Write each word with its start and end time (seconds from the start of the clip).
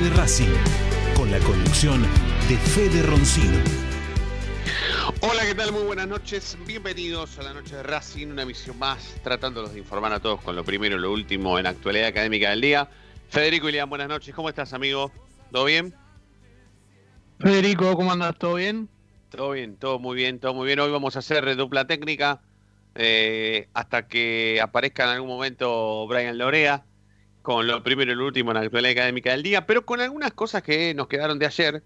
De 0.00 0.10
Racing, 0.10 0.48
con 1.14 1.30
la 1.30 1.38
conducción 1.38 2.02
de 2.48 2.56
Fede 2.56 3.00
Roncino. 3.02 3.93
Hola, 5.26 5.46
¿qué 5.46 5.54
tal? 5.54 5.72
Muy 5.72 5.84
buenas 5.84 6.06
noches. 6.06 6.58
Bienvenidos 6.66 7.38
a 7.38 7.44
la 7.44 7.54
noche 7.54 7.74
de 7.76 7.82
Racing, 7.82 8.26
una 8.26 8.42
emisión 8.42 8.78
más, 8.78 9.14
tratándolos 9.22 9.72
de 9.72 9.78
informar 9.78 10.12
a 10.12 10.20
todos 10.20 10.42
con 10.42 10.54
lo 10.54 10.64
primero 10.64 10.96
y 10.96 11.00
lo 11.00 11.10
último 11.10 11.58
en 11.58 11.66
actualidad 11.66 12.08
académica 12.08 12.50
del 12.50 12.60
día. 12.60 12.90
Federico 13.30 13.70
Ilián, 13.70 13.88
buenas 13.88 14.08
noches. 14.08 14.34
¿Cómo 14.34 14.50
estás, 14.50 14.74
amigo? 14.74 15.10
¿Todo 15.50 15.64
bien? 15.64 15.94
Federico, 17.40 17.96
¿cómo 17.96 18.12
andas? 18.12 18.36
¿Todo 18.38 18.56
bien? 18.56 18.90
Todo 19.30 19.52
bien, 19.52 19.76
todo 19.78 19.98
muy 19.98 20.14
bien, 20.14 20.40
todo 20.40 20.52
muy 20.52 20.66
bien. 20.66 20.78
Hoy 20.80 20.90
vamos 20.90 21.16
a 21.16 21.20
hacer 21.20 21.56
dupla 21.56 21.86
técnica 21.86 22.42
eh, 22.94 23.70
hasta 23.72 24.06
que 24.06 24.60
aparezca 24.60 25.04
en 25.04 25.08
algún 25.08 25.30
momento 25.30 26.06
Brian 26.06 26.36
Lorea 26.36 26.84
con 27.40 27.66
lo 27.66 27.82
primero 27.82 28.12
y 28.12 28.14
lo 28.14 28.26
último 28.26 28.50
en 28.50 28.58
la 28.58 28.60
actualidad 28.64 28.92
académica 28.92 29.30
del 29.30 29.42
día, 29.42 29.64
pero 29.64 29.86
con 29.86 30.02
algunas 30.02 30.34
cosas 30.34 30.62
que 30.62 30.92
nos 30.92 31.08
quedaron 31.08 31.38
de 31.38 31.46
ayer. 31.46 31.82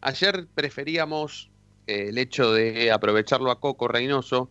Ayer 0.00 0.46
preferíamos 0.54 1.50
el 1.88 2.18
hecho 2.18 2.52
de 2.52 2.92
aprovecharlo 2.92 3.50
a 3.50 3.60
Coco 3.60 3.88
Reynoso, 3.88 4.50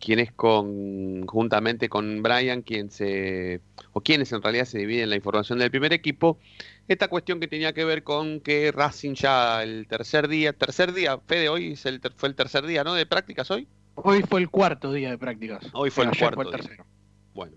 quien 0.00 0.18
es 0.18 0.32
con, 0.32 1.26
juntamente 1.26 1.88
con 1.88 2.22
Brian, 2.22 2.62
quien 2.62 2.90
se, 2.90 3.60
o 3.92 4.00
quienes 4.00 4.32
en 4.32 4.42
realidad 4.42 4.64
se 4.66 4.78
dividen 4.78 5.08
la 5.08 5.16
información 5.16 5.58
del 5.58 5.70
primer 5.70 5.92
equipo, 5.92 6.38
esta 6.88 7.08
cuestión 7.08 7.40
que 7.40 7.48
tenía 7.48 7.72
que 7.72 7.84
ver 7.84 8.02
con 8.02 8.40
que 8.40 8.72
Racing 8.72 9.14
ya 9.14 9.62
el 9.62 9.86
tercer 9.86 10.28
día, 10.28 10.52
tercer 10.52 10.92
día, 10.92 11.18
Fede, 11.26 11.48
hoy 11.48 11.72
es 11.72 11.86
el 11.86 12.00
fue 12.16 12.28
el 12.28 12.34
tercer 12.34 12.66
día, 12.66 12.84
¿no? 12.84 12.92
De 12.94 13.06
prácticas 13.06 13.50
hoy. 13.50 13.68
Hoy 13.94 14.22
fue 14.22 14.40
el 14.40 14.50
cuarto 14.50 14.92
día 14.92 15.10
de 15.10 15.18
prácticas. 15.18 15.66
Hoy 15.72 15.90
fue 15.90 16.04
el 16.04 16.10
Pero 16.10 16.20
cuarto 16.20 16.34
fue 16.34 16.44
el 16.44 16.50
día. 16.50 16.58
tercero. 16.58 16.86
Bueno, 17.32 17.56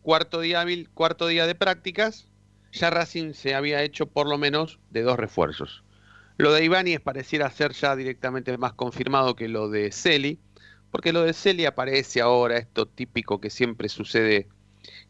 cuarto 0.00 0.40
día 0.40 0.60
hábil, 0.60 0.88
cuarto 0.90 1.26
día 1.26 1.46
de 1.46 1.54
prácticas, 1.54 2.28
ya 2.72 2.90
Racing 2.90 3.34
se 3.34 3.54
había 3.54 3.82
hecho 3.82 4.06
por 4.06 4.28
lo 4.28 4.38
menos 4.38 4.78
de 4.90 5.02
dos 5.02 5.18
refuerzos. 5.18 5.82
Lo 6.36 6.52
de 6.52 6.64
Ibáñez 6.64 7.00
pareciera 7.00 7.50
ser 7.50 7.72
ya 7.72 7.94
directamente 7.94 8.56
más 8.58 8.72
confirmado 8.72 9.36
que 9.36 9.48
lo 9.48 9.68
de 9.68 9.92
Celi, 9.92 10.38
porque 10.90 11.12
lo 11.12 11.22
de 11.22 11.32
Celi 11.32 11.66
aparece 11.66 12.20
ahora, 12.20 12.58
esto 12.58 12.86
típico 12.86 13.40
que 13.40 13.50
siempre 13.50 13.88
sucede 13.88 14.48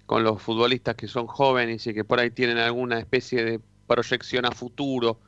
con 0.06 0.24
los 0.24 0.42
futbolistas 0.42 0.94
que 0.96 1.08
son 1.08 1.26
jóvenes 1.26 1.86
y 1.86 1.94
que 1.94 2.04
por 2.04 2.20
ahí 2.20 2.30
tienen 2.30 2.58
alguna 2.58 2.98
especie 2.98 3.44
de 3.44 3.60
proyección 3.86 4.44
a 4.44 4.50
futuro, 4.50 5.20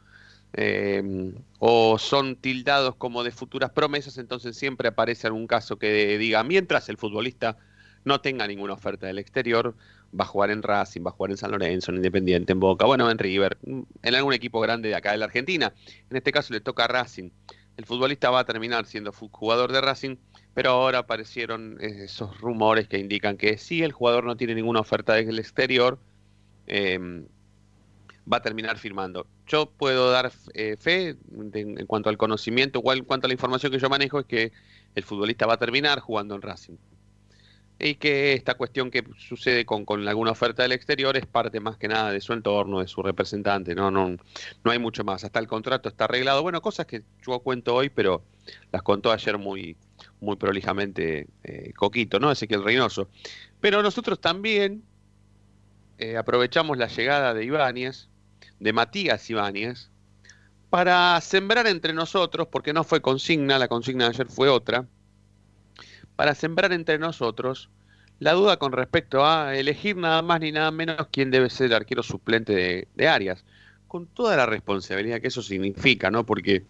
eh, 0.57 1.33
o 1.59 1.99
son 1.99 2.37
tildados 2.37 2.95
como 2.95 3.25
de 3.25 3.33
futuras 3.33 3.71
promesas, 3.71 4.19
entonces 4.19 4.57
siempre 4.57 4.89
aparece 4.89 5.27
algún 5.27 5.47
caso 5.47 5.79
que 5.79 6.17
diga, 6.19 6.45
mientras 6.45 6.89
el 6.89 6.97
futbolista 6.97 7.57
no 8.05 8.21
tenga 8.21 8.47
ninguna 8.47 8.75
oferta 8.75 9.07
del 9.07 9.19
exterior, 9.19 9.75
va 10.19 10.25
a 10.25 10.27
jugar 10.27 10.51
en 10.51 10.63
Racing, 10.63 11.03
va 11.05 11.11
a 11.11 11.13
jugar 11.13 11.31
en 11.33 11.37
San 11.37 11.51
Lorenzo, 11.51 11.91
en 11.91 11.97
Independiente, 11.97 12.53
en 12.53 12.61
Boca, 12.61 12.87
bueno, 12.87 13.11
en 13.11 13.19
River, 13.19 13.59
en 13.65 14.15
algún 14.15 14.33
equipo 14.33 14.61
grande 14.61 14.89
de 14.89 14.95
acá 14.95 15.13
de 15.13 15.19
la 15.19 15.27
Argentina. 15.27 15.73
En 16.11 16.17
este 16.17 16.33
caso 16.33 16.53
le 16.53 16.61
toca 16.61 16.85
a 16.85 16.89
Racing. 16.89 17.31
El 17.77 17.87
futbolista 17.87 18.31
va 18.31 18.41
a 18.41 18.45
terminar 18.45 18.87
siendo 18.87 19.13
jugador 19.13 19.73
de 19.73 19.81
Racing, 19.81 20.17
pero 20.55 20.71
ahora 20.71 20.99
aparecieron 20.99 21.79
eh, 21.81 22.05
esos 22.05 22.41
rumores 22.41 22.87
que 22.87 22.99
indican 22.99 23.37
que 23.37 23.59
si 23.59 23.83
el 23.83 23.93
jugador 23.93 24.25
no 24.25 24.37
tiene 24.37 24.55
ninguna 24.55 24.81
oferta 24.81 25.15
del 25.15 25.39
exterior, 25.41 25.99
eh, 26.67 27.27
va 28.33 28.39
a 28.39 28.43
terminar 28.43 28.79
firmando. 28.79 29.27
Yo 29.47 29.67
puedo 29.67 30.11
dar 30.11 30.33
eh, 30.55 30.77
fe 30.79 31.17
en 31.53 31.87
cuanto 31.87 32.09
al 32.09 32.17
conocimiento, 32.17 32.79
o 32.79 32.93
en 32.93 33.05
cuanto 33.05 33.27
a 33.27 33.29
la 33.29 33.35
información 33.35 33.73
que 33.73 33.79
yo 33.79 33.89
manejo, 33.91 34.21
es 34.21 34.27
que 34.27 34.53
el 34.95 35.03
futbolista 35.03 35.47
va 35.47 35.55
a 35.55 35.59
terminar 35.59 36.01
jugando 36.01 36.35
en 36.35 36.43
Racing. 36.43 36.77
Y 37.79 37.97
que 37.97 38.35
esta 38.35 38.55
cuestión 38.55 38.91
que 38.91 39.05
sucede 39.19 39.67
con, 39.67 39.85
con 39.85 40.07
alguna 40.07 40.31
oferta 40.31 40.63
del 40.63 40.73
exterior 40.73 41.17
es 41.17 41.27
parte 41.27 41.59
más 41.59 41.77
que 41.77 41.89
nada 41.89 42.13
de 42.13 42.21
su 42.21 42.33
entorno, 42.33 42.81
de 42.81 42.87
su 42.87 43.03
representante, 43.03 43.75
no, 43.75 43.91
no, 43.91 44.17
no 44.63 44.71
hay 44.71 44.79
mucho 44.79 45.03
más. 45.03 45.25
Hasta 45.25 45.41
el 45.41 45.49
contrato 45.49 45.89
está 45.89 46.05
arreglado. 46.05 46.43
Bueno, 46.43 46.63
cosas 46.63 46.87
que 46.87 47.03
yo 47.27 47.41
cuento 47.41 47.75
hoy, 47.75 47.91
pero 47.91 48.23
las 48.71 48.83
contó 48.83 49.11
ayer 49.11 49.39
muy, 49.39 49.77
muy 50.21 50.37
prolijamente 50.37 51.27
eh, 51.43 51.73
Coquito, 51.75 52.21
¿no? 52.21 52.31
Ezequiel 52.31 52.63
Reynoso. 52.63 53.09
Pero 53.61 53.83
nosotros 53.83 54.21
también 54.21 54.85
eh, 55.99 56.17
aprovechamos 56.17 56.79
la 56.79 56.89
llegada 56.89 57.35
de 57.35 57.45
Ibáñez, 57.45 58.09
de 58.61 58.73
Matías 58.73 59.29
Ibáñez, 59.31 59.91
para 60.71 61.21
sembrar 61.21 61.67
entre 61.67 61.93
nosotros, 61.93 62.49
porque 62.51 62.73
no 62.73 62.83
fue 62.83 63.01
consigna, 63.01 63.59
la 63.59 63.69
consigna 63.69 64.05
de 64.05 64.11
ayer 64.11 64.27
fue 64.27 64.49
otra, 64.49 64.87
para 66.17 66.35
sembrar 66.35 66.73
entre 66.73 66.99
nosotros 66.99 67.71
la 68.21 68.33
duda 68.33 68.59
con 68.59 68.73
respecto 68.73 69.25
a 69.25 69.57
elegir 69.57 69.97
nada 69.97 70.23
más 70.23 70.41
ni 70.41 70.53
nada 70.53 70.71
menos 70.71 71.09
quién 71.11 71.31
debe 71.31 71.51
ser 71.51 71.67
el 71.67 71.75
arquero 71.75 72.03
suplente 72.03 72.89
de, 72.95 73.09
Arias, 73.09 73.45
con 73.89 74.07
toda 74.07 74.37
la 74.37 74.47
responsabilidad 74.47 75.21
que 75.21 75.29
eso 75.29 75.43
significa, 75.43 76.11
¿no? 76.11 76.25
Porque 76.25 76.65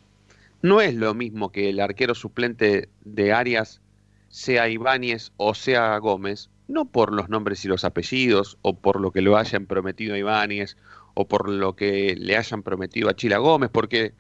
no 0.62 0.80
es 0.80 0.94
lo 0.94 1.14
mismo 1.14 1.52
que 1.52 1.70
el 1.70 1.80
arquero 1.80 2.14
suplente 2.14 2.88
de 3.04 3.32
Arias 3.32 3.80
sea 4.28 4.68
Ibáñez 4.68 5.32
o 5.36 5.54
sea 5.54 5.96
Gómez, 5.98 6.50
no 6.66 6.86
por 6.86 7.12
los 7.12 7.28
nombres 7.28 7.64
y 7.64 7.68
los 7.68 7.84
apellidos, 7.84 8.56
o 8.62 8.74
por 8.74 8.98
lo 8.98 9.12
que 9.12 9.20
lo 9.20 9.36
hayan 9.36 9.66
prometido 9.66 10.14
a 10.14 10.18
Ibáñez, 10.18 10.76
o 11.12 11.28
por 11.28 11.48
lo 11.48 11.76
que 11.76 12.16
le 12.18 12.36
hayan 12.36 12.62
prometido 12.62 13.10
a 13.10 13.14
Chila 13.14 13.38
Gómez, 13.38 13.70
porque 13.70 14.14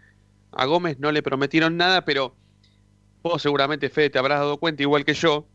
a 0.52 0.66
Gómez 0.66 0.98
no 1.00 1.10
le 1.10 1.22
prometieron 1.22 1.76
nada, 1.76 2.04
pero 2.04 2.36
vos 3.24 3.42
seguramente, 3.42 3.88
Fede, 3.90 4.10
te 4.10 4.18
habrás 4.18 4.40
dado 4.40 4.58
cuenta, 4.58 4.82
igual 4.82 5.04
que 5.04 5.14
yo, 5.14 5.50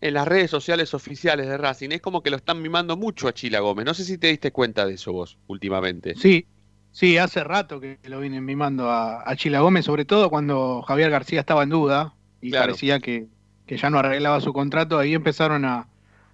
en 0.00 0.14
las 0.14 0.28
redes 0.28 0.50
sociales 0.50 0.94
oficiales 0.94 1.48
de 1.48 1.56
Racing, 1.58 1.90
es 1.92 2.00
como 2.02 2.22
que 2.22 2.30
lo 2.30 2.36
están 2.36 2.62
mimando 2.62 2.96
mucho 2.96 3.28
a 3.28 3.34
Chila 3.34 3.60
Gómez. 3.60 3.86
No 3.86 3.94
sé 3.94 4.04
si 4.04 4.18
te 4.18 4.28
diste 4.28 4.52
cuenta 4.52 4.86
de 4.86 4.94
eso 4.94 5.12
vos 5.12 5.38
últimamente. 5.48 6.16
Sí, 6.16 6.46
sí, 6.92 7.18
hace 7.18 7.44
rato 7.44 7.80
que 7.80 7.98
lo 8.04 8.20
vienen 8.20 8.44
mimando 8.44 8.90
a, 8.90 9.28
a 9.28 9.36
Chila 9.36 9.60
Gómez, 9.60 9.84
sobre 9.84 10.04
todo 10.04 10.30
cuando 10.30 10.82
Javier 10.82 11.10
García 11.10 11.40
estaba 11.40 11.62
en 11.64 11.70
duda 11.70 12.16
y 12.40 12.52
Claro. 12.52 12.66
parecía 12.66 13.00
que, 13.00 13.28
que 13.66 13.76
ya 13.76 13.90
no 13.90 13.98
arreglaba 13.98 14.40
su 14.40 14.52
contrato. 14.52 14.98
Ahí 14.98 15.14
empezaron 15.14 15.64
a, 15.64 15.88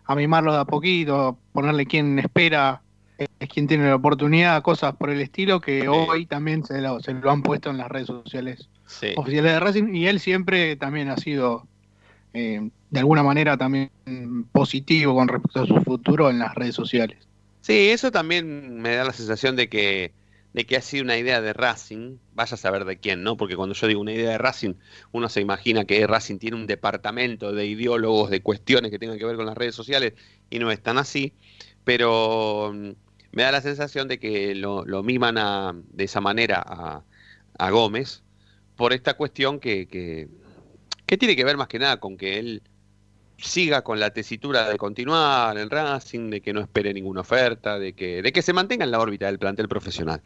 a 0.05 0.15
mimarlo 0.15 0.53
de 0.55 0.61
a 0.61 0.65
poquito, 0.67 1.21
a 1.29 1.37
ponerle 1.53 1.87
quien 1.87 2.19
espera, 2.19 2.83
es 3.45 3.49
quien 3.49 3.67
tiene 3.67 3.89
la 3.89 3.95
oportunidad, 3.95 4.63
cosas 4.63 4.97
por 4.97 5.11
el 5.11 5.21
estilo 5.21 5.61
que 5.61 5.89
hoy 5.89 6.27
también 6.27 6.65
se 6.65 6.81
lo, 6.81 7.01
se 7.01 7.13
lo 7.15 7.31
han 7.31 7.43
puesto 7.43 7.71
en 7.71 7.79
las 7.79 7.89
redes 7.89 8.09
sociales 8.09 8.69
Sí. 8.87 9.09
oficiales 9.17 9.53
de 9.53 9.61
Racing 9.61 9.95
y 9.95 10.07
él 10.09 10.21
siempre 10.21 10.77
también 10.77 11.09
ha 11.09 11.17
sido 11.17 11.67
eh, 12.35 12.69
de 12.91 13.01
alguna 13.01 13.23
manera 13.23 13.57
también 13.57 13.91
positivo 14.53 15.15
con 15.15 15.29
respecto 15.29 15.63
a 15.63 15.67
su 15.67 15.77
futuro 15.77 16.29
en 16.31 16.39
las 16.39 16.55
redes 16.55 16.75
sociales. 16.75 17.19
Sí, 17.61 17.89
eso 17.91 18.11
también 18.11 18.81
me 18.81 18.95
da 18.95 19.05
la 19.05 19.13
sensación 19.13 19.57
de 19.57 19.69
que, 19.69 20.13
de 20.53 20.67
que 20.67 20.77
ha 20.77 20.83
sido 20.83 21.05
una 21.05 21.17
idea 21.17 21.41
de 21.41 21.55
Racing, 21.55 22.19
vaya 22.35 22.55
a 22.55 22.59
saber 22.59 22.85
de 22.85 22.99
quién, 22.99 23.23
¿no? 23.23 23.37
Porque 23.37 23.57
cuando 23.57 23.75
yo 23.75 23.87
digo 23.87 24.01
una 24.01 24.13
idea 24.13 24.31
de 24.31 24.39
Racing, 24.39 24.75
uno 25.13 25.29
se 25.31 25.41
imagina 25.41 25.85
que 25.87 26.07
Racing 26.07 26.39
tiene 26.39 26.57
un 26.57 26.67
departamento 26.67 27.53
de 27.53 27.67
ideólogos, 27.67 28.31
de 28.31 28.43
cuestiones 28.43 28.91
que 28.91 28.99
tengan 28.99 29.19
que 29.19 29.25
ver 29.25 29.37
con 29.37 29.47
las 29.47 29.57
redes 29.57 29.75
sociales, 29.75 30.13
y 30.51 30.59
no 30.59 30.71
es 30.71 30.83
tan 30.83 30.99
así, 30.99 31.33
pero 31.85 32.73
me 33.35 33.43
da 33.43 33.53
la 33.53 33.61
sensación 33.61 34.09
de 34.09 34.19
que 34.19 34.55
lo, 34.55 34.85
miman 35.03 35.39
a, 35.39 35.75
de 35.75 36.05
esa 36.05 36.21
manera 36.21 36.63
a, 37.59 37.71
Gómez 37.71 38.23
por 38.77 38.93
esta 38.93 39.15
cuestión 39.15 39.61
que, 39.61 40.29
tiene 41.07 41.37
que 41.37 41.45
ver 41.45 41.57
más 41.57 41.69
que 41.69 41.79
nada 41.79 41.99
con 42.01 42.17
que 42.17 42.39
él 42.39 42.63
siga 43.39 43.83
con 43.83 44.01
la 44.01 44.11
tesitura 44.11 44.69
de 44.69 44.77
continuar 44.77 45.59
en 45.59 45.71
Racing, 45.71 46.31
de 46.31 46.41
que 46.41 46.53
no 46.53 46.61
espere 46.61 46.95
ninguna 46.95 47.21
oferta, 47.21 47.79
de 47.79 47.93
que, 47.93 48.23
de 48.23 48.33
que 48.33 48.43
se 48.43 48.53
mantenga 48.53 48.85
en 48.85 48.91
la 48.91 49.01
órbita 49.01 49.27
del 49.27 49.39
plantel 49.39 49.69
profesional. 49.69 50.23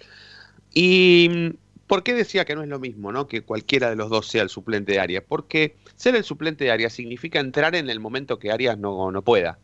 ¿Y 0.72 1.54
por 1.86 2.02
qué 2.02 2.14
decía 2.14 2.44
que 2.44 2.54
no 2.54 2.62
es 2.62 2.68
lo 2.68 2.78
mismo, 2.78 3.12
¿no? 3.12 3.26
que 3.26 3.42
cualquiera 3.42 3.90
de 3.90 3.96
los 3.96 4.10
dos 4.10 4.28
sea 4.28 4.42
el 4.42 4.50
suplente 4.50 4.92
de 4.92 5.00
Arias? 5.00 5.24
Porque 5.26 5.76
ser 5.96 6.14
el 6.16 6.24
suplente 6.24 6.64
de 6.64 6.70
Arias 6.70 6.92
significa 6.92 7.40
entrar 7.40 7.74
en 7.74 7.90
el 7.90 8.00
momento 8.00 8.38
que 8.38 8.52
Arias 8.52 8.78
no 8.78 9.22
pueda. 9.22 9.58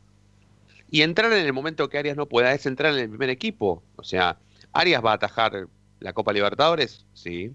Y 0.94 1.02
entrar 1.02 1.32
en 1.32 1.44
el 1.44 1.52
momento 1.52 1.88
que 1.88 1.98
Arias 1.98 2.16
no 2.16 2.28
pueda 2.28 2.52
es 2.52 2.66
entrar 2.66 2.92
en 2.92 3.00
el 3.00 3.08
primer 3.08 3.28
equipo. 3.28 3.82
O 3.96 4.04
sea, 4.04 4.38
Arias 4.72 5.04
va 5.04 5.10
a 5.10 5.14
atajar 5.14 5.66
la 5.98 6.12
Copa 6.12 6.32
Libertadores, 6.32 7.04
sí. 7.14 7.48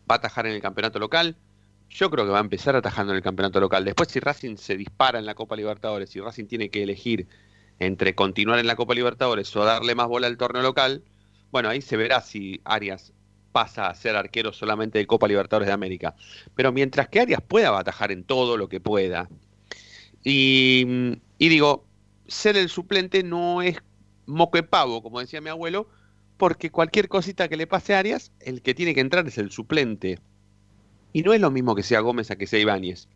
Va 0.00 0.16
a 0.16 0.18
atajar 0.18 0.46
en 0.46 0.52
el 0.52 0.60
campeonato 0.60 0.98
local, 0.98 1.38
yo 1.88 2.10
creo 2.10 2.26
que 2.26 2.30
va 2.30 2.36
a 2.36 2.42
empezar 2.42 2.76
atajando 2.76 3.14
en 3.14 3.16
el 3.16 3.22
campeonato 3.22 3.60
local. 3.60 3.86
Después, 3.86 4.10
si 4.10 4.20
Racing 4.20 4.56
se 4.58 4.76
dispara 4.76 5.18
en 5.18 5.24
la 5.24 5.34
Copa 5.34 5.56
Libertadores, 5.56 6.10
si 6.10 6.20
Racing 6.20 6.44
tiene 6.44 6.68
que 6.68 6.82
elegir 6.82 7.26
entre 7.78 8.14
continuar 8.14 8.58
en 8.58 8.66
la 8.66 8.76
Copa 8.76 8.92
Libertadores 8.92 9.56
o 9.56 9.64
darle 9.64 9.94
más 9.94 10.08
bola 10.08 10.26
al 10.26 10.36
torneo 10.36 10.60
local, 10.60 11.02
bueno, 11.50 11.70
ahí 11.70 11.80
se 11.80 11.96
verá 11.96 12.20
si 12.20 12.60
Arias 12.64 13.14
pasa 13.52 13.86
a 13.86 13.94
ser 13.94 14.16
arquero 14.16 14.52
solamente 14.52 14.98
de 14.98 15.06
Copa 15.06 15.28
Libertadores 15.28 15.68
de 15.68 15.72
América. 15.72 16.14
Pero 16.54 16.72
mientras 16.72 17.08
que 17.08 17.20
Arias 17.20 17.40
pueda 17.40 17.78
atajar 17.78 18.12
en 18.12 18.22
todo 18.22 18.58
lo 18.58 18.68
que 18.68 18.80
pueda, 18.80 19.30
y, 20.22 21.16
y 21.38 21.48
digo, 21.48 21.87
ser 22.28 22.56
el 22.56 22.68
suplente 22.68 23.22
no 23.22 23.62
es 23.62 23.78
moque 24.26 24.62
pavo, 24.62 25.02
como 25.02 25.20
decía 25.20 25.40
mi 25.40 25.48
abuelo, 25.48 25.88
porque 26.36 26.70
cualquier 26.70 27.08
cosita 27.08 27.48
que 27.48 27.56
le 27.56 27.66
pase 27.66 27.94
a 27.94 27.98
Arias, 27.98 28.30
el 28.40 28.62
que 28.62 28.74
tiene 28.74 28.94
que 28.94 29.00
entrar 29.00 29.26
es 29.26 29.38
el 29.38 29.50
suplente. 29.50 30.20
Y 31.12 31.22
no 31.22 31.32
es 31.32 31.40
lo 31.40 31.50
mismo 31.50 31.74
que 31.74 31.82
sea 31.82 32.00
Gómez 32.00 32.30
a 32.30 32.36
que 32.36 32.46
sea 32.46 32.60
Ibáñez. 32.60 33.08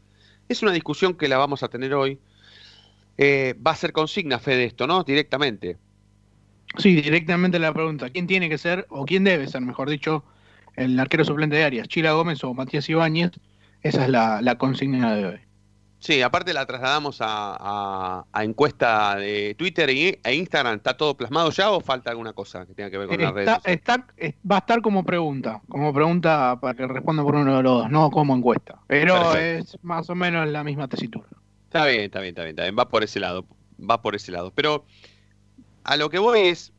Es 0.48 0.62
una 0.62 0.72
discusión 0.72 1.14
que 1.14 1.28
la 1.28 1.38
vamos 1.38 1.62
a 1.62 1.68
tener 1.68 1.94
hoy. 1.94 2.18
Eh, 3.18 3.54
va 3.64 3.72
a 3.72 3.76
ser 3.76 3.92
consigna, 3.92 4.38
fe 4.38 4.56
de 4.56 4.64
esto, 4.64 4.86
¿no? 4.86 5.04
Directamente. 5.04 5.76
Sí, 6.78 6.94
directamente 6.94 7.58
la 7.58 7.72
pregunta. 7.72 8.10
¿Quién 8.10 8.26
tiene 8.26 8.48
que 8.48 8.58
ser, 8.58 8.86
o 8.88 9.04
quién 9.04 9.24
debe 9.24 9.46
ser, 9.46 9.60
mejor 9.60 9.90
dicho, 9.90 10.24
el 10.74 10.98
arquero 10.98 11.24
suplente 11.24 11.56
de 11.56 11.64
Arias? 11.64 11.86
¿Chila 11.86 12.12
Gómez 12.12 12.42
o 12.42 12.54
Matías 12.54 12.88
Ibáñez? 12.88 13.32
Esa 13.82 14.04
es 14.04 14.10
la, 14.10 14.40
la 14.40 14.56
consigna 14.56 15.14
de 15.14 15.26
hoy. 15.26 15.51
Sí, 16.02 16.20
aparte 16.20 16.52
la 16.52 16.66
trasladamos 16.66 17.20
a, 17.20 17.26
a, 17.60 18.24
a 18.32 18.42
encuesta 18.44 19.14
de 19.14 19.54
Twitter 19.56 19.88
e, 19.88 20.20
Instagram. 20.34 20.74
¿Está 20.78 20.96
todo 20.96 21.16
plasmado 21.16 21.50
ya 21.52 21.70
o 21.70 21.80
falta 21.80 22.10
alguna 22.10 22.32
cosa 22.32 22.66
que 22.66 22.74
tenga 22.74 22.90
que 22.90 22.98
ver 22.98 23.06
con 23.06 23.20
las 23.22 23.32
redes? 23.32 23.48
Está, 23.64 23.70
está- 23.70 24.06
va 24.50 24.56
a 24.56 24.58
estar 24.58 24.82
como 24.82 25.04
pregunta, 25.04 25.62
como 25.68 25.94
pregunta 25.94 26.58
para 26.60 26.74
que 26.74 26.88
responda 26.88 27.22
por 27.22 27.36
uno 27.36 27.56
de 27.56 27.62
los 27.62 27.82
dos, 27.82 27.90
no 27.90 28.10
como 28.10 28.34
encuesta. 28.34 28.80
Pero 28.88 29.14
Perfecto. 29.14 29.76
es 29.76 29.84
más 29.84 30.10
o 30.10 30.16
menos 30.16 30.48
la 30.48 30.64
misma 30.64 30.88
tesitura. 30.88 31.28
Está 31.66 31.86
bien, 31.86 32.00
está 32.00 32.18
bien, 32.18 32.30
está 32.30 32.42
bien, 32.42 32.50
está 32.54 32.62
bien. 32.64 32.76
Va 32.76 32.88
por 32.88 33.04
ese 33.04 33.20
lado. 33.20 33.46
Va 33.80 34.02
por 34.02 34.16
ese 34.16 34.32
lado. 34.32 34.50
Pero 34.52 34.84
a 35.84 35.96
lo 35.96 36.10
que 36.10 36.18
voy 36.18 36.40
es. 36.48 36.72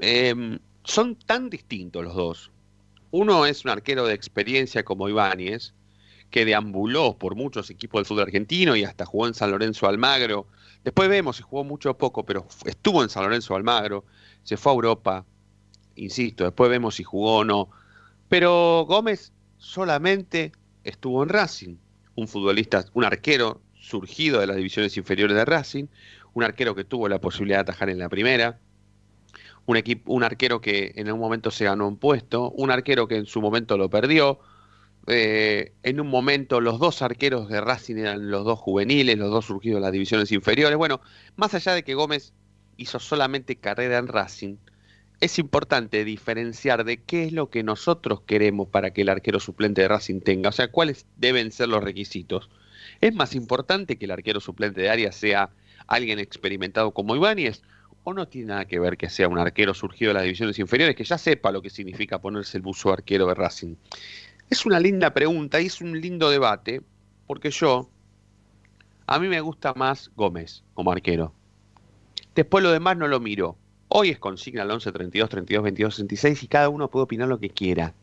em, 0.00 0.58
son 0.82 1.14
tan 1.16 1.48
distintos 1.48 2.02
los 2.04 2.14
dos. 2.14 2.50
Uno 3.12 3.46
es 3.46 3.64
un 3.64 3.70
arquero 3.70 4.04
de 4.04 4.14
experiencia 4.14 4.84
como 4.84 5.08
Ibáñez, 5.08 5.74
que 6.36 6.44
deambuló 6.44 7.16
por 7.16 7.34
muchos 7.34 7.70
equipos 7.70 7.98
del 7.98 8.04
fútbol 8.04 8.24
argentino 8.24 8.76
y 8.76 8.84
hasta 8.84 9.06
jugó 9.06 9.26
en 9.26 9.32
San 9.32 9.50
Lorenzo 9.50 9.88
Almagro. 9.88 10.46
Después 10.84 11.08
vemos 11.08 11.38
si 11.38 11.42
jugó 11.42 11.64
mucho 11.64 11.92
o 11.92 11.96
poco, 11.96 12.26
pero 12.26 12.46
estuvo 12.66 13.02
en 13.02 13.08
San 13.08 13.22
Lorenzo 13.22 13.56
Almagro, 13.56 14.04
se 14.42 14.58
fue 14.58 14.72
a 14.72 14.74
Europa, 14.74 15.24
insisto, 15.94 16.44
después 16.44 16.68
vemos 16.68 16.96
si 16.96 17.04
jugó 17.04 17.38
o 17.38 17.44
no. 17.46 17.70
Pero 18.28 18.84
Gómez 18.86 19.32
solamente 19.56 20.52
estuvo 20.84 21.22
en 21.22 21.30
Racing, 21.30 21.76
un 22.16 22.28
futbolista, 22.28 22.84
un 22.92 23.04
arquero 23.04 23.62
surgido 23.72 24.40
de 24.40 24.46
las 24.46 24.56
divisiones 24.56 24.94
inferiores 24.98 25.38
de 25.38 25.44
Racing, 25.46 25.86
un 26.34 26.44
arquero 26.44 26.74
que 26.74 26.84
tuvo 26.84 27.08
la 27.08 27.18
posibilidad 27.18 27.60
de 27.60 27.62
atajar 27.62 27.88
en 27.88 27.98
la 27.98 28.10
primera, 28.10 28.58
un, 29.64 29.78
equipo, 29.78 30.12
un 30.12 30.22
arquero 30.22 30.60
que 30.60 30.92
en 30.96 31.10
un 31.10 31.18
momento 31.18 31.50
se 31.50 31.64
ganó 31.64 31.88
un 31.88 31.96
puesto, 31.96 32.50
un 32.50 32.70
arquero 32.70 33.08
que 33.08 33.16
en 33.16 33.24
su 33.24 33.40
momento 33.40 33.78
lo 33.78 33.88
perdió. 33.88 34.38
Eh, 35.06 35.72
en 35.82 36.00
un 36.00 36.08
momento 36.08 36.60
los 36.60 36.78
dos 36.78 37.02
arqueros 37.02 37.48
de 37.48 37.60
Racing 37.60 37.96
eran 37.96 38.30
los 38.30 38.44
dos 38.44 38.58
juveniles, 38.58 39.16
los 39.18 39.30
dos 39.30 39.46
surgidos 39.46 39.76
de 39.78 39.82
las 39.82 39.92
divisiones 39.92 40.32
inferiores. 40.32 40.76
Bueno, 40.76 41.00
más 41.36 41.54
allá 41.54 41.74
de 41.74 41.84
que 41.84 41.94
Gómez 41.94 42.32
hizo 42.76 42.98
solamente 42.98 43.56
carrera 43.56 43.98
en 43.98 44.08
Racing, 44.08 44.56
es 45.20 45.38
importante 45.38 46.04
diferenciar 46.04 46.84
de 46.84 47.02
qué 47.02 47.24
es 47.24 47.32
lo 47.32 47.48
que 47.48 47.62
nosotros 47.62 48.20
queremos 48.26 48.68
para 48.68 48.92
que 48.92 49.02
el 49.02 49.08
arquero 49.08 49.40
suplente 49.40 49.82
de 49.82 49.88
Racing 49.88 50.20
tenga, 50.20 50.50
o 50.50 50.52
sea, 50.52 50.68
cuáles 50.68 51.06
deben 51.16 51.52
ser 51.52 51.68
los 51.68 51.82
requisitos. 51.82 52.50
¿Es 53.00 53.14
más 53.14 53.34
importante 53.34 53.96
que 53.96 54.04
el 54.04 54.10
arquero 54.10 54.40
suplente 54.40 54.80
de 54.80 54.90
área 54.90 55.12
sea 55.12 55.50
alguien 55.86 56.18
experimentado 56.18 56.92
como 56.92 57.16
Ibáñez? 57.16 57.62
¿O 58.04 58.14
no 58.14 58.28
tiene 58.28 58.48
nada 58.48 58.66
que 58.66 58.78
ver 58.78 58.96
que 58.96 59.08
sea 59.10 59.26
un 59.26 59.38
arquero 59.38 59.74
surgido 59.74 60.10
de 60.10 60.14
las 60.14 60.22
divisiones 60.22 60.58
inferiores 60.58 60.94
que 60.94 61.04
ya 61.04 61.18
sepa 61.18 61.50
lo 61.50 61.60
que 61.60 61.70
significa 61.70 62.20
ponerse 62.20 62.56
el 62.58 62.62
buzo 62.62 62.92
arquero 62.92 63.26
de 63.26 63.34
Racing? 63.34 63.74
Es 64.48 64.64
una 64.64 64.78
linda 64.78 65.12
pregunta 65.12 65.60
y 65.60 65.66
es 65.66 65.80
un 65.80 66.00
lindo 66.00 66.30
debate, 66.30 66.80
porque 67.26 67.50
yo, 67.50 67.90
a 69.06 69.18
mí 69.18 69.26
me 69.26 69.40
gusta 69.40 69.74
más 69.74 70.12
Gómez 70.14 70.62
como 70.74 70.92
arquero. 70.92 71.32
Después 72.36 72.62
lo 72.62 72.70
demás 72.70 72.96
no 72.96 73.08
lo 73.08 73.18
miro. 73.18 73.56
Hoy 73.88 74.10
es 74.10 74.20
consigna 74.20 74.62
al 74.62 74.70
11 74.70 74.92
32 74.92 75.30
32 75.30 75.64
22 75.64 75.94
66 75.96 76.44
y 76.44 76.48
cada 76.48 76.68
uno 76.68 76.88
puede 76.88 77.04
opinar 77.04 77.26
lo 77.26 77.40
que 77.40 77.50
quiera. 77.50 77.94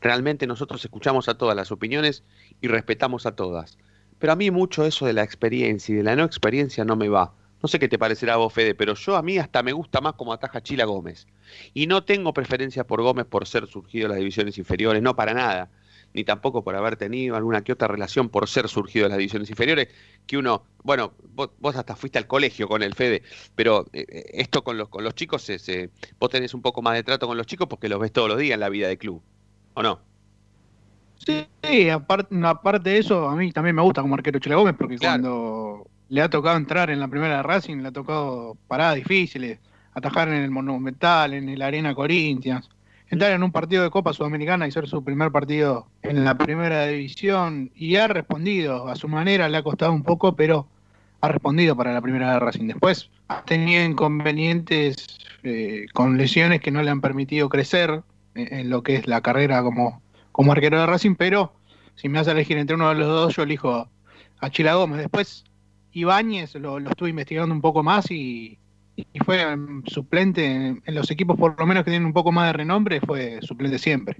Realmente 0.00 0.46
nosotros 0.46 0.82
escuchamos 0.82 1.28
a 1.28 1.36
todas 1.36 1.54
las 1.54 1.70
opiniones 1.70 2.24
y 2.62 2.68
respetamos 2.68 3.26
a 3.26 3.36
todas. 3.36 3.76
Pero 4.18 4.32
a 4.32 4.36
mí 4.36 4.50
mucho 4.50 4.86
eso 4.86 5.04
de 5.04 5.12
la 5.12 5.22
experiencia 5.22 5.92
y 5.92 5.96
de 5.96 6.02
la 6.02 6.16
no 6.16 6.24
experiencia 6.24 6.86
no 6.86 6.96
me 6.96 7.10
va. 7.10 7.34
No 7.64 7.68
sé 7.68 7.78
qué 7.78 7.88
te 7.88 7.98
parecerá 7.98 8.34
a 8.34 8.36
vos, 8.36 8.52
Fede, 8.52 8.74
pero 8.74 8.94
yo 8.94 9.16
a 9.16 9.22
mí 9.22 9.38
hasta 9.38 9.62
me 9.62 9.72
gusta 9.72 10.02
más 10.02 10.12
como 10.16 10.34
ataja 10.34 10.62
Chila 10.62 10.84
Gómez. 10.84 11.26
Y 11.72 11.86
no 11.86 12.04
tengo 12.04 12.34
preferencia 12.34 12.86
por 12.86 13.00
Gómez 13.00 13.24
por 13.24 13.46
ser 13.46 13.66
surgido 13.66 14.04
de 14.04 14.08
las 14.10 14.18
divisiones 14.18 14.58
inferiores, 14.58 15.02
no 15.02 15.16
para 15.16 15.32
nada. 15.32 15.70
Ni 16.14 16.24
tampoco 16.24 16.62
por 16.62 16.76
haber 16.76 16.96
tenido 16.96 17.36
alguna 17.36 17.62
que 17.62 17.72
otra 17.72 17.88
relación 17.88 18.28
por 18.28 18.48
ser 18.48 18.68
surgido 18.68 19.04
de 19.04 19.10
las 19.10 19.18
divisiones 19.18 19.50
inferiores, 19.50 19.88
que 20.26 20.38
uno, 20.38 20.62
bueno, 20.84 21.12
vos, 21.34 21.50
vos 21.58 21.74
hasta 21.74 21.96
fuiste 21.96 22.18
al 22.18 22.28
colegio 22.28 22.68
con 22.68 22.82
el 22.82 22.94
Fede, 22.94 23.22
pero 23.56 23.84
eh, 23.92 24.06
eh, 24.08 24.24
esto 24.34 24.62
con 24.62 24.78
los, 24.78 24.88
con 24.88 25.02
los 25.02 25.14
chicos, 25.16 25.50
vos 26.20 26.30
tenés 26.30 26.54
un 26.54 26.62
poco 26.62 26.82
más 26.82 26.94
de 26.94 27.02
trato 27.02 27.26
con 27.26 27.36
los 27.36 27.46
chicos 27.46 27.66
porque 27.68 27.88
los 27.88 27.98
ves 27.98 28.12
todos 28.12 28.28
los 28.28 28.38
días 28.38 28.54
en 28.54 28.60
la 28.60 28.68
vida 28.68 28.86
de 28.86 28.96
club, 28.96 29.20
¿o 29.74 29.82
no? 29.82 30.00
Sí, 31.16 31.88
aparte, 31.90 32.36
aparte 32.44 32.90
de 32.90 32.98
eso, 32.98 33.28
a 33.28 33.34
mí 33.34 33.50
también 33.50 33.74
me 33.74 33.82
gusta 33.82 34.02
como 34.02 34.14
arquero 34.14 34.38
Chila 34.38 34.56
Gómez, 34.56 34.76
porque 34.78 34.96
Claro. 34.96 35.22
cuando 35.22 35.90
le 36.10 36.22
ha 36.22 36.28
tocado 36.28 36.56
entrar 36.56 36.90
en 36.90 37.00
la 37.00 37.08
primera 37.08 37.38
de 37.38 37.42
Racing, 37.42 37.78
le 37.78 37.88
ha 37.88 37.92
tocado 37.92 38.56
paradas 38.68 38.96
difíciles, 38.96 39.58
atajar 39.94 40.28
en 40.28 40.34
el 40.34 40.50
Monumental, 40.50 41.34
en 41.34 41.48
el 41.48 41.62
Arena 41.62 41.94
Corinthians, 41.94 42.68
entrar 43.08 43.32
en 43.32 43.42
un 43.42 43.52
partido 43.52 43.82
de 43.82 43.90
Copa 43.90 44.12
Sudamericana 44.12 44.66
y 44.66 44.72
ser 44.72 44.88
su 44.88 45.04
primer 45.04 45.30
partido 45.30 45.86
en 46.02 46.24
la 46.24 46.36
primera 46.36 46.86
división, 46.86 47.70
y 47.74 47.96
ha 47.96 48.08
respondido 48.08 48.88
a 48.88 48.96
su 48.96 49.08
manera, 49.08 49.48
le 49.48 49.58
ha 49.58 49.62
costado 49.62 49.92
un 49.92 50.02
poco, 50.02 50.34
pero 50.36 50.66
ha 51.20 51.28
respondido 51.28 51.76
para 51.76 51.92
la 51.92 52.00
primera 52.00 52.32
de 52.32 52.38
Racing. 52.38 52.66
Después 52.66 53.10
ha 53.28 53.42
tenido 53.44 53.82
inconvenientes 53.82 55.18
eh, 55.42 55.86
con 55.92 56.16
lesiones 56.18 56.60
que 56.60 56.70
no 56.70 56.82
le 56.82 56.90
han 56.90 57.00
permitido 57.00 57.48
crecer 57.48 58.02
en, 58.34 58.68
lo 58.68 58.82
que 58.82 58.96
es 58.96 59.06
la 59.06 59.20
carrera 59.20 59.62
como, 59.62 60.02
como 60.32 60.52
arquero 60.52 60.80
de 60.80 60.86
Racing, 60.86 61.14
pero 61.14 61.52
si 61.94 62.08
me 62.08 62.18
hace 62.18 62.32
elegir 62.32 62.58
entre 62.58 62.76
uno 62.76 62.88
de 62.88 62.96
los 62.96 63.08
dos, 63.08 63.36
yo 63.36 63.42
elijo 63.42 63.88
a, 64.40 64.50
Chila 64.50 64.74
Gómez. 64.74 64.98
Después, 64.98 65.44
Ibáñez 65.92 66.54
lo 66.56 66.78
estuve 66.78 67.10
investigando 67.10 67.54
un 67.54 67.62
poco 67.62 67.82
más 67.82 68.10
y, 68.10 68.58
y 68.96 69.18
fue 69.24 69.44
suplente 69.86 70.44
en, 70.44 70.82
los 70.86 71.10
equipos, 71.10 71.36
por 71.36 71.58
lo 71.58 71.66
menos 71.66 71.84
que 71.84 71.90
tienen 71.90 72.06
un 72.06 72.12
poco 72.12 72.32
más 72.32 72.48
de 72.48 72.52
renombre, 72.52 73.00
fue 73.00 73.40
suplente 73.42 73.78
siempre. 73.78 74.16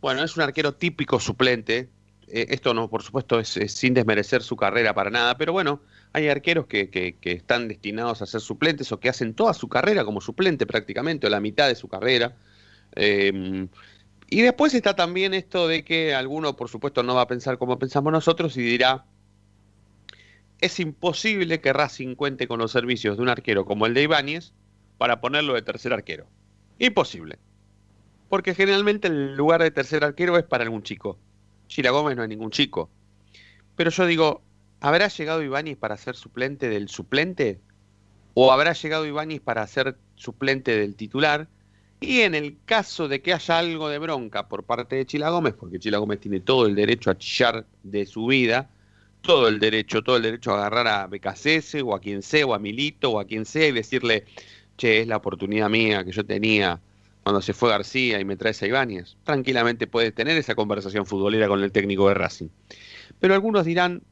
Bueno, 0.00 0.22
es 0.22 0.36
un 0.36 0.42
arquero 0.42 0.74
típico 0.74 1.20
suplente. 1.20 1.88
Eh, 2.28 2.46
esto 2.50 2.74
no, 2.74 2.88
por 2.88 3.02
supuesto, 3.02 3.38
es, 3.38 3.48
sin 3.48 3.94
desmerecer 3.94 4.42
su 4.42 4.56
carrera 4.56 4.94
para 4.94 5.10
nada, 5.10 5.36
pero 5.36 5.52
bueno, 5.52 5.80
hay 6.12 6.28
arqueros 6.28 6.66
que, 6.66 6.90
que- 6.90 7.16
están 7.22 7.68
destinados 7.68 8.22
a 8.22 8.26
ser 8.26 8.40
suplentes 8.40 8.90
o 8.92 9.00
que 9.00 9.08
hacen 9.08 9.34
toda 9.34 9.54
su 9.54 9.68
carrera 9.68 10.04
como 10.04 10.20
suplente 10.20 10.66
prácticamente, 10.66 11.26
o 11.26 11.30
la 11.30 11.40
mitad 11.40 11.68
de 11.68 11.74
su 11.74 11.88
carrera. 11.88 12.36
Eh, 12.96 13.68
Y 14.28 14.42
después 14.42 14.74
está 14.74 14.96
también 14.96 15.34
esto 15.34 15.68
de 15.68 15.84
que 15.84 16.14
alguno, 16.14 16.56
por 16.56 16.68
supuesto, 16.68 17.02
no 17.02 17.14
va 17.14 17.22
a 17.22 17.26
pensar 17.28 17.58
como 17.58 17.78
pensamos 17.78 18.12
nosotros 18.12 18.56
y 18.56 18.62
dirá, 18.62 19.06
es 20.60 20.80
imposible 20.80 21.60
que 21.60 21.72
Racing 21.72 22.14
cuente 22.14 22.48
con 22.48 22.58
los 22.58 22.72
servicios 22.72 23.16
de 23.16 23.22
un 23.22 23.28
arquero 23.28 23.64
como 23.64 23.86
el 23.86 23.94
de 23.94 24.02
Ibáñez 24.02 24.52
para 24.98 25.20
ponerlo 25.20 25.54
de 25.54 25.62
tercer 25.62 25.92
arquero. 25.92 26.26
Imposible. 26.78 27.38
Porque 28.28 28.54
generalmente 28.54 29.08
el 29.08 29.36
lugar 29.36 29.62
de 29.62 29.70
tercer 29.70 30.04
arquero 30.04 30.38
es 30.38 30.44
para 30.44 30.64
algún 30.64 30.82
chico. 30.82 31.18
Chila 31.68 31.90
Gómez 31.90 32.16
no 32.16 32.22
es 32.22 32.28
ningún 32.28 32.50
chico. 32.50 32.90
Pero 33.76 33.90
yo 33.90 34.06
digo, 34.06 34.42
¿habrá 34.80 35.08
llegado 35.08 35.42
Ibáñez 35.42 35.76
para 35.76 35.96
ser 35.96 36.16
suplente 36.16 36.68
del 36.68 36.88
suplente? 36.88 37.60
¿O 38.34 38.52
habrá 38.52 38.72
llegado 38.72 39.06
Ibáñez 39.06 39.40
para 39.40 39.66
ser 39.66 39.96
suplente 40.16 40.76
del 40.76 40.96
titular? 40.96 41.48
Y 42.00 42.20
en 42.20 42.34
el 42.34 42.58
caso 42.64 43.08
de 43.08 43.22
que 43.22 43.32
haya 43.32 43.58
algo 43.58 43.88
de 43.88 43.98
bronca 43.98 44.48
por 44.48 44.64
parte 44.64 44.96
de 44.96 45.06
Chila 45.06 45.30
Gómez, 45.30 45.54
porque 45.54 45.78
Chila 45.78 45.98
Gómez 45.98 46.20
tiene 46.20 46.40
todo 46.40 46.66
el 46.66 46.74
derecho 46.74 47.10
a 47.10 47.16
chillar 47.16 47.66
de 47.82 48.04
su 48.06 48.26
vida, 48.26 48.70
todo 49.24 49.48
el 49.48 49.58
derecho, 49.58 50.02
todo 50.02 50.18
el 50.18 50.22
derecho 50.22 50.52
a 50.52 50.66
agarrar 50.66 50.86
a 50.86 51.06
BKCS 51.06 51.82
o 51.82 51.94
a 51.94 52.00
quien 52.00 52.22
sea, 52.22 52.46
o 52.46 52.54
a 52.54 52.58
Milito 52.58 53.10
o 53.10 53.18
a 53.20 53.24
quien 53.24 53.46
sea 53.46 53.66
y 53.68 53.72
decirle, 53.72 54.26
che, 54.76 55.00
es 55.00 55.08
la 55.08 55.16
oportunidad 55.16 55.70
mía 55.70 56.04
que 56.04 56.12
yo 56.12 56.24
tenía 56.24 56.80
cuando 57.22 57.40
se 57.40 57.54
fue 57.54 57.70
García 57.70 58.20
y 58.20 58.24
me 58.26 58.36
traes 58.36 58.62
a 58.62 58.66
Ibáñez. 58.66 59.16
Tranquilamente 59.24 59.86
puedes 59.86 60.14
tener 60.14 60.36
esa 60.36 60.54
conversación 60.54 61.06
futbolera 61.06 61.48
con 61.48 61.62
el 61.62 61.72
técnico 61.72 62.06
de 62.08 62.14
Racing. 62.14 62.48
Pero 63.18 63.32
algunos 63.32 63.64
dirán, 63.64 64.02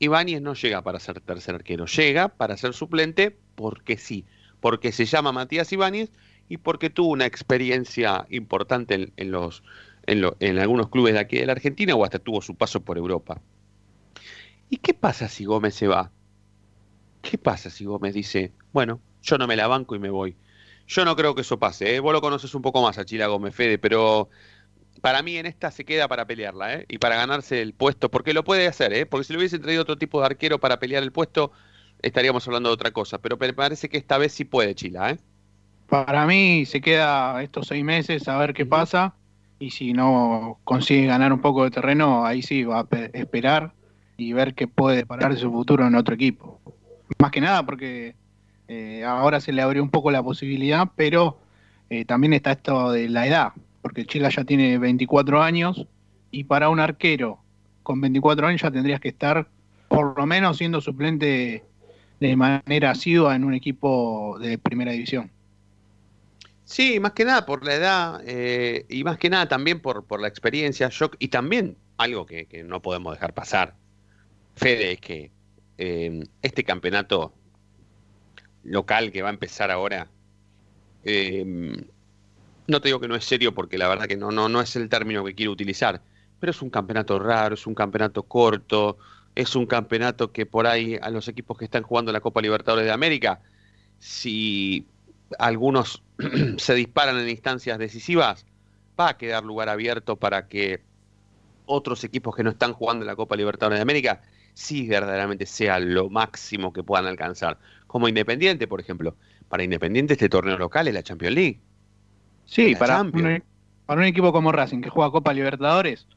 Ibáñez 0.00 0.42
no 0.42 0.54
llega 0.54 0.82
para 0.82 0.98
ser 0.98 1.20
tercer 1.20 1.54
arquero, 1.54 1.86
llega 1.86 2.28
para 2.28 2.56
ser 2.56 2.74
suplente 2.74 3.36
porque 3.54 3.96
sí, 3.98 4.24
porque 4.58 4.90
se 4.90 5.04
llama 5.04 5.30
Matías 5.30 5.72
Ibáñez 5.72 6.10
y 6.48 6.56
porque 6.56 6.90
tuvo 6.90 7.10
una 7.10 7.26
experiencia 7.26 8.26
importante 8.30 8.94
en, 8.94 9.12
en 10.06 10.58
algunos 10.58 10.88
clubes 10.88 11.14
de 11.14 11.20
aquí 11.20 11.38
de 11.38 11.46
la 11.46 11.52
Argentina 11.52 11.94
o 11.94 12.04
hasta 12.04 12.18
tuvo 12.18 12.42
su 12.42 12.56
paso 12.56 12.80
por 12.80 12.98
Europa. 12.98 13.40
¿Y 14.70 14.76
qué 14.78 14.94
pasa 14.94 15.28
si 15.28 15.44
Gómez 15.44 15.74
se 15.74 15.88
va? 15.88 16.10
¿Qué 17.22 17.38
pasa 17.38 17.70
si 17.70 17.84
Gómez 17.84 18.14
dice, 18.14 18.52
bueno, 18.72 19.00
yo 19.22 19.38
no 19.38 19.46
me 19.46 19.56
la 19.56 19.66
banco 19.66 19.96
y 19.96 19.98
me 19.98 20.10
voy? 20.10 20.36
Yo 20.86 21.04
no 21.04 21.16
creo 21.16 21.34
que 21.34 21.42
eso 21.42 21.58
pase, 21.58 21.96
¿eh? 21.96 22.00
vos 22.00 22.12
lo 22.12 22.20
conoces 22.20 22.54
un 22.54 22.62
poco 22.62 22.82
más 22.82 22.96
a 22.98 23.04
Chila 23.04 23.26
Gómez, 23.26 23.54
Fede, 23.54 23.78
pero 23.78 24.30
para 25.00 25.22
mí 25.22 25.36
en 25.36 25.46
esta 25.46 25.70
se 25.70 25.84
queda 25.84 26.08
para 26.08 26.26
pelearla 26.26 26.74
¿eh? 26.74 26.86
y 26.88 26.98
para 26.98 27.16
ganarse 27.16 27.60
el 27.60 27.74
puesto, 27.74 28.10
porque 28.10 28.32
lo 28.32 28.44
puede 28.44 28.66
hacer, 28.66 28.92
¿eh? 28.92 29.06
porque 29.06 29.24
si 29.24 29.32
le 29.32 29.38
hubiesen 29.38 29.60
traído 29.60 29.82
otro 29.82 29.96
tipo 29.96 30.20
de 30.20 30.26
arquero 30.26 30.58
para 30.58 30.78
pelear 30.78 31.02
el 31.02 31.12
puesto, 31.12 31.52
estaríamos 32.02 32.46
hablando 32.46 32.70
de 32.70 32.74
otra 32.74 32.90
cosa, 32.90 33.18
pero 33.18 33.36
me 33.36 33.52
parece 33.52 33.88
que 33.88 33.98
esta 33.98 34.18
vez 34.18 34.32
sí 34.32 34.44
puede 34.44 34.74
Chila. 34.74 35.10
¿eh? 35.10 35.18
Para 35.88 36.26
mí 36.26 36.64
se 36.66 36.80
queda 36.80 37.42
estos 37.42 37.68
seis 37.68 37.84
meses 37.84 38.28
a 38.28 38.38
ver 38.38 38.54
qué 38.54 38.66
pasa 38.66 39.14
y 39.58 39.70
si 39.70 39.92
no 39.92 40.58
consigue 40.64 41.06
ganar 41.06 41.32
un 41.32 41.40
poco 41.40 41.64
de 41.64 41.70
terreno, 41.70 42.24
ahí 42.24 42.42
sí 42.42 42.64
va 42.64 42.80
a 42.80 42.96
esperar 43.12 43.72
y 44.18 44.32
ver 44.34 44.54
qué 44.54 44.66
puede 44.66 45.06
parar 45.06 45.34
su 45.38 45.50
futuro 45.50 45.86
en 45.86 45.94
otro 45.94 46.14
equipo. 46.14 46.60
Más 47.18 47.30
que 47.30 47.40
nada 47.40 47.64
porque 47.64 48.16
eh, 48.66 49.04
ahora 49.04 49.40
se 49.40 49.52
le 49.52 49.62
abrió 49.62 49.82
un 49.82 49.90
poco 49.90 50.10
la 50.10 50.22
posibilidad, 50.22 50.90
pero 50.96 51.38
eh, 51.88 52.04
también 52.04 52.34
está 52.34 52.52
esto 52.52 52.92
de 52.92 53.08
la 53.08 53.26
edad, 53.26 53.52
porque 53.80 54.04
Chila 54.04 54.28
ya 54.28 54.44
tiene 54.44 54.76
24 54.76 55.42
años 55.42 55.86
y 56.30 56.44
para 56.44 56.68
un 56.68 56.80
arquero 56.80 57.38
con 57.82 58.00
24 58.00 58.48
años 58.48 58.60
ya 58.60 58.70
tendrías 58.70 59.00
que 59.00 59.08
estar 59.08 59.48
por 59.88 60.18
lo 60.18 60.26
menos 60.26 60.58
siendo 60.58 60.80
suplente 60.80 61.64
de 62.20 62.36
manera 62.36 62.90
asidua 62.90 63.36
en 63.36 63.44
un 63.44 63.54
equipo 63.54 64.36
de 64.40 64.58
primera 64.58 64.92
división. 64.92 65.30
Sí, 66.64 67.00
más 67.00 67.12
que 67.12 67.24
nada 67.24 67.46
por 67.46 67.64
la 67.64 67.74
edad 67.74 68.20
eh, 68.26 68.84
y 68.90 69.04
más 69.04 69.16
que 69.16 69.30
nada 69.30 69.48
también 69.48 69.80
por, 69.80 70.04
por 70.04 70.20
la 70.20 70.28
experiencia 70.28 70.90
y 71.18 71.28
también 71.28 71.78
algo 71.96 72.26
que, 72.26 72.44
que, 72.44 72.62
no 72.62 72.82
podemos 72.82 73.14
dejar 73.14 73.32
pasar, 73.32 73.74
Fede, 74.58 74.92
es 74.92 75.00
que 75.00 75.30
eh, 75.78 76.24
este 76.42 76.64
campeonato 76.64 77.32
local 78.64 79.12
que 79.12 79.22
va 79.22 79.28
a 79.28 79.32
empezar 79.32 79.70
ahora, 79.70 80.08
eh, 81.04 81.44
no 82.66 82.80
te 82.80 82.88
digo 82.88 83.00
que 83.00 83.08
no 83.08 83.16
es 83.16 83.24
serio 83.24 83.54
porque 83.54 83.78
la 83.78 83.88
verdad 83.88 84.06
que 84.06 84.16
no, 84.16 84.30
no, 84.30 84.48
no 84.48 84.60
es 84.60 84.76
el 84.76 84.88
término 84.88 85.24
que 85.24 85.34
quiero 85.34 85.52
utilizar, 85.52 86.02
pero 86.40 86.50
es 86.50 86.60
un 86.60 86.70
campeonato 86.70 87.18
raro, 87.18 87.54
es 87.54 87.66
un 87.66 87.74
campeonato 87.74 88.24
corto, 88.24 88.98
es 89.34 89.54
un 89.54 89.66
campeonato 89.66 90.32
que 90.32 90.46
por 90.46 90.66
ahí 90.66 90.98
a 91.00 91.10
los 91.10 91.28
equipos 91.28 91.56
que 91.56 91.64
están 91.64 91.82
jugando 91.82 92.12
la 92.12 92.20
Copa 92.20 92.42
Libertadores 92.42 92.84
de 92.84 92.92
América, 92.92 93.40
si 93.98 94.86
algunos 95.38 96.02
se 96.58 96.74
disparan 96.74 97.18
en 97.18 97.28
instancias 97.28 97.78
decisivas, 97.78 98.44
va 98.98 99.10
a 99.10 99.16
quedar 99.16 99.44
lugar 99.44 99.68
abierto 99.68 100.16
para 100.16 100.48
que 100.48 100.82
otros 101.66 102.02
equipos 102.02 102.34
que 102.34 102.42
no 102.42 102.50
están 102.50 102.72
jugando 102.72 103.04
la 103.04 103.14
Copa 103.14 103.36
Libertadores 103.36 103.78
de 103.78 103.82
América 103.82 104.22
sí 104.58 104.88
verdaderamente 104.88 105.46
sea 105.46 105.78
lo 105.78 106.10
máximo 106.10 106.72
que 106.72 106.82
puedan 106.82 107.06
alcanzar. 107.06 107.58
Como 107.86 108.08
Independiente, 108.08 108.66
por 108.66 108.80
ejemplo. 108.80 109.14
Para 109.48 109.62
Independiente 109.62 110.14
este 110.14 110.28
torneo 110.28 110.58
local 110.58 110.88
es 110.88 110.94
la 110.94 111.02
Champions 111.02 111.34
League. 111.34 111.60
Sí, 112.44 112.74
para 112.74 113.00
un, 113.00 113.42
para 113.86 114.00
un 114.00 114.06
equipo 114.06 114.32
como 114.32 114.50
Racing 114.50 114.80
que 114.80 114.90
juega 114.90 115.12
Copa 115.12 115.32
Libertadores, 115.32 116.08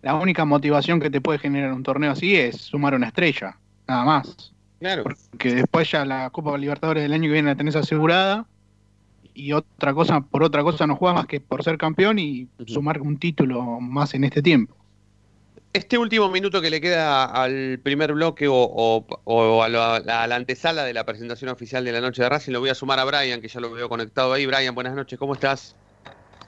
la 0.00 0.14
única 0.14 0.44
motivación 0.44 1.00
que 1.00 1.10
te 1.10 1.20
puede 1.20 1.38
generar 1.38 1.72
un 1.72 1.82
torneo 1.82 2.12
así 2.12 2.34
es 2.34 2.56
sumar 2.56 2.94
una 2.94 3.08
estrella, 3.08 3.58
nada 3.86 4.04
más. 4.04 4.52
Claro. 4.80 5.04
Porque 5.04 5.54
después 5.54 5.90
ya 5.90 6.04
la 6.06 6.30
Copa 6.30 6.56
Libertadores 6.56 7.02
del 7.02 7.12
año 7.12 7.24
que 7.24 7.34
viene 7.34 7.50
la 7.50 7.56
tenés 7.56 7.76
asegurada 7.76 8.46
y 9.34 9.52
otra 9.52 9.92
cosa, 9.92 10.22
por 10.22 10.42
otra 10.42 10.62
cosa 10.62 10.86
no 10.86 10.96
juega 10.96 11.14
más 11.14 11.26
que 11.26 11.40
por 11.40 11.62
ser 11.62 11.76
campeón 11.76 12.18
y 12.18 12.48
sumar 12.66 13.02
un 13.02 13.18
título 13.18 13.80
más 13.80 14.14
en 14.14 14.24
este 14.24 14.40
tiempo. 14.40 14.81
Este 15.72 15.96
último 15.96 16.28
minuto 16.28 16.60
que 16.60 16.68
le 16.68 16.82
queda 16.82 17.24
al 17.24 17.80
primer 17.82 18.12
bloque 18.12 18.46
o, 18.46 18.54
o, 18.54 19.06
o 19.24 19.62
a, 19.62 19.68
la, 19.70 19.96
a, 19.96 20.26
la, 20.26 20.36
antesala 20.36 20.84
de 20.84 20.92
la 20.92 21.06
presentación 21.06 21.50
oficial 21.50 21.82
de 21.82 21.92
la 21.92 22.02
noche 22.02 22.22
de 22.22 22.28
Racing 22.28 22.52
lo 22.52 22.60
voy 22.60 22.68
a 22.68 22.74
sumar 22.74 22.98
a 22.98 23.04
Brian, 23.04 23.40
que 23.40 23.48
ya 23.48 23.58
lo 23.58 23.70
veo 23.70 23.88
conectado 23.88 24.34
ahí. 24.34 24.44
Brian, 24.44 24.74
buenas 24.74 24.94
noches, 24.94 25.18
¿cómo 25.18 25.32
estás? 25.32 25.74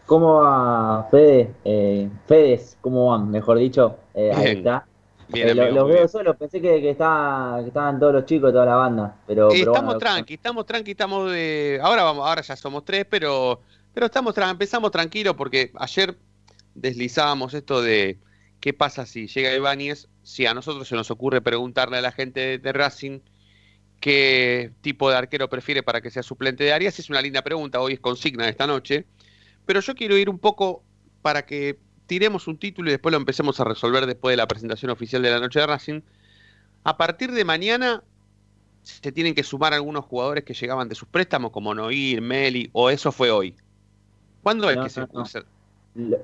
¿Cómo 0.04 0.42
va 0.42 1.08
Fede? 1.10 1.54
Eh, 1.64 2.10
Fedes, 2.26 2.76
¿cómo 2.82 3.10
van? 3.10 3.30
Mejor 3.30 3.56
dicho, 3.56 3.96
eh, 4.12 4.30
ahí 4.34 4.58
está. 4.58 4.84
Bien, 5.28 5.48
eh, 5.48 5.50
amigo, 5.52 5.74
los 5.74 5.88
veo 5.88 5.96
bien. 5.96 6.08
solos, 6.10 6.36
pensé 6.36 6.60
que, 6.60 6.82
que, 6.82 6.90
estaba, 6.90 7.62
que 7.62 7.68
estaban 7.68 7.98
todos 7.98 8.12
los 8.12 8.26
chicos, 8.26 8.52
toda 8.52 8.66
la 8.66 8.74
banda. 8.74 9.16
Pero, 9.26 9.48
pero 9.48 9.70
estamos 9.72 9.94
bueno, 9.94 9.98
tranqui, 10.00 10.34
estamos 10.34 10.66
tranqui, 10.66 10.90
estamos 10.90 11.32
de... 11.32 11.80
Ahora 11.82 12.02
vamos, 12.02 12.28
ahora 12.28 12.42
ya 12.42 12.56
somos 12.56 12.84
tres, 12.84 13.06
pero, 13.08 13.62
pero 13.94 14.04
estamos 14.04 14.34
tra- 14.36 14.50
empezamos 14.50 14.90
tranquilos 14.90 15.32
porque 15.34 15.72
ayer 15.76 16.14
deslizábamos 16.74 17.54
esto 17.54 17.80
de 17.80 18.18
qué 18.64 18.72
pasa 18.72 19.04
si 19.04 19.26
llega 19.26 19.54
Ibáñez, 19.54 20.08
si 20.22 20.46
a 20.46 20.54
nosotros 20.54 20.88
se 20.88 20.94
nos 20.96 21.10
ocurre 21.10 21.42
preguntarle 21.42 21.98
a 21.98 22.00
la 22.00 22.12
gente 22.12 22.40
de, 22.40 22.58
de 22.58 22.72
Racing 22.72 23.20
qué 24.00 24.70
tipo 24.80 25.10
de 25.10 25.16
arquero 25.16 25.50
prefiere 25.50 25.82
para 25.82 26.00
que 26.00 26.10
sea 26.10 26.22
suplente 26.22 26.64
de 26.64 26.72
Arias, 26.72 26.98
es 26.98 27.10
una 27.10 27.20
linda 27.20 27.42
pregunta, 27.42 27.78
hoy 27.82 27.92
es 27.92 28.00
consigna 28.00 28.44
de 28.44 28.50
esta 28.52 28.66
noche, 28.66 29.04
pero 29.66 29.80
yo 29.80 29.94
quiero 29.94 30.16
ir 30.16 30.30
un 30.30 30.38
poco 30.38 30.82
para 31.20 31.44
que 31.44 31.78
tiremos 32.06 32.48
un 32.48 32.56
título 32.56 32.88
y 32.88 32.92
después 32.92 33.10
lo 33.12 33.18
empecemos 33.18 33.60
a 33.60 33.64
resolver 33.64 34.06
después 34.06 34.32
de 34.32 34.38
la 34.38 34.48
presentación 34.48 34.90
oficial 34.90 35.20
de 35.20 35.30
la 35.30 35.40
noche 35.40 35.60
de 35.60 35.66
Racing. 35.66 36.00
A 36.84 36.96
partir 36.96 37.32
de 37.32 37.44
mañana 37.44 38.02
se 38.80 39.12
tienen 39.12 39.34
que 39.34 39.42
sumar 39.42 39.74
algunos 39.74 40.06
jugadores 40.06 40.42
que 40.44 40.54
llegaban 40.54 40.88
de 40.88 40.94
sus 40.94 41.08
préstamos, 41.08 41.50
como 41.50 41.74
Noir, 41.74 42.22
Meli, 42.22 42.70
o 42.72 42.88
eso 42.88 43.12
fue 43.12 43.30
hoy. 43.30 43.54
¿Cuándo 44.42 44.70
es 44.70 44.78
que 44.78 44.88
se, 44.88 45.06
no, 45.12 45.26
se- 45.26 45.42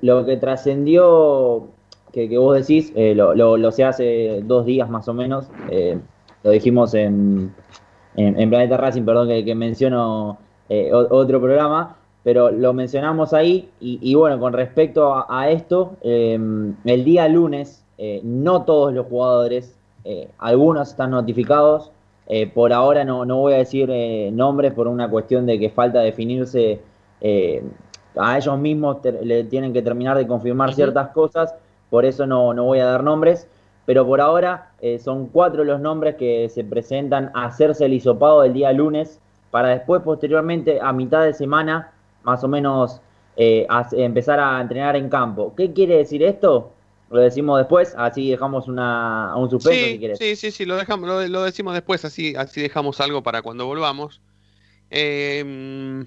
lo 0.01 0.25
que 0.25 0.37
trascendió, 0.37 1.71
que, 2.11 2.27
que 2.29 2.37
vos 2.37 2.55
decís, 2.57 2.91
eh, 2.95 3.13
lo, 3.15 3.33
lo, 3.35 3.57
lo 3.57 3.71
sé 3.71 3.83
hace 3.83 4.41
dos 4.43 4.65
días 4.65 4.89
más 4.89 5.07
o 5.07 5.13
menos, 5.13 5.49
eh, 5.69 5.97
lo 6.43 6.51
dijimos 6.51 6.93
en, 6.93 7.53
en, 8.15 8.39
en 8.39 8.49
Planeta 8.49 8.77
Racing, 8.77 9.03
perdón 9.03 9.27
que, 9.29 9.45
que 9.45 9.55
menciono 9.55 10.37
eh, 10.69 10.91
otro 10.93 11.39
programa, 11.39 11.97
pero 12.23 12.51
lo 12.51 12.73
mencionamos 12.73 13.33
ahí 13.33 13.69
y, 13.79 13.99
y 14.01 14.15
bueno, 14.15 14.39
con 14.39 14.53
respecto 14.53 15.13
a, 15.13 15.25
a 15.29 15.49
esto, 15.49 15.97
eh, 16.01 16.39
el 16.85 17.03
día 17.03 17.27
lunes 17.27 17.83
no 18.23 18.63
todos 18.63 18.91
los 18.93 19.05
jugadores, 19.05 19.77
algunos 20.39 20.89
están 20.89 21.11
notificados, 21.11 21.91
por 22.55 22.73
ahora 22.73 23.03
no, 23.03 23.25
no 23.25 23.37
voy 23.37 23.53
a 23.53 23.57
decir 23.57 23.89
eh, 23.91 24.31
nombres 24.33 24.73
por 24.73 24.87
una 24.87 25.07
cuestión 25.09 25.45
de 25.45 25.59
que 25.59 25.69
falta 25.69 25.99
definirse 25.99 26.79
eh, 27.19 27.63
a 28.15 28.37
ellos 28.37 28.57
mismos 28.57 28.97
le 29.23 29.43
tienen 29.45 29.71
que 29.73 29.81
terminar 29.81 30.17
de 30.17 30.27
confirmar 30.27 30.73
ciertas 30.73 31.09
cosas, 31.09 31.53
por 31.91 32.05
eso 32.05 32.25
no, 32.25 32.55
no 32.55 32.63
voy 32.65 32.79
a 32.79 32.87
dar 32.87 33.03
nombres, 33.03 33.47
pero 33.85 34.07
por 34.07 34.21
ahora 34.21 34.71
eh, 34.81 34.97
son 34.99 35.27
cuatro 35.27 35.63
los 35.63 35.79
nombres 35.79 36.15
que 36.15 36.49
se 36.49 36.63
presentan 36.63 37.31
a 37.35 37.45
hacerse 37.45 37.85
el 37.85 37.93
hisopado 37.93 38.43
el 38.43 38.53
día 38.53 38.73
lunes, 38.73 39.19
para 39.51 39.69
después 39.69 40.01
posteriormente 40.01 40.79
a 40.81 40.93
mitad 40.93 41.23
de 41.25 41.33
semana 41.33 41.91
más 42.23 42.43
o 42.43 42.47
menos 42.47 43.01
eh, 43.35 43.67
a- 43.69 43.87
empezar 43.93 44.39
a 44.39 44.61
entrenar 44.61 44.95
en 44.95 45.09
campo. 45.09 45.53
¿Qué 45.55 45.73
quiere 45.73 45.97
decir 45.97 46.23
esto? 46.23 46.71
Lo 47.11 47.19
decimos 47.19 47.59
después, 47.59 47.93
así 47.97 48.31
dejamos 48.31 48.67
una, 48.69 49.35
un 49.37 49.49
suspenso 49.49 49.89
si 49.89 49.99
Sí, 49.99 49.99
quieres. 49.99 50.19
sí, 50.19 50.35
sí, 50.35 50.51
sí, 50.51 50.65
lo 50.65 50.75
dejamos, 50.75 51.07
lo, 51.07 51.27
lo 51.27 51.43
decimos 51.43 51.73
después, 51.73 52.03
así, 52.05 52.33
así 52.35 52.61
dejamos 52.61 52.99
algo 52.99 53.21
para 53.23 53.41
cuando 53.43 53.65
volvamos. 53.67 54.21
Eh, 54.89 56.05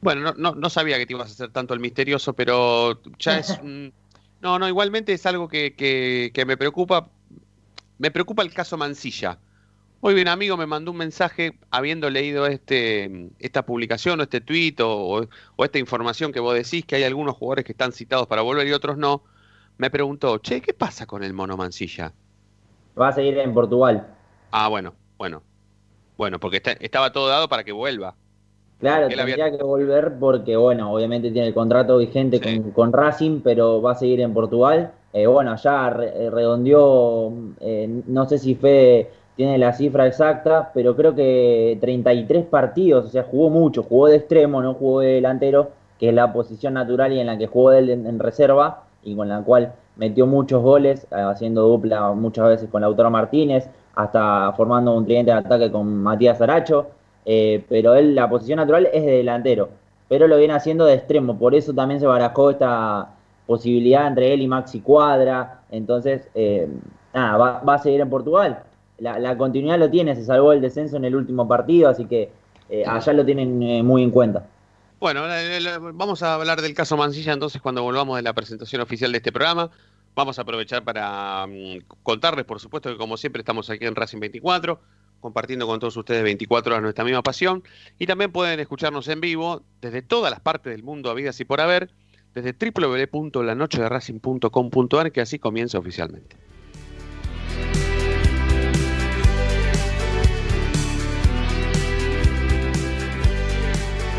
Bueno, 0.00 0.20
no, 0.22 0.34
no, 0.34 0.54
no 0.54 0.70
sabía 0.70 0.96
que 0.98 1.06
te 1.06 1.12
ibas 1.14 1.28
a 1.30 1.32
hacer 1.32 1.50
tanto 1.52 1.74
el 1.74 1.80
misterioso, 1.80 2.34
pero 2.34 3.00
ya 3.18 3.38
es... 3.38 3.58
un- 3.58 3.92
No, 4.40 4.58
no, 4.58 4.68
igualmente 4.68 5.12
es 5.12 5.26
algo 5.26 5.48
que, 5.48 5.74
que- 5.74 6.30
que 6.32 6.44
me 6.44 6.56
preocupa. 6.56 7.08
Me 7.98 8.10
preocupa 8.10 8.42
el 8.42 8.52
caso 8.54 8.76
Mancilla. 8.76 9.38
Hoy 10.00 10.20
un 10.20 10.28
amigo 10.28 10.56
me 10.56 10.66
mandó 10.66 10.92
un 10.92 10.96
mensaje 10.96 11.58
habiendo 11.72 12.08
leído 12.08 12.46
este, 12.46 13.30
esta 13.40 13.66
publicación 13.66 14.20
o 14.20 14.22
este 14.22 14.40
tuit 14.40 14.78
o, 14.80 14.88
o- 14.90 15.28
o 15.56 15.64
esta 15.64 15.78
información 15.80 16.30
que 16.32 16.38
vos 16.38 16.54
decís 16.54 16.84
que 16.86 16.94
hay 16.96 17.02
algunos 17.02 17.36
jugadores 17.36 17.64
que 17.64 17.72
están 17.72 17.90
citados 17.92 18.28
para 18.28 18.42
volver 18.42 18.66
y 18.68 18.72
otros 18.72 18.96
no. 18.96 19.24
Me 19.76 19.90
preguntó, 19.90 20.38
che, 20.38 20.60
¿qué 20.60 20.72
pasa 20.72 21.06
con 21.06 21.24
el 21.24 21.32
mono 21.32 21.56
Mancilla? 21.56 22.12
Va 23.00 23.08
a 23.08 23.12
seguir 23.12 23.38
en 23.38 23.52
Portugal. 23.54 24.06
Ah, 24.52 24.68
bueno, 24.68 24.94
bueno. 25.16 25.42
Bueno, 26.16 26.38
porque 26.40 26.56
está- 26.58 26.72
estaba 26.72 27.12
todo 27.12 27.28
dado 27.28 27.48
para 27.48 27.64
que 27.64 27.72
vuelva. 27.72 28.14
Claro, 28.80 29.06
había- 29.06 29.16
tendría 29.24 29.50
que 29.56 29.62
volver 29.64 30.12
porque, 30.20 30.56
bueno, 30.56 30.92
obviamente 30.92 31.30
tiene 31.30 31.48
el 31.48 31.54
contrato 31.54 31.98
vigente 31.98 32.38
Sí. 32.38 32.60
con, 32.60 32.70
con 32.70 32.92
Racing, 32.92 33.40
pero 33.42 33.82
va 33.82 33.92
a 33.92 33.94
seguir 33.96 34.20
en 34.20 34.32
Portugal. 34.32 34.92
Eh, 35.12 35.26
bueno, 35.26 35.56
ya 35.56 35.90
re- 35.90 36.12
eh, 36.26 36.30
redondeó, 36.30 37.32
eh, 37.60 38.02
no 38.06 38.28
sé 38.28 38.38
si 38.38 38.54
Fede 38.54 39.10
tiene 39.36 39.58
la 39.58 39.72
cifra 39.72 40.06
exacta, 40.06 40.70
pero 40.74 40.94
creo 40.94 41.14
que 41.14 41.78
33 41.80 42.44
partidos, 42.44 43.06
o 43.06 43.08
sea, 43.08 43.24
jugó 43.24 43.50
mucho, 43.50 43.82
jugó 43.82 44.08
de 44.08 44.16
extremo, 44.16 44.62
no 44.62 44.74
jugó 44.74 45.00
de 45.00 45.14
delantero, 45.14 45.70
que 45.98 46.08
es 46.10 46.14
la 46.14 46.32
posición 46.32 46.74
natural 46.74 47.12
y 47.12 47.20
en 47.20 47.26
la 47.26 47.38
que 47.38 47.46
jugó 47.48 47.72
él 47.72 47.90
en, 47.90 48.06
en 48.06 48.18
reserva 48.18 48.84
y 49.02 49.16
con 49.16 49.28
la 49.28 49.40
cual 49.42 49.72
metió 49.96 50.26
muchos 50.26 50.62
goles, 50.62 51.04
eh, 51.10 51.16
haciendo 51.16 51.62
dupla 51.68 52.12
muchas 52.12 52.46
veces 52.48 52.68
con 52.70 52.82
Lautaro 52.82 53.10
Martínez, 53.10 53.68
hasta 53.96 54.52
formando 54.56 54.94
un 54.96 55.04
tridente 55.04 55.32
de 55.32 55.38
ataque 55.38 55.72
con 55.72 55.96
Matías 56.02 56.40
Aracho. 56.40 56.86
Eh, 57.30 57.62
pero 57.68 57.94
él, 57.94 58.14
la 58.14 58.26
posición 58.30 58.56
natural 58.56 58.88
es 58.90 59.04
de 59.04 59.18
delantero, 59.18 59.68
pero 60.08 60.26
lo 60.26 60.38
viene 60.38 60.54
haciendo 60.54 60.86
de 60.86 60.94
extremo, 60.94 61.38
por 61.38 61.54
eso 61.54 61.74
también 61.74 62.00
se 62.00 62.06
barajó 62.06 62.48
esta 62.48 63.10
posibilidad 63.46 64.06
entre 64.06 64.32
él 64.32 64.40
y 64.40 64.48
Maxi 64.48 64.80
Cuadra, 64.80 65.60
entonces, 65.70 66.26
eh, 66.34 66.66
nada, 67.12 67.36
va, 67.36 67.60
va 67.60 67.74
a 67.74 67.78
seguir 67.80 68.00
en 68.00 68.08
Portugal. 68.08 68.62
La, 68.98 69.18
la 69.18 69.36
continuidad 69.36 69.78
lo 69.78 69.90
tiene, 69.90 70.16
se 70.16 70.24
salvó 70.24 70.54
el 70.54 70.62
descenso 70.62 70.96
en 70.96 71.04
el 71.04 71.14
último 71.14 71.46
partido, 71.46 71.90
así 71.90 72.06
que 72.06 72.30
eh, 72.70 72.84
allá 72.86 73.12
lo 73.12 73.26
tienen 73.26 73.84
muy 73.84 74.02
en 74.02 74.10
cuenta. 74.10 74.46
Bueno, 74.98 75.24
vamos 75.92 76.22
a 76.22 76.34
hablar 76.34 76.62
del 76.62 76.72
caso 76.72 76.96
Mancilla 76.96 77.34
entonces 77.34 77.60
cuando 77.60 77.82
volvamos 77.82 78.16
de 78.16 78.22
la 78.22 78.32
presentación 78.32 78.80
oficial 78.80 79.12
de 79.12 79.18
este 79.18 79.32
programa. 79.32 79.70
Vamos 80.14 80.38
a 80.38 80.42
aprovechar 80.42 80.82
para 80.82 81.46
mm, 81.46 81.80
contarles, 82.02 82.46
por 82.46 82.58
supuesto, 82.58 82.90
que 82.90 82.96
como 82.96 83.18
siempre 83.18 83.40
estamos 83.40 83.68
aquí 83.68 83.84
en 83.84 83.94
Racing 83.94 84.18
24, 84.18 84.80
compartiendo 85.20 85.66
con 85.66 85.78
todos 85.80 85.96
ustedes 85.96 86.22
24 86.22 86.72
horas 86.72 86.82
nuestra 86.82 87.04
misma 87.04 87.22
pasión. 87.22 87.62
Y 87.98 88.06
también 88.06 88.32
pueden 88.32 88.58
escucharnos 88.60 89.06
en 89.08 89.20
vivo 89.20 89.62
desde 89.80 90.00
todas 90.02 90.30
las 90.30 90.40
partes 90.40 90.72
del 90.72 90.82
mundo, 90.82 91.10
habidas 91.10 91.38
y 91.40 91.44
por 91.44 91.60
haber, 91.60 91.90
desde 92.34 92.54
www.lanochederacing.com.ar, 92.54 95.12
que 95.12 95.20
así 95.20 95.38
comienza 95.38 95.78
oficialmente. 95.78 96.36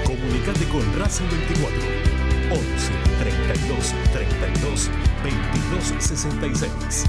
Comunicate 0.05 0.65
con 0.65 0.99
Racing 0.99 1.25
24 1.29 1.79
11 2.51 2.91
32 3.19 3.93
32 4.11 4.89
22 5.23 6.03
66. 6.03 7.08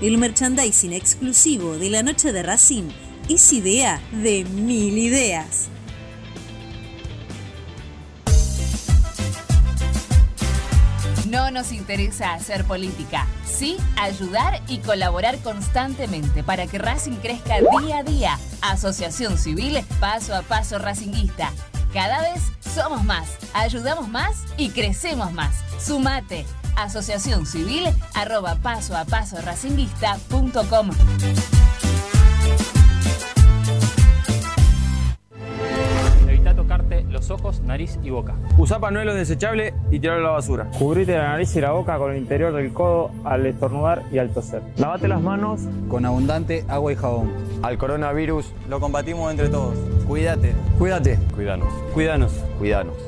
El 0.00 0.16
merchandising 0.16 0.92
exclusivo 0.92 1.76
de 1.76 1.90
la 1.90 2.04
noche 2.04 2.32
de 2.32 2.44
Racing 2.44 2.88
es 3.28 3.52
idea 3.52 4.00
de 4.12 4.44
mil 4.44 4.96
ideas. 4.96 5.68
No 11.28 11.50
nos 11.50 11.72
interesa 11.72 12.32
hacer 12.32 12.64
política, 12.64 13.26
sí 13.44 13.76
ayudar 13.96 14.62
y 14.68 14.78
colaborar 14.78 15.36
constantemente 15.40 16.44
para 16.44 16.68
que 16.68 16.78
Racing 16.78 17.16
crezca 17.16 17.56
día 17.80 17.98
a 17.98 18.02
día. 18.04 18.38
Asociación 18.60 19.36
Civil 19.36 19.80
Paso 19.98 20.32
a 20.36 20.42
Paso 20.42 20.78
Racinguista. 20.78 21.52
Cada 21.92 22.22
vez 22.22 22.42
somos 22.72 23.02
más, 23.02 23.28
ayudamos 23.52 24.08
más 24.08 24.44
y 24.56 24.70
crecemos 24.70 25.32
más. 25.32 25.56
Sumate. 25.84 26.46
Asociación 26.78 27.44
Civil 27.44 27.88
arroba 28.14 28.54
paso 28.62 28.96
a 28.96 29.04
paso 29.04 29.36
racinguista.com. 29.44 30.90
Evita 36.28 36.54
tocarte 36.54 37.02
los 37.10 37.32
ojos, 37.32 37.60
nariz 37.62 37.98
y 38.04 38.10
boca. 38.10 38.36
Usa 38.56 38.78
pañuelos 38.78 39.16
desechables 39.16 39.74
y 39.90 39.98
tirarlo 39.98 40.28
a 40.28 40.30
la 40.30 40.36
basura. 40.36 40.70
Cubrite 40.78 41.18
la 41.18 41.30
nariz 41.30 41.56
y 41.56 41.60
la 41.60 41.72
boca 41.72 41.98
con 41.98 42.12
el 42.12 42.18
interior 42.18 42.52
del 42.52 42.72
codo 42.72 43.10
al 43.24 43.44
estornudar 43.46 44.04
y 44.12 44.18
al 44.18 44.30
toser. 44.30 44.62
Lavate 44.76 45.08
las 45.08 45.20
manos 45.20 45.62
con 45.88 46.06
abundante 46.06 46.64
agua 46.68 46.92
y 46.92 46.96
jabón. 46.96 47.32
Al 47.62 47.76
coronavirus 47.76 48.52
Lo 48.68 48.78
combatimos 48.78 49.32
entre 49.32 49.48
todos. 49.48 49.74
Cuídate. 50.06 50.54
Cuídate. 50.78 51.18
Cuídanos. 51.34 51.72
Cuídanos. 51.92 52.32
Cuídanos. 52.56 53.07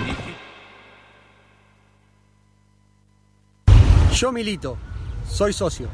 Yo 4.13 4.31
milito. 4.31 4.77
Soy 5.27 5.51
socio. 5.53 5.89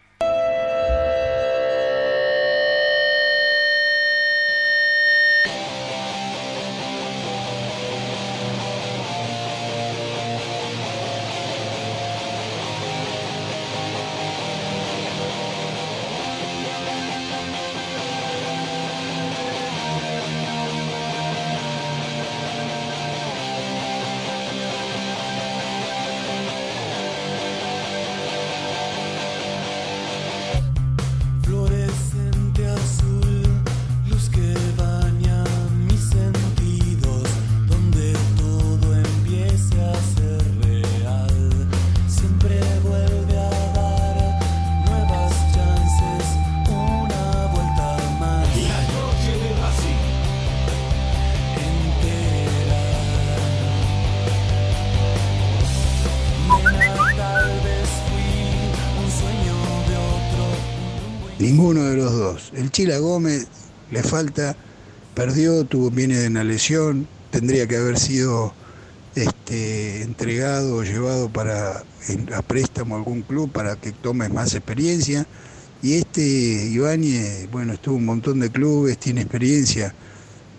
Gómez 63.00 63.48
le 63.92 64.04
falta, 64.04 64.56
perdió, 65.14 65.66
tuvo, 65.66 65.92
viene 65.92 66.18
de 66.18 66.28
una 66.28 66.44
lesión, 66.44 67.08
tendría 67.32 67.68
que 67.68 67.78
haber 67.78 68.00
sido 68.00 68.54
este, 69.16 70.04
entregado 70.04 70.78
o 70.78 70.84
llevado 70.84 71.30
para 71.30 71.84
a 72.36 72.42
préstamo 72.42 72.96
a 72.96 72.98
algún 73.00 73.22
club 73.22 73.52
para 73.52 73.76
que 73.76 73.92
tome 73.92 74.30
más 74.30 74.54
experiencia. 74.54 75.26
Y 75.82 75.96
este 75.96 76.22
Ibáñez, 76.22 77.50
bueno, 77.52 77.74
estuvo 77.74 77.96
un 77.98 78.06
montón 78.06 78.40
de 78.40 78.50
clubes, 78.50 78.98
tiene 78.98 79.22
experiencia, 79.22 79.94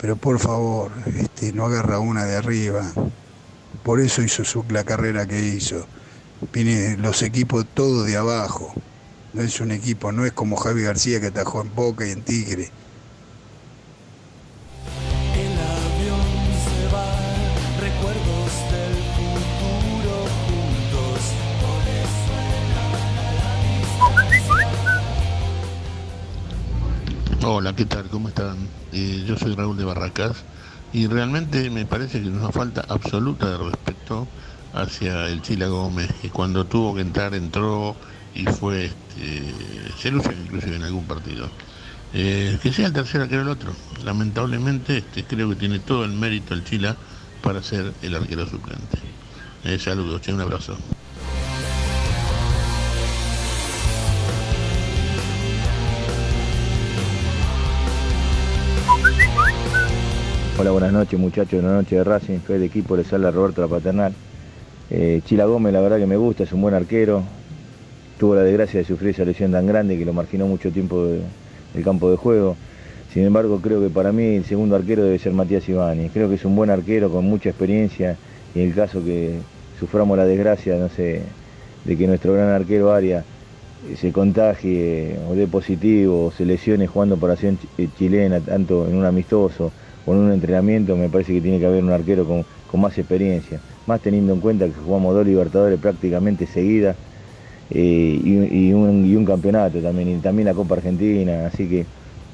pero 0.00 0.16
por 0.16 0.38
favor, 0.38 0.92
este, 1.16 1.52
no 1.52 1.66
agarra 1.66 1.98
una 1.98 2.24
de 2.24 2.36
arriba. 2.36 2.92
Por 3.82 4.00
eso 4.00 4.22
hizo 4.22 4.44
su, 4.44 4.64
la 4.70 4.84
carrera 4.84 5.26
que 5.26 5.40
hizo. 5.40 5.86
Viene 6.52 6.96
los 6.98 7.22
equipos 7.22 7.66
todos 7.74 8.06
de 8.06 8.16
abajo. 8.16 8.72
No 9.34 9.42
es 9.42 9.60
un 9.60 9.72
equipo, 9.72 10.10
no 10.10 10.24
es 10.24 10.32
como 10.32 10.56
Javi 10.56 10.82
García 10.82 11.20
que 11.20 11.26
atajó 11.26 11.60
en 11.60 11.74
Boca 11.74 12.06
y 12.06 12.12
en 12.12 12.22
Tigre. 12.22 12.70
El 15.34 15.52
avión 15.52 16.20
se 16.64 16.88
va, 16.94 17.04
recuerdos 17.78 18.52
del 18.72 18.96
futuro 19.18 20.14
juntos. 20.46 21.20
Por 21.60 21.82
eso 21.92 22.32
la 24.16 24.22
distancia. 24.30 25.02
Hola, 27.46 27.76
¿qué 27.76 27.84
tal? 27.84 28.08
¿Cómo 28.08 28.28
están? 28.28 28.56
Eh, 28.92 29.24
yo 29.26 29.36
soy 29.36 29.54
Raúl 29.54 29.76
de 29.76 29.84
Barracas 29.84 30.38
y 30.94 31.06
realmente 31.06 31.68
me 31.68 31.84
parece 31.84 32.22
que 32.22 32.30
nos 32.30 32.50
falta 32.54 32.82
absoluta 32.88 33.50
de 33.50 33.58
respeto 33.58 34.26
hacia 34.72 35.26
el 35.28 35.42
Chila 35.42 35.66
Gómez, 35.66 36.10
que 36.22 36.30
cuando 36.30 36.64
tuvo 36.64 36.94
que 36.94 37.02
entrar 37.02 37.34
entró 37.34 37.94
y 38.38 38.44
fue, 38.44 38.86
este, 38.86 39.42
se 39.98 40.08
inclusive 40.08 40.76
en 40.76 40.84
algún 40.84 41.04
partido. 41.04 41.50
Eh, 42.14 42.56
que 42.62 42.72
sea 42.72 42.86
el 42.86 42.92
tercero 42.92 43.24
arquero 43.24 43.42
el 43.42 43.48
otro. 43.48 43.72
Lamentablemente 44.04 44.98
este, 44.98 45.24
creo 45.24 45.50
que 45.50 45.56
tiene 45.56 45.80
todo 45.80 46.04
el 46.04 46.12
mérito 46.12 46.54
el 46.54 46.64
Chila 46.64 46.96
para 47.42 47.62
ser 47.62 47.92
el 48.00 48.14
arquero 48.14 48.46
suplente. 48.46 48.98
Eh, 49.64 49.78
saludos, 49.78 50.22
che, 50.22 50.32
un 50.32 50.40
abrazo. 50.40 50.78
Hola, 60.56 60.70
buenas 60.70 60.92
noches 60.92 61.18
muchachos, 61.18 61.60
buenas 61.60 61.82
noches 61.82 61.98
de 61.98 62.04
Racing, 62.04 62.38
del 62.46 62.62
equipo, 62.62 62.96
les 62.96 63.12
habla 63.12 63.32
Roberto 63.32 63.60
La 63.60 63.68
Paternal. 63.68 64.12
Eh, 64.90 65.22
Chila 65.24 65.44
Gómez 65.44 65.72
la 65.72 65.80
verdad 65.80 65.98
que 65.98 66.06
me 66.06 66.16
gusta, 66.16 66.44
es 66.44 66.52
un 66.52 66.62
buen 66.62 66.74
arquero, 66.74 67.22
tuvo 68.18 68.34
la 68.36 68.42
desgracia 68.44 68.78
de 68.80 68.84
sufrir 68.84 69.10
esa 69.10 69.24
lesión 69.24 69.52
tan 69.52 69.66
grande 69.66 69.98
que 69.98 70.04
lo 70.04 70.12
marginó 70.14 70.46
mucho 70.48 70.72
tiempo 70.72 71.06
de- 71.06 71.34
del 71.72 71.84
campo 71.84 72.10
de 72.10 72.16
juego. 72.18 72.60
Sin 73.06 73.24
embargo, 73.24 73.60
creo 73.62 73.80
que 73.80 73.90
para 73.90 74.12
mí 74.12 74.36
el 74.36 74.44
segundo 74.44 74.76
arquero 74.76 75.04
debe 75.04 75.18
ser 75.18 75.32
Matías 75.32 75.68
Ibáñez. 75.68 76.12
Creo 76.12 76.28
que 76.28 76.34
es 76.36 76.44
un 76.44 76.56
buen 76.56 76.70
arquero 76.70 77.10
con 77.10 77.24
mucha 77.24 77.50
experiencia 77.50 78.20
y 78.52 78.60
en 78.62 78.68
el 78.68 78.74
caso 78.74 79.02
que 79.04 79.48
suframos 79.72 80.16
la 80.18 80.26
desgracia, 80.26 80.76
no 80.78 80.88
sé, 80.90 81.38
de 81.84 81.96
que 81.96 82.06
nuestro 82.06 82.34
gran 82.34 82.50
arquero 82.50 82.92
Aria 82.92 83.26
se 83.94 84.12
contagie 84.12 85.18
o 85.20 85.34
dé 85.38 85.46
positivo 85.48 86.26
o 86.26 86.30
se 86.32 86.44
lesione 86.44 86.86
jugando 86.88 87.18
para 87.18 87.36
chi- 87.36 87.70
eh, 87.76 87.90
chilena, 87.92 88.42
tanto 88.42 88.88
en 88.88 88.96
un 88.96 89.04
amistoso 89.06 89.74
o 90.04 90.12
en 90.14 90.18
un 90.20 90.32
entrenamiento, 90.32 90.96
me 90.96 91.08
parece 91.10 91.32
que 91.34 91.40
tiene 91.42 91.60
que 91.60 91.66
haber 91.66 91.84
un 91.84 91.92
arquero 91.92 92.26
con 92.66 92.80
más 92.80 92.98
experiencia. 92.98 93.62
Más 93.84 94.00
teniendo 94.00 94.32
en 94.32 94.40
cuenta 94.40 94.66
que 94.66 94.74
jugamos 94.74 95.14
dos 95.14 95.24
Libertadores 95.26 95.78
prácticamente 95.78 96.46
seguidas 96.46 96.98
eh, 97.70 98.20
y, 98.22 98.68
y 98.68 98.72
un, 98.72 99.04
y 99.04 99.14
un 99.14 99.24
campeonato 99.24 99.80
también, 99.80 100.08
y 100.08 100.16
también 100.18 100.46
la 100.46 100.54
Copa 100.54 100.76
Argentina, 100.76 101.46
así 101.46 101.68
que 101.68 101.86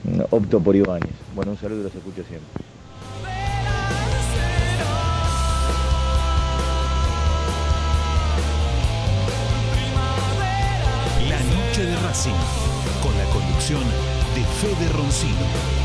mm, 0.05 0.21
opto 0.31 0.61
por 0.61 0.77
Ibáñez. 0.77 1.11
Bueno, 1.35 1.53
un 1.53 1.59
saludo 1.59 1.81
y 1.81 1.85
los 1.85 1.95
escucho 1.95 2.23
siempre. 2.29 2.65
La 11.29 11.41
noche 11.41 11.85
de 11.85 11.97
Racing, 12.07 12.33
con 13.03 13.17
la 13.19 13.25
conducción 13.33 13.83
de 14.35 14.45
Fede 14.61 14.93
Roncino. 14.93 15.85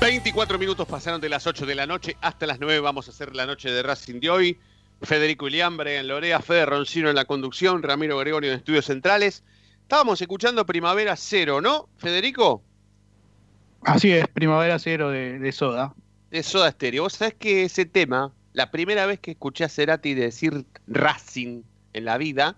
24 0.00 0.58
minutos 0.58 0.86
pasaron 0.88 1.20
de 1.20 1.28
las 1.28 1.46
8 1.46 1.64
de 1.64 1.76
la 1.76 1.86
noche 1.86 2.16
hasta 2.20 2.44
las 2.46 2.58
9. 2.58 2.80
Vamos 2.80 3.06
a 3.06 3.12
hacer 3.12 3.36
la 3.36 3.46
noche 3.46 3.70
de 3.70 3.82
Racing 3.84 4.18
de 4.18 4.30
hoy. 4.30 4.58
Federico 5.02 5.48
Iliambre 5.48 5.98
en 5.98 6.08
Lorea, 6.08 6.40
Fede 6.40 6.66
Roncino 6.66 7.08
en 7.10 7.16
la 7.16 7.24
conducción, 7.24 7.82
Ramiro 7.82 8.18
Gregorio 8.18 8.50
en 8.50 8.58
Estudios 8.58 8.86
Centrales. 8.86 9.42
Estábamos 9.82 10.20
escuchando 10.20 10.64
Primavera 10.64 11.16
Cero, 11.16 11.60
¿no, 11.60 11.88
Federico? 11.96 12.62
Así 13.82 14.12
es, 14.12 14.26
Primavera 14.28 14.78
Cero 14.78 15.10
de, 15.10 15.38
de 15.38 15.52
Soda. 15.52 15.94
De 16.30 16.42
Soda 16.42 16.70
Stereo. 16.70 17.02
Vos 17.02 17.14
sabés 17.14 17.34
que 17.34 17.64
ese 17.64 17.84
tema, 17.84 18.32
la 18.52 18.70
primera 18.70 19.06
vez 19.06 19.18
que 19.18 19.32
escuché 19.32 19.64
a 19.64 19.68
Cerati 19.68 20.14
decir 20.14 20.64
Racing 20.86 21.62
en 21.92 22.04
la 22.04 22.16
vida, 22.16 22.56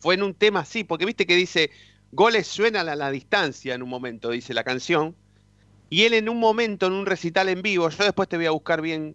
fue 0.00 0.14
en 0.14 0.22
un 0.22 0.34
tema 0.34 0.60
así, 0.60 0.82
porque 0.84 1.04
viste 1.04 1.26
que 1.26 1.36
dice, 1.36 1.70
goles 2.10 2.46
suenan 2.46 2.88
a 2.88 2.96
la 2.96 3.10
distancia 3.10 3.74
en 3.74 3.82
un 3.82 3.88
momento, 3.88 4.30
dice 4.30 4.54
la 4.54 4.64
canción. 4.64 5.14
Y 5.90 6.04
él 6.04 6.14
en 6.14 6.30
un 6.30 6.40
momento, 6.40 6.86
en 6.86 6.94
un 6.94 7.04
recital 7.04 7.50
en 7.50 7.60
vivo, 7.60 7.88
yo 7.90 8.02
después 8.02 8.28
te 8.28 8.36
voy 8.36 8.46
a 8.46 8.50
buscar 8.50 8.80
bien, 8.80 9.14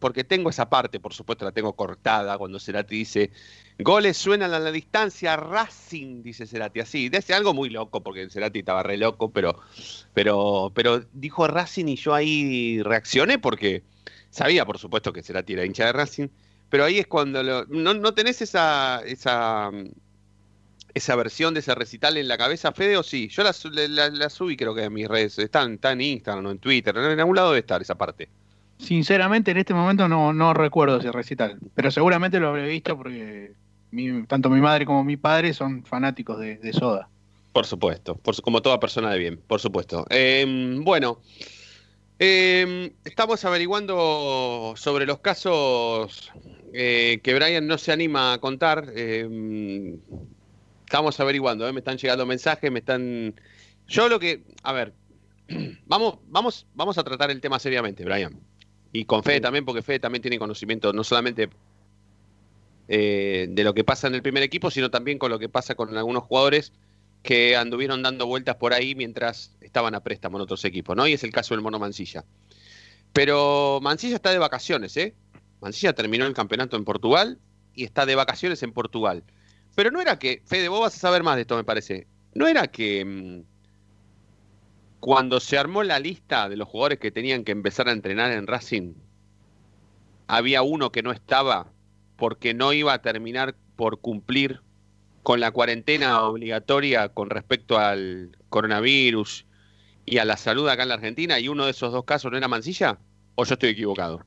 porque 0.00 0.24
tengo 0.24 0.50
esa 0.50 0.68
parte, 0.68 0.98
por 0.98 1.14
supuesto 1.14 1.44
la 1.44 1.52
tengo 1.52 1.74
cortada, 1.74 2.36
cuando 2.38 2.58
Cerati 2.58 2.96
dice, 2.96 3.30
goles 3.78 4.16
suenan 4.16 4.52
a 4.52 4.58
la 4.58 4.72
distancia, 4.72 5.36
Racing, 5.36 6.22
dice 6.22 6.46
Cerati, 6.46 6.80
así. 6.80 7.08
Dice 7.08 7.34
algo 7.34 7.54
muy 7.54 7.70
loco, 7.70 8.02
porque 8.02 8.28
Cerati 8.28 8.58
estaba 8.60 8.82
re 8.82 8.96
loco, 8.96 9.30
pero, 9.30 9.60
pero, 10.14 10.72
pero 10.74 11.04
dijo 11.12 11.46
Racing 11.46 11.86
y 11.86 11.96
yo 11.96 12.14
ahí 12.14 12.82
reaccioné, 12.82 13.38
porque 13.38 13.82
sabía, 14.30 14.64
por 14.66 14.78
supuesto, 14.78 15.12
que 15.12 15.22
Cerati 15.22 15.52
era 15.52 15.64
hincha 15.64 15.86
de 15.86 15.92
Racing, 15.92 16.28
pero 16.70 16.84
ahí 16.84 16.98
es 16.98 17.06
cuando 17.06 17.42
lo- 17.42 17.66
no, 17.66 17.94
no 17.94 18.14
tenés 18.14 18.40
esa, 18.42 19.02
esa, 19.04 19.70
esa 20.94 21.14
versión 21.16 21.54
de 21.54 21.60
ese 21.60 21.74
recital 21.74 22.16
en 22.16 22.26
la 22.28 22.38
cabeza, 22.38 22.72
Fede, 22.72 22.96
o 22.96 23.02
sí. 23.02 23.28
Yo 23.28 23.42
la, 23.42 23.52
la- 23.88 24.08
la 24.10 24.30
subí, 24.30 24.56
creo 24.56 24.74
que 24.74 24.84
en 24.84 24.92
mis 24.92 25.06
redes. 25.08 25.38
Está, 25.38 25.62
en- 25.62 25.74
está 25.74 25.92
en 25.92 26.00
Instagram 26.00 26.46
o 26.46 26.50
en 26.50 26.58
Twitter. 26.58 26.96
En 26.96 27.18
algún 27.20 27.36
lado 27.36 27.50
debe 27.50 27.60
estar 27.60 27.80
esa 27.82 27.96
parte. 27.96 28.28
Sinceramente, 28.80 29.50
en 29.50 29.58
este 29.58 29.74
momento 29.74 30.08
no, 30.08 30.54
recuerdo 30.54 30.98
ese 30.98 31.12
recital, 31.12 31.58
pero 31.74 31.90
seguramente 31.90 32.40
lo 32.40 32.48
habré 32.48 32.66
visto 32.68 32.96
porque 32.96 33.52
mi- 33.90 34.24
tanto 34.26 34.48
mi 34.50 34.60
madre 34.60 34.86
como 34.86 35.04
mi 35.04 35.16
padre 35.16 35.52
son 35.52 35.84
fanáticos 35.84 36.38
de, 36.40 36.72
Soda. 36.72 37.08
Por 37.52 37.66
supuesto, 37.66 38.18
como 38.42 38.62
toda 38.62 38.80
persona 38.80 39.10
de 39.10 39.18
bien, 39.18 39.40
por 39.46 39.60
supuesto. 39.60 40.06
Eh, 40.10 40.78
bueno, 40.82 41.18
Eh, 42.22 42.92
estamos 43.02 43.42
averiguando 43.46 44.74
sobre 44.76 45.06
los 45.06 45.20
casos 45.20 46.30
eh, 46.74 47.18
que 47.22 47.34
Brian 47.34 47.66
no 47.66 47.78
se 47.78 47.92
anima 47.92 48.34
a 48.34 48.38
contar. 48.38 48.92
eh, 48.94 49.96
estamos 50.84 51.18
averiguando, 51.18 51.66
eh, 51.66 51.72
me 51.72 51.78
están 51.80 51.96
llegando 51.96 52.26
mensajes, 52.26 52.70
me 52.70 52.80
están. 52.80 53.34
Yo 53.88 54.08
lo 54.10 54.18
que. 54.20 54.42
A 54.62 54.72
ver, 54.74 54.92
vamos, 55.86 56.18
vamos, 56.28 56.66
vamos 56.74 56.98
a 56.98 57.04
tratar 57.04 57.30
el 57.30 57.40
tema 57.40 57.58
seriamente, 57.58 58.04
Brian. 58.04 58.38
Y 58.92 59.04
con 59.04 59.22
Fede 59.22 59.40
también, 59.40 59.64
porque 59.64 59.82
Fede 59.82 60.00
también 60.00 60.22
tiene 60.22 60.38
conocimiento 60.38 60.92
no 60.92 61.04
solamente 61.04 61.48
eh, 62.88 63.46
de 63.48 63.64
lo 63.64 63.72
que 63.72 63.84
pasa 63.84 64.08
en 64.08 64.14
el 64.14 64.22
primer 64.22 64.42
equipo, 64.42 64.70
sino 64.70 64.90
también 64.90 65.18
con 65.18 65.30
lo 65.30 65.38
que 65.38 65.48
pasa 65.48 65.74
con 65.74 65.96
algunos 65.96 66.24
jugadores 66.24 66.72
que 67.22 67.56
anduvieron 67.56 68.02
dando 68.02 68.26
vueltas 68.26 68.56
por 68.56 68.72
ahí 68.72 68.94
mientras 68.94 69.56
estaban 69.60 69.94
a 69.94 70.02
préstamo 70.02 70.38
en 70.38 70.42
otros 70.42 70.64
equipos, 70.64 70.96
¿no? 70.96 71.06
Y 71.06 71.12
es 71.12 71.22
el 71.22 71.30
caso 71.30 71.54
del 71.54 71.62
Mono 71.62 71.78
Mancilla. 71.78 72.24
Pero 73.12 73.78
Mancilla 73.82 74.16
está 74.16 74.30
de 74.30 74.38
vacaciones, 74.38 74.96
¿eh? 74.96 75.14
Mancilla 75.60 75.92
terminó 75.92 76.26
el 76.26 76.34
campeonato 76.34 76.76
en 76.76 76.84
Portugal 76.84 77.38
y 77.74 77.84
está 77.84 78.06
de 78.06 78.14
vacaciones 78.14 78.62
en 78.62 78.72
Portugal. 78.72 79.22
Pero 79.74 79.90
no 79.90 80.00
era 80.00 80.18
que, 80.18 80.42
Fede, 80.46 80.68
vos 80.68 80.80
vas 80.80 80.96
a 80.96 80.98
saber 80.98 81.22
más 81.22 81.36
de 81.36 81.42
esto, 81.42 81.56
me 81.56 81.64
parece. 81.64 82.06
No 82.34 82.46
era 82.48 82.68
que 82.68 83.04
mm, 83.04 83.42
cuando 85.00 85.40
se 85.40 85.58
armó 85.58 85.82
la 85.82 85.98
lista 85.98 86.48
de 86.48 86.56
los 86.56 86.68
jugadores 86.68 86.98
que 86.98 87.10
tenían 87.10 87.44
que 87.44 87.52
empezar 87.52 87.88
a 87.88 87.92
entrenar 87.92 88.30
en 88.32 88.46
Racing, 88.46 88.94
había 90.28 90.62
uno 90.62 90.92
que 90.92 91.02
no 91.02 91.10
estaba 91.10 91.72
porque 92.16 92.52
no 92.52 92.72
iba 92.72 92.92
a 92.92 93.02
terminar 93.02 93.56
por 93.76 94.00
cumplir 94.00 94.60
con 95.22 95.40
la 95.40 95.50
cuarentena 95.50 96.22
obligatoria 96.22 97.08
con 97.08 97.30
respecto 97.30 97.78
al 97.78 98.36
coronavirus 98.50 99.46
y 100.04 100.18
a 100.18 100.24
la 100.24 100.36
salud 100.36 100.68
acá 100.68 100.82
en 100.82 100.88
la 100.90 100.96
Argentina, 100.96 101.38
y 101.38 101.48
uno 101.48 101.64
de 101.64 101.70
esos 101.70 101.92
dos 101.92 102.04
casos 102.04 102.30
no 102.30 102.38
era 102.38 102.48
Mancilla, 102.48 102.98
o 103.36 103.44
yo 103.44 103.54
estoy 103.54 103.70
equivocado. 103.70 104.24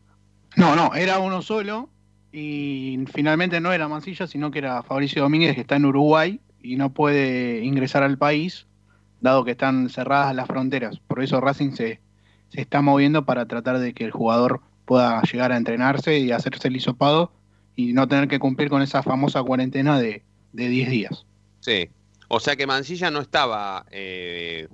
No, 0.56 0.76
no, 0.76 0.94
era 0.96 1.20
uno 1.20 1.42
solo 1.42 1.90
y 2.32 3.00
finalmente 3.14 3.60
no 3.60 3.74
era 3.74 3.88
Mancilla, 3.88 4.28
sino 4.28 4.50
que 4.50 4.60
era 4.60 4.82
Fabricio 4.82 5.22
Domínguez, 5.22 5.56
que 5.56 5.62
está 5.62 5.76
en 5.76 5.86
Uruguay 5.86 6.40
y 6.62 6.78
no 6.78 6.94
puede 6.94 7.64
ingresar 7.64 8.04
al 8.04 8.18
país, 8.18 8.66
dado 9.24 9.44
que 9.44 9.52
están 9.52 9.90
cerradas 9.90 10.36
las 10.36 10.46
fronteras. 10.48 11.00
Por 11.00 11.24
eso 11.24 11.42
Racing 11.42 11.72
se, 11.72 12.00
se 12.50 12.62
está 12.62 12.82
moviendo 12.82 13.26
para 13.26 13.48
tratar 13.48 13.80
de 13.80 13.94
que 13.96 14.04
el 14.06 14.12
jugador 14.12 14.62
pueda 14.86 15.22
llegar 15.24 15.52
a 15.52 15.58
entrenarse 15.58 16.20
y 16.20 16.32
hacerse 16.32 16.68
el 16.68 16.76
hisopado 16.76 17.32
y 17.76 17.94
no 17.94 18.08
tener 18.08 18.28
que 18.28 18.38
cumplir 18.38 18.70
con 18.70 18.82
esa 18.84 19.02
famosa 19.02 19.42
cuarentena 19.42 19.98
de, 19.98 20.24
de 20.52 20.68
10 20.68 20.90
días. 20.92 21.26
Sí. 21.62 21.90
O 22.28 22.40
sea 22.40 22.56
que 22.56 22.68
Mancilla 22.68 23.10
no 23.12 23.20
estaba 23.20 23.86
eh, 23.92 24.68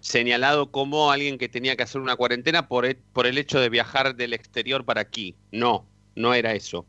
señalado 0.00 0.70
como 0.70 1.10
alguien 1.12 1.38
que 1.38 1.48
tenía 1.48 1.76
que 1.76 1.82
hacer 1.82 2.00
una 2.00 2.16
cuarentena 2.16 2.66
por 2.68 2.86
el, 2.86 2.96
por 3.12 3.26
el 3.26 3.38
hecho 3.38 3.60
de 3.60 3.68
viajar 3.68 4.16
del 4.16 4.32
exterior 4.32 4.84
para 4.84 5.02
aquí. 5.02 5.36
No, 5.52 5.84
no 6.16 6.32
era 6.34 6.52
eso. 6.54 6.86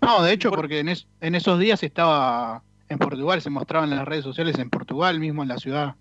No, 0.00 0.22
de 0.22 0.32
hecho, 0.32 0.50
porque 0.50 0.78
en, 0.80 0.88
es- 0.90 1.08
en 1.20 1.34
esos 1.34 1.58
días 1.58 1.82
estaba 1.82 2.62
en 2.88 2.98
Portugal, 2.98 3.40
se 3.42 3.50
mostraban 3.50 3.90
en 3.90 3.98
las 3.98 4.06
redes 4.08 4.24
sociales 4.24 4.58
en 4.58 4.70
Portugal, 4.70 5.18
mismo 5.20 5.42
en 5.42 5.48
la 5.48 5.58
ciudad 5.58 5.94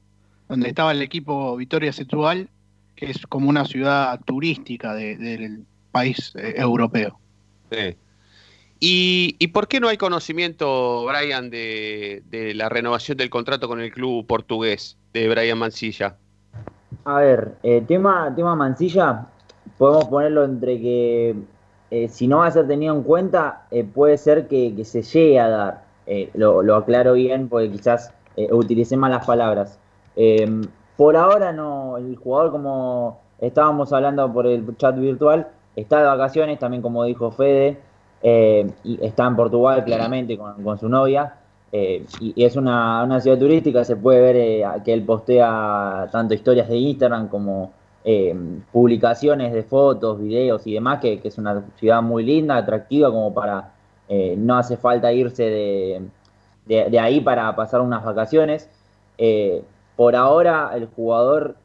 donde 0.48 0.68
estaba 0.70 0.92
el 0.92 1.02
equipo 1.02 1.56
Vitoria 1.56 1.92
Setúbal, 1.92 2.50
que 2.96 3.10
es 3.10 3.26
como 3.26 3.50
una 3.50 3.66
ciudad 3.66 4.20
turística 4.26 4.94
de- 4.94 5.18
del 5.18 5.66
país 5.92 6.34
eh, 6.36 6.54
europeo. 6.58 7.18
Sí. 7.72 7.96
¿Y, 8.80 9.36
y 9.40 9.48
por 9.48 9.68
qué 9.68 9.80
no 9.80 9.88
hay 9.88 9.98
conocimiento, 9.98 11.06
Brian, 11.06 11.50
de, 11.50 12.22
de 12.30 12.54
la 12.54 12.70
renovación 12.70 13.18
del 13.18 13.30
contrato 13.32 13.68
con 13.68 13.80
el 13.80 13.92
club 13.92 14.28
portugués 14.28 14.98
de 15.14 15.28
Brian 15.30 15.58
Mancilla? 15.58 16.16
A 17.06 17.16
ver, 17.20 17.56
eh, 17.64 17.84
tema, 17.88 18.32
tema 18.36 18.56
Mancilla, 18.56 19.26
podemos 19.80 20.06
ponerlo 20.06 20.44
entre 20.46 20.80
que 20.80 21.36
eh, 21.90 22.08
si 22.10 22.28
no 22.28 22.40
va 22.40 22.48
a 22.48 22.52
ser 22.52 22.68
tenido 22.68 22.94
en 22.96 23.02
cuenta, 23.04 23.66
eh, 23.72 23.84
puede 23.84 24.18
ser 24.18 24.48
que, 24.48 24.74
que 24.76 24.86
se 24.86 25.02
llegue 25.02 25.40
a 25.40 25.48
dar. 25.50 25.85
Eh, 26.08 26.30
lo, 26.36 26.62
lo 26.62 26.76
aclaro 26.76 27.14
bien 27.14 27.50
porque 27.50 27.72
quizás 27.72 28.14
eh, 28.38 28.52
utilicé 28.54 28.96
malas 28.98 29.26
palabras. 29.26 29.80
Eh, 30.16 30.48
por 30.98 31.18
ahora 31.18 31.52
no, 31.52 31.98
el 31.98 32.16
jugador 32.16 32.52
como 32.52 33.20
estábamos 33.40 33.92
hablando 33.92 34.32
por 34.32 34.48
el 34.48 34.66
chat 34.78 34.96
virtual, 34.98 35.48
está 35.76 36.00
de 36.00 36.06
vacaciones, 36.06 36.58
también 36.60 36.82
como 36.82 37.04
dijo 37.04 37.32
Fede, 37.32 37.78
eh, 38.22 38.72
y 38.84 39.04
está 39.06 39.28
en 39.28 39.36
Portugal 39.36 39.84
claramente 39.84 40.38
con, 40.38 40.64
con 40.64 40.78
su 40.80 40.88
novia. 40.90 41.36
eh, 41.72 42.06
y, 42.22 42.44
es 42.44 42.56
una, 42.56 43.04
una 43.04 43.20
ciudad 43.20 43.38
turística, 43.38 43.84
se 43.84 43.98
puede 43.98 44.22
ver 44.22 44.36
eh, 44.38 44.64
que 44.86 44.94
él 44.94 45.04
postea 45.04 46.08
tanto 46.12 46.34
historias 46.34 46.70
de 46.70 46.78
Instagram 46.78 47.28
como 47.28 47.74
eh, 48.06 48.34
publicaciones 48.72 49.52
de 49.52 49.64
fotos, 49.64 50.20
videos 50.20 50.66
y 50.68 50.74
demás, 50.74 51.00
que 51.02 51.20
es 51.24 51.38
una 51.38 51.64
ciudad 51.76 52.02
muy 52.02 52.24
linda, 52.24 52.56
atractiva, 52.58 53.10
como 53.12 53.34
para 53.34 53.74
eh, 54.10 54.36
no 54.38 54.58
hace 54.58 54.78
falta 54.78 55.12
irse 55.12 55.44
de, 55.44 56.02
de- 56.66 56.90
de 56.90 57.00
ahí 57.00 57.22
para 57.22 57.56
pasar 57.56 57.82
unas 57.82 58.04
vacaciones. 58.04 58.70
Eh, 59.18 59.64
por 59.96 60.16
ahora 60.16 60.72
el 60.76 60.88
jugador 60.88 61.56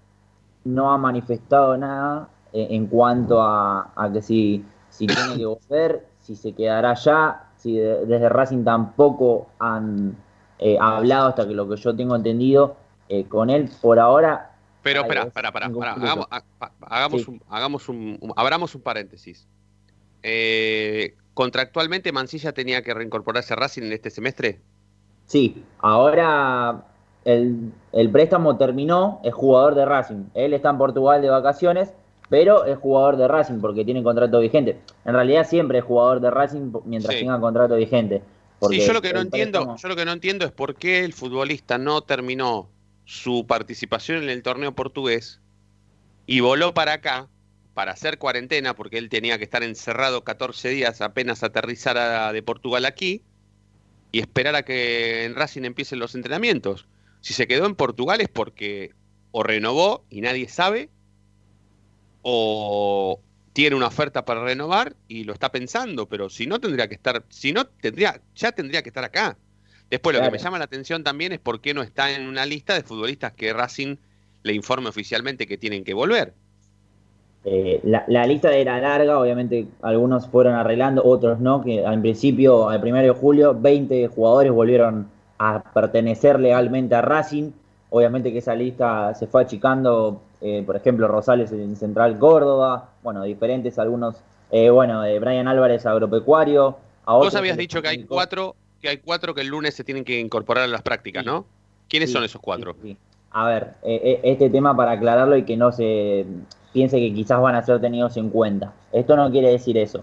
no 0.64 0.92
ha 0.92 0.98
manifestado 0.98 1.76
nada 1.76 2.28
eh, 2.52 2.68
en 2.70 2.86
cuanto 2.86 3.40
a, 3.42 3.92
a 3.96 4.12
que 4.12 4.22
si, 4.22 4.64
si 4.90 5.06
tiene 5.06 5.36
que 5.36 5.46
volver, 5.46 6.06
si 6.20 6.36
se 6.36 6.52
quedará 6.52 6.90
allá, 6.92 7.44
si 7.56 7.76
de- 7.76 8.06
desde 8.06 8.28
Racing 8.28 8.64
tampoco 8.64 9.48
han 9.58 10.16
eh, 10.58 10.76
hablado 10.80 11.28
hasta 11.28 11.46
que 11.48 11.54
lo 11.54 11.68
que 11.68 11.76
yo 11.76 11.94
tengo 11.96 12.14
entendido 12.14 12.76
eh, 13.08 13.24
con 13.24 13.50
él 13.50 13.68
por 13.80 13.98
ahora. 13.98 14.52
Pero 14.82 15.00
espera, 15.02 15.22
es 15.22 15.26
espera, 15.28 15.48
espera, 15.48 15.66
inconcluso. 15.66 15.94
espera, 15.96 16.12
hagamos, 16.12 16.26
ha- 16.30 16.42
ha- 16.60 16.96
hagamos, 16.96 17.22
Sí. 17.22 17.30
un, 17.30 17.42
hagamos 17.48 17.88
un, 17.88 18.18
un- 18.20 18.32
abramos 18.36 18.74
un 18.74 18.80
paréntesis. 18.82 19.46
Eh, 20.22 21.14
¿Contractualmente 21.44 22.12
Mancilla 22.12 22.52
tenía 22.52 22.82
que 22.82 22.92
reincorporarse 22.92 23.54
a 23.54 23.56
Racing 23.56 23.84
en 23.84 23.94
este 23.94 24.10
semestre? 24.10 24.60
Sí, 25.24 25.64
ahora 25.78 26.84
el, 27.24 27.72
el 27.92 28.10
préstamo 28.10 28.58
terminó, 28.58 29.22
es 29.24 29.32
jugador 29.32 29.74
de 29.74 29.86
Racing. 29.86 30.24
Él 30.34 30.52
está 30.52 30.68
en 30.68 30.76
Portugal 30.76 31.22
de 31.22 31.30
vacaciones, 31.30 31.94
pero 32.28 32.66
es 32.66 32.76
jugador 32.76 33.16
de 33.16 33.26
Racing 33.26 33.58
porque 33.62 33.86
tiene 33.86 34.02
contrato 34.02 34.38
vigente. 34.38 34.80
En 35.06 35.14
realidad 35.14 35.46
siempre 35.48 35.78
es 35.78 35.84
jugador 35.84 36.20
de 36.20 36.30
Racing 36.30 36.72
mientras 36.84 37.14
Sí. 37.14 37.20
tenga 37.22 37.40
contrato 37.40 37.74
vigente. 37.76 38.22
Sí, 38.68 38.80
yo 38.86 38.92
lo 38.92 39.00
que 39.00 39.14
no 39.14 39.20
entiendo, 39.22 39.60
préstamo- 39.60 39.76
yo 39.80 39.88
lo 39.88 39.96
que 39.96 40.04
no 40.04 40.12
entiendo 40.12 40.44
es 40.44 40.52
por 40.52 40.74
qué 40.74 41.06
el 41.06 41.14
futbolista 41.14 41.78
no 41.78 42.02
terminó 42.02 42.68
su 43.06 43.46
participación 43.46 44.22
en 44.24 44.28
el 44.28 44.42
torneo 44.42 44.72
portugués 44.74 45.40
y 46.26 46.40
voló 46.40 46.74
para 46.74 46.92
acá 46.92 47.28
para 47.80 47.92
hacer 47.92 48.18
cuarentena, 48.18 48.76
porque 48.76 48.98
él 48.98 49.08
tenía 49.08 49.38
que 49.38 49.44
estar 49.44 49.62
encerrado 49.62 50.22
14 50.22 50.68
días 50.68 51.00
apenas 51.00 51.42
aterrizara 51.42 52.30
de 52.30 52.42
Portugal 52.42 52.84
aquí, 52.84 53.22
y 54.12 54.18
esperar 54.18 54.54
a 54.54 54.66
que 54.66 55.24
en 55.24 55.34
Racing 55.34 55.62
empiecen 55.62 55.98
los 55.98 56.14
entrenamientos. 56.14 56.86
Si 57.22 57.32
se 57.32 57.46
quedó 57.46 57.64
en 57.64 57.74
Portugal 57.74 58.20
es 58.20 58.28
porque 58.28 58.92
o 59.30 59.42
renovó 59.42 60.04
y 60.10 60.20
nadie 60.20 60.46
sabe, 60.50 60.90
o 62.20 63.22
tiene 63.54 63.76
una 63.76 63.86
oferta 63.86 64.26
para 64.26 64.44
renovar 64.44 64.94
y 65.08 65.24
lo 65.24 65.32
está 65.32 65.50
pensando, 65.50 66.06
pero 66.06 66.28
si 66.28 66.46
no 66.46 66.60
tendría 66.60 66.86
que 66.86 66.96
estar, 66.96 67.24
si 67.30 67.54
no 67.54 67.64
tendría, 67.64 68.20
ya 68.34 68.52
tendría 68.52 68.82
que 68.82 68.90
estar 68.90 69.04
acá. 69.04 69.38
Después 69.88 70.14
lo 70.14 70.22
que 70.22 70.30
me 70.30 70.36
llama 70.36 70.58
la 70.58 70.66
atención 70.66 71.02
también 71.02 71.32
es 71.32 71.40
por 71.40 71.62
qué 71.62 71.72
no 71.72 71.80
está 71.80 72.14
en 72.14 72.26
una 72.26 72.44
lista 72.44 72.74
de 72.74 72.82
futbolistas 72.82 73.32
que 73.32 73.54
Racing 73.54 73.96
le 74.42 74.52
informe 74.52 74.90
oficialmente 74.90 75.46
que 75.46 75.56
tienen 75.56 75.82
que 75.82 75.94
volver. 75.94 76.34
Eh, 77.44 77.80
la, 77.84 78.04
la 78.06 78.26
lista 78.26 78.52
era 78.52 78.78
larga, 78.80 79.18
obviamente 79.18 79.66
algunos 79.82 80.28
fueron 80.28 80.54
arreglando, 80.54 81.02
otros 81.04 81.40
no, 81.40 81.62
que 81.62 81.84
al 81.86 82.00
principio, 82.00 82.68
al 82.68 82.82
1 82.84 82.96
de 83.02 83.10
julio, 83.10 83.56
20 83.58 84.08
jugadores 84.08 84.52
volvieron 84.52 85.08
a 85.38 85.62
pertenecer 85.62 86.38
legalmente 86.38 86.94
a 86.94 87.00
Racing. 87.00 87.50
Obviamente 87.88 88.30
que 88.30 88.38
esa 88.38 88.54
lista 88.54 89.14
se 89.14 89.26
fue 89.26 89.42
achicando, 89.42 90.20
eh, 90.42 90.62
por 90.64 90.76
ejemplo, 90.76 91.08
Rosales 91.08 91.50
en 91.50 91.74
Central 91.76 92.18
Córdoba, 92.18 92.90
bueno, 93.02 93.22
diferentes 93.24 93.78
algunos, 93.78 94.16
eh, 94.50 94.68
bueno, 94.68 95.00
de 95.02 95.18
Brian 95.18 95.48
Álvarez 95.48 95.86
Agropecuario. 95.86 96.76
A 97.06 97.14
Vos 97.16 97.34
habías 97.34 97.56
dicho 97.56 97.80
que 97.80 97.88
hay 97.88 98.04
cuatro, 98.04 98.54
que 98.82 98.90
hay 98.90 98.98
cuatro 98.98 99.34
que 99.34 99.40
el 99.40 99.48
lunes 99.48 99.74
se 99.74 99.82
tienen 99.82 100.04
que 100.04 100.20
incorporar 100.20 100.64
a 100.64 100.68
las 100.68 100.82
prácticas, 100.82 101.24
¿no? 101.24 101.46
¿Quiénes 101.88 102.10
Sí, 102.10 102.14
son 102.14 102.22
esos 102.24 102.40
cuatro? 102.40 102.76
sí. 102.82 102.96
A 103.32 103.46
ver, 103.48 103.74
eh, 103.84 104.20
este 104.24 104.50
tema 104.50 104.76
para 104.76 104.90
aclararlo 104.92 105.36
y 105.36 105.44
que 105.44 105.56
no 105.56 105.70
se 105.70 106.26
piense 106.72 106.98
que 106.98 107.12
quizás 107.12 107.40
van 107.40 107.54
a 107.54 107.62
ser 107.62 107.80
tenidos 107.80 108.16
en 108.16 108.30
cuenta. 108.30 108.72
Esto 108.92 109.16
no 109.16 109.30
quiere 109.30 109.50
decir 109.50 109.76
eso. 109.78 110.02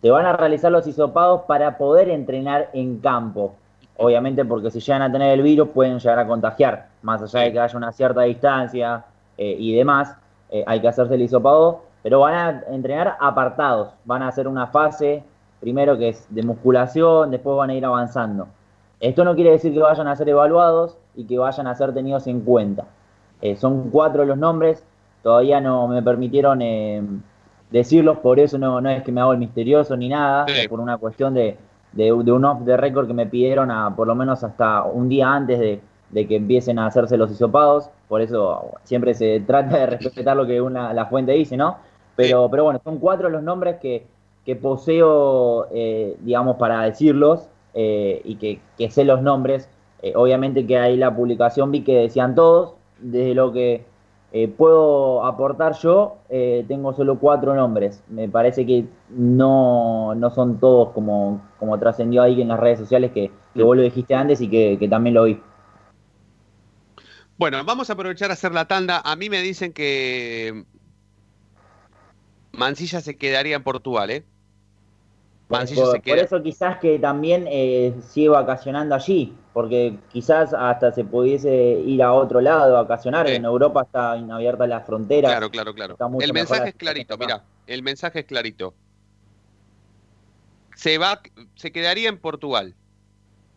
Se 0.00 0.10
van 0.10 0.26
a 0.26 0.32
realizar 0.32 0.70
los 0.70 0.86
hisopados 0.86 1.42
para 1.42 1.76
poder 1.76 2.08
entrenar 2.08 2.70
en 2.72 2.98
campo. 2.98 3.54
Obviamente 3.96 4.44
porque 4.44 4.70
si 4.70 4.78
llegan 4.78 5.02
a 5.02 5.10
tener 5.10 5.32
el 5.32 5.42
virus 5.42 5.70
pueden 5.70 5.98
llegar 5.98 6.18
a 6.20 6.26
contagiar. 6.26 6.88
Más 7.02 7.20
allá 7.22 7.40
de 7.40 7.52
que 7.52 7.60
haya 7.60 7.76
una 7.76 7.92
cierta 7.92 8.22
distancia 8.22 9.04
eh, 9.36 9.56
y 9.58 9.74
demás, 9.74 10.14
eh, 10.50 10.62
hay 10.66 10.80
que 10.80 10.88
hacerse 10.88 11.14
el 11.14 11.22
hisopado. 11.22 11.82
Pero 12.02 12.20
van 12.20 12.34
a 12.34 12.62
entrenar 12.70 13.16
apartados. 13.18 13.92
Van 14.04 14.22
a 14.22 14.28
hacer 14.28 14.46
una 14.46 14.68
fase, 14.68 15.24
primero 15.60 15.98
que 15.98 16.10
es 16.10 16.26
de 16.30 16.44
musculación, 16.44 17.32
después 17.32 17.56
van 17.56 17.70
a 17.70 17.74
ir 17.74 17.84
avanzando. 17.84 18.46
Esto 19.00 19.24
no 19.24 19.34
quiere 19.34 19.50
decir 19.50 19.72
que 19.72 19.80
vayan 19.80 20.06
a 20.06 20.14
ser 20.14 20.28
evaluados 20.28 20.96
y 21.16 21.24
que 21.24 21.38
vayan 21.38 21.66
a 21.66 21.74
ser 21.74 21.92
tenidos 21.92 22.28
en 22.28 22.40
cuenta. 22.42 22.84
Eh, 23.40 23.56
son 23.56 23.90
cuatro 23.90 24.24
los 24.24 24.38
nombres. 24.38 24.84
Todavía 25.22 25.60
no 25.60 25.88
me 25.88 26.02
permitieron 26.02 26.62
eh, 26.62 27.02
decirlos, 27.70 28.18
por 28.18 28.38
eso 28.40 28.58
no, 28.58 28.80
no 28.80 28.90
es 28.90 29.02
que 29.02 29.12
me 29.12 29.20
hago 29.20 29.32
el 29.32 29.38
misterioso 29.38 29.96
ni 29.96 30.08
nada, 30.08 30.46
es 30.46 30.68
por 30.68 30.80
una 30.80 30.96
cuestión 30.98 31.34
de, 31.34 31.56
de, 31.92 32.04
de 32.04 32.32
un 32.32 32.44
off 32.44 32.64
the 32.64 32.76
record 32.76 33.06
que 33.06 33.14
me 33.14 33.26
pidieron 33.26 33.70
a 33.70 33.94
por 33.94 34.06
lo 34.06 34.14
menos 34.14 34.42
hasta 34.44 34.84
un 34.84 35.08
día 35.08 35.32
antes 35.32 35.58
de, 35.58 35.80
de 36.10 36.26
que 36.26 36.36
empiecen 36.36 36.78
a 36.78 36.86
hacerse 36.86 37.16
los 37.16 37.30
hisopados, 37.30 37.90
por 38.08 38.22
eso 38.22 38.72
siempre 38.84 39.14
se 39.14 39.40
trata 39.40 39.76
de 39.78 39.86
respetar 39.86 40.36
lo 40.36 40.46
que 40.46 40.60
una, 40.60 40.92
la 40.94 41.06
fuente 41.06 41.32
dice, 41.32 41.56
¿no? 41.56 41.76
Pero, 42.16 42.48
pero 42.50 42.64
bueno, 42.64 42.80
son 42.82 42.98
cuatro 42.98 43.28
los 43.28 43.42
nombres 43.42 43.76
que, 43.80 44.04
que 44.44 44.56
poseo, 44.56 45.68
eh, 45.70 46.16
digamos, 46.20 46.56
para 46.56 46.82
decirlos 46.82 47.48
eh, 47.74 48.22
y 48.24 48.36
que, 48.36 48.60
que 48.76 48.90
sé 48.90 49.04
los 49.04 49.22
nombres. 49.22 49.68
Eh, 50.02 50.12
obviamente 50.16 50.66
que 50.66 50.78
ahí 50.78 50.96
la 50.96 51.14
publicación 51.14 51.70
vi 51.70 51.82
que 51.82 51.96
decían 51.96 52.34
todos, 52.34 52.74
desde 52.98 53.34
lo 53.34 53.52
que 53.52 53.84
eh, 54.30 54.48
puedo 54.48 55.24
aportar 55.24 55.74
yo, 55.78 56.18
eh, 56.28 56.64
tengo 56.68 56.92
solo 56.92 57.18
cuatro 57.18 57.54
nombres. 57.54 58.02
Me 58.08 58.28
parece 58.28 58.66
que 58.66 58.84
no, 59.08 60.14
no 60.14 60.30
son 60.30 60.60
todos 60.60 60.90
como, 60.90 61.42
como 61.58 61.78
trascendió 61.78 62.22
ahí 62.22 62.42
en 62.42 62.48
las 62.48 62.60
redes 62.60 62.78
sociales 62.78 63.10
que, 63.12 63.30
que 63.54 63.62
vos 63.62 63.76
lo 63.76 63.82
dijiste 63.82 64.14
antes 64.14 64.40
y 64.40 64.48
que, 64.48 64.76
que 64.78 64.88
también 64.88 65.14
lo 65.14 65.24
vi. 65.24 65.40
Bueno, 67.38 67.64
vamos 67.64 67.88
a 67.88 67.92
aprovechar 67.94 68.30
a 68.30 68.34
hacer 68.34 68.52
la 68.52 68.66
tanda. 68.66 69.00
A 69.04 69.16
mí 69.16 69.30
me 69.30 69.40
dicen 69.40 69.72
que 69.72 70.64
Mancilla 72.52 73.00
se 73.00 73.16
quedaría 73.16 73.56
en 73.56 73.62
Portugal, 73.62 74.10
¿eh? 74.10 74.24
Por, 75.48 75.66
se 75.66 75.74
por 75.74 76.00
queda. 76.02 76.22
eso 76.22 76.42
quizás 76.42 76.78
que 76.78 76.98
también 76.98 77.46
eh, 77.48 77.94
sigue 78.06 78.28
vacacionando 78.28 78.94
allí, 78.94 79.34
porque 79.54 79.96
quizás 80.12 80.52
hasta 80.52 80.92
se 80.92 81.04
pudiese 81.04 81.80
ir 81.86 82.02
a 82.02 82.12
otro 82.12 82.42
lado 82.42 82.76
a 82.76 82.82
vacacionar. 82.82 83.28
En 83.28 83.46
Europa 83.46 83.82
están 83.82 84.30
abiertas 84.30 84.68
las 84.68 84.84
fronteras. 84.84 85.30
Claro, 85.30 85.50
claro, 85.50 85.74
claro. 85.74 85.94
Está 85.94 86.06
El 86.20 86.32
mensaje 86.34 86.60
la 86.60 86.68
es 86.68 86.74
clarito, 86.74 87.16
mira, 87.16 87.44
el 87.66 87.82
mensaje 87.82 88.20
es 88.20 88.26
clarito. 88.26 88.74
Se 90.76 90.98
va, 90.98 91.20
se 91.54 91.72
quedaría 91.72 92.10
en 92.10 92.18
Portugal. 92.18 92.74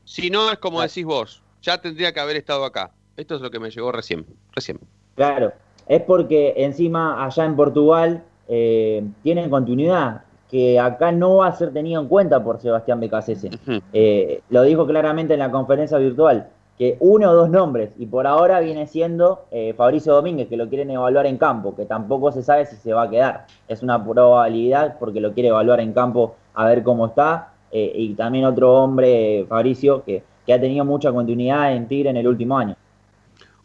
Si 0.06 0.30
no 0.30 0.50
es 0.50 0.60
como 0.60 0.82
decís 0.82 1.06
vos, 1.06 1.44
ya 1.62 1.82
tendría 1.82 2.14
que 2.14 2.22
haber 2.22 2.38
estado 2.38 2.64
acá. 2.64 2.92
Esto 3.18 3.36
es 3.36 3.42
lo 3.42 3.52
que 3.52 3.60
me 3.60 3.70
llegó 3.70 3.92
recién, 3.92 4.26
recién. 4.54 4.80
Claro, 5.16 5.52
es 5.88 6.02
porque 6.04 6.54
encima 6.56 7.24
allá 7.24 7.44
en 7.44 7.56
Portugal 7.58 8.24
eh, 8.48 9.04
tienen 9.24 9.50
continuidad, 9.50 10.24
que 10.52 10.78
acá 10.80 11.14
no 11.14 11.38
va 11.38 11.48
a 11.48 11.56
ser 11.56 11.72
tenido 11.72 12.02
en 12.02 12.10
cuenta 12.10 12.44
por 12.44 12.60
Sebastián 12.60 13.00
Becasese. 13.00 13.50
Eh, 13.94 14.42
lo 14.50 14.64
dijo 14.64 14.86
claramente 14.86 15.34
en 15.34 15.40
la 15.40 15.50
conferencia 15.50 15.98
virtual, 15.98 16.50
que 16.78 16.98
uno 17.00 17.30
o 17.32 17.34
dos 17.34 17.50
nombres, 17.50 17.94
y 17.98 18.06
por 18.06 18.28
ahora 18.28 18.60
viene 18.60 18.86
siendo 18.88 19.46
eh, 19.52 19.74
Fabricio 19.78 20.14
Domínguez, 20.14 20.50
que 20.50 20.58
lo 20.58 20.68
quieren 20.68 20.90
evaluar 20.92 21.26
en 21.26 21.38
campo, 21.38 21.74
que 21.76 21.86
tampoco 21.86 22.32
se 22.32 22.44
sabe 22.44 22.66
si 22.66 22.76
se 22.76 22.92
va 22.92 23.04
a 23.04 23.10
quedar. 23.10 23.46
Es 23.68 23.82
una 23.82 24.04
probabilidad 24.04 24.98
porque 25.00 25.22
lo 25.22 25.32
quiere 25.32 25.50
evaluar 25.50 25.80
en 25.80 25.94
campo 25.94 26.36
a 26.54 26.66
ver 26.66 26.84
cómo 26.84 27.06
está. 27.08 27.54
eh, 27.72 27.92
y 27.96 28.14
también 28.16 28.46
otro 28.46 28.74
hombre, 28.84 29.46
Fabricio, 29.48 30.04
que, 30.04 30.24
que 30.46 30.54
ha 30.54 30.60
tenido 30.60 30.84
mucha 30.84 31.12
continuidad 31.12 31.74
en 31.74 31.88
Tigre 31.88 32.10
en 32.10 32.18
el 32.18 32.28
último 32.28 32.58
año. 32.58 32.76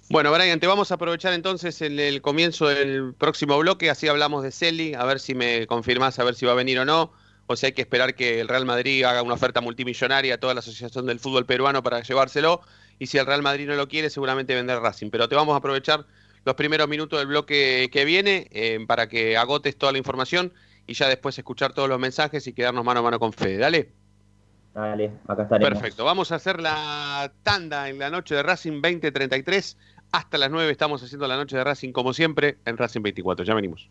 Bueno, 0.09 0.33
Brian, 0.33 0.61
te 0.61 0.69
vamos 0.69 0.92
a 0.92 0.95
aprovechar 0.95 1.33
entonces 1.33 1.83
en 1.83 1.99
el 1.99 2.23
comienzo 2.23 2.69
del 2.69 3.12
próximo 3.14 3.59
bloque, 3.59 3.90
así 3.90 4.07
hablamos 4.07 4.45
de 4.45 4.53
Celi, 4.53 4.95
a 4.95 5.05
ver 5.05 5.19
si 5.19 5.35
me 5.35 5.66
confirmás, 5.66 6.21
a 6.21 6.25
ver 6.25 6.37
si 6.37 6.47
va 6.47 6.53
a 6.53 6.55
venir 6.55 6.79
o 6.79 6.85
no, 6.85 7.12
o 7.49 7.57
si 7.57 7.66
hay 7.66 7.73
que 7.73 7.83
esperar 7.83 8.14
que 8.14 8.40
el 8.40 8.47
Real 8.47 8.64
Madrid 8.64 9.03
haga 9.03 9.23
una 9.23 9.35
oferta 9.35 9.61
multimillonaria 9.61 10.35
a 10.35 10.38
toda 10.38 10.55
la 10.55 10.61
Asociación 10.61 11.07
del 11.07 11.19
Fútbol 11.19 11.45
Peruano 11.45 11.83
para 11.83 12.03
llevárselo, 12.03 12.61
y 13.01 13.09
si 13.09 13.19
el 13.19 13.27
Real 13.27 13.42
Madrid 13.42 13.66
no 13.66 13.75
lo 13.75 13.88
quiere, 13.88 14.09
seguramente 14.09 14.55
vender 14.55 14.79
Racing. 14.79 15.11
Pero 15.11 15.29
te 15.29 15.35
vamos 15.35 15.55
a 15.55 15.59
aprovechar 15.59 16.07
los 16.45 16.55
primeros 16.55 16.88
minutos 16.88 17.19
del 17.19 17.27
bloque 17.27 17.88
que 17.92 18.05
viene 18.05 18.47
eh, 18.53 18.79
para 18.87 19.09
que 19.09 19.37
agotes 19.37 19.77
toda 19.77 19.90
la 19.90 19.99
información 19.99 20.53
y 20.87 20.95
ya 20.95 21.09
después 21.09 21.37
escuchar 21.37 21.73
todos 21.73 21.88
los 21.88 21.99
mensajes 21.99 22.47
y 22.47 22.53
quedarnos 22.53 22.85
mano 22.85 23.01
a 23.01 23.03
mano 23.03 23.19
con 23.19 23.33
Fede. 23.33 23.59
Dale. 23.59 23.90
Dale, 24.73 25.11
acá 25.27 25.45
estaremos. 25.45 25.73
Perfecto, 25.73 26.05
vamos 26.05 26.33
a 26.33 26.35
hacer 26.35 26.61
la 26.61 27.33
tanda 27.42 27.88
en 27.88 27.99
la 27.99 28.11
noche 28.11 28.35
de 28.35 28.42
Racing 28.42 28.83
2033. 28.83 29.77
Hasta 30.12 30.38
las 30.38 30.51
9 30.51 30.71
estamos 30.71 31.03
haciendo 31.03 31.27
la 31.27 31.37
noche 31.37 31.57
de 31.57 31.64
Racing 31.64 31.92
como 31.92 32.12
siempre 32.12 32.59
en 32.64 32.77
Racing 32.77 33.03
24. 33.03 33.45
Ya 33.45 33.55
venimos. 33.55 33.90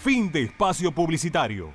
Fin 0.00 0.30
de 0.30 0.44
espacio 0.44 0.92
publicitario. 0.92 1.74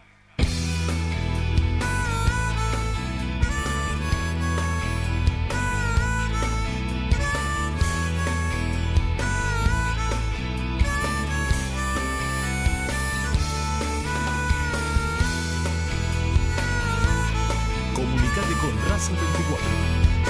Comunicate 17.94 18.54
con 18.62 18.72
Raza 18.90 19.12
24 19.12 19.68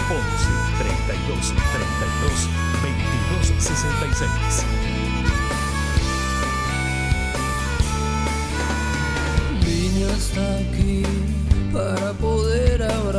11 0.09 0.49
32 0.79 1.53
32 1.71 2.49
22 2.81 3.63
66 3.63 5.02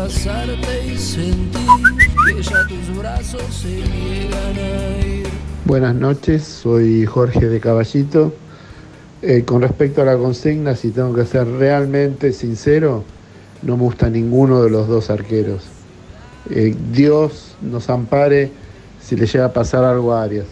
abrazarte 0.05 0.87
y 0.87 0.99
sentir 0.99 1.61
que 2.37 2.75
tus 2.75 2.99
brazos 2.99 3.43
se 3.51 3.69
niegan 3.69 4.59
a. 4.59 5.29
Buenas 5.65 5.95
noches, 5.95 6.43
soy 6.45 7.07
Jorge 7.07 7.49
de 7.49 7.59
Caballito. 7.59 8.35
Eh, 9.23 9.45
con 9.47 9.63
respecto 9.63 10.03
a 10.03 10.05
la 10.05 10.19
consigna, 10.19 10.77
si 10.77 10.91
tengo 10.91 11.15
que 11.15 11.25
ser 11.25 11.47
realmente 11.47 12.35
sincero, 12.35 13.03
no 13.63 13.79
me 13.79 13.85
gusta 13.85 14.11
ninguno 14.11 14.63
de 14.63 14.69
los 14.69 14.89
dos 14.89 15.09
arqueros. 15.09 15.63
Eh, 16.51 16.77
Dios 16.93 17.57
nos 17.63 17.89
ampare 17.89 18.51
si 19.01 19.17
le 19.17 19.25
llega 19.25 19.47
a 19.47 19.53
pasar 19.55 19.85
algo 19.85 20.13
a 20.13 20.23
Arias. 20.23 20.47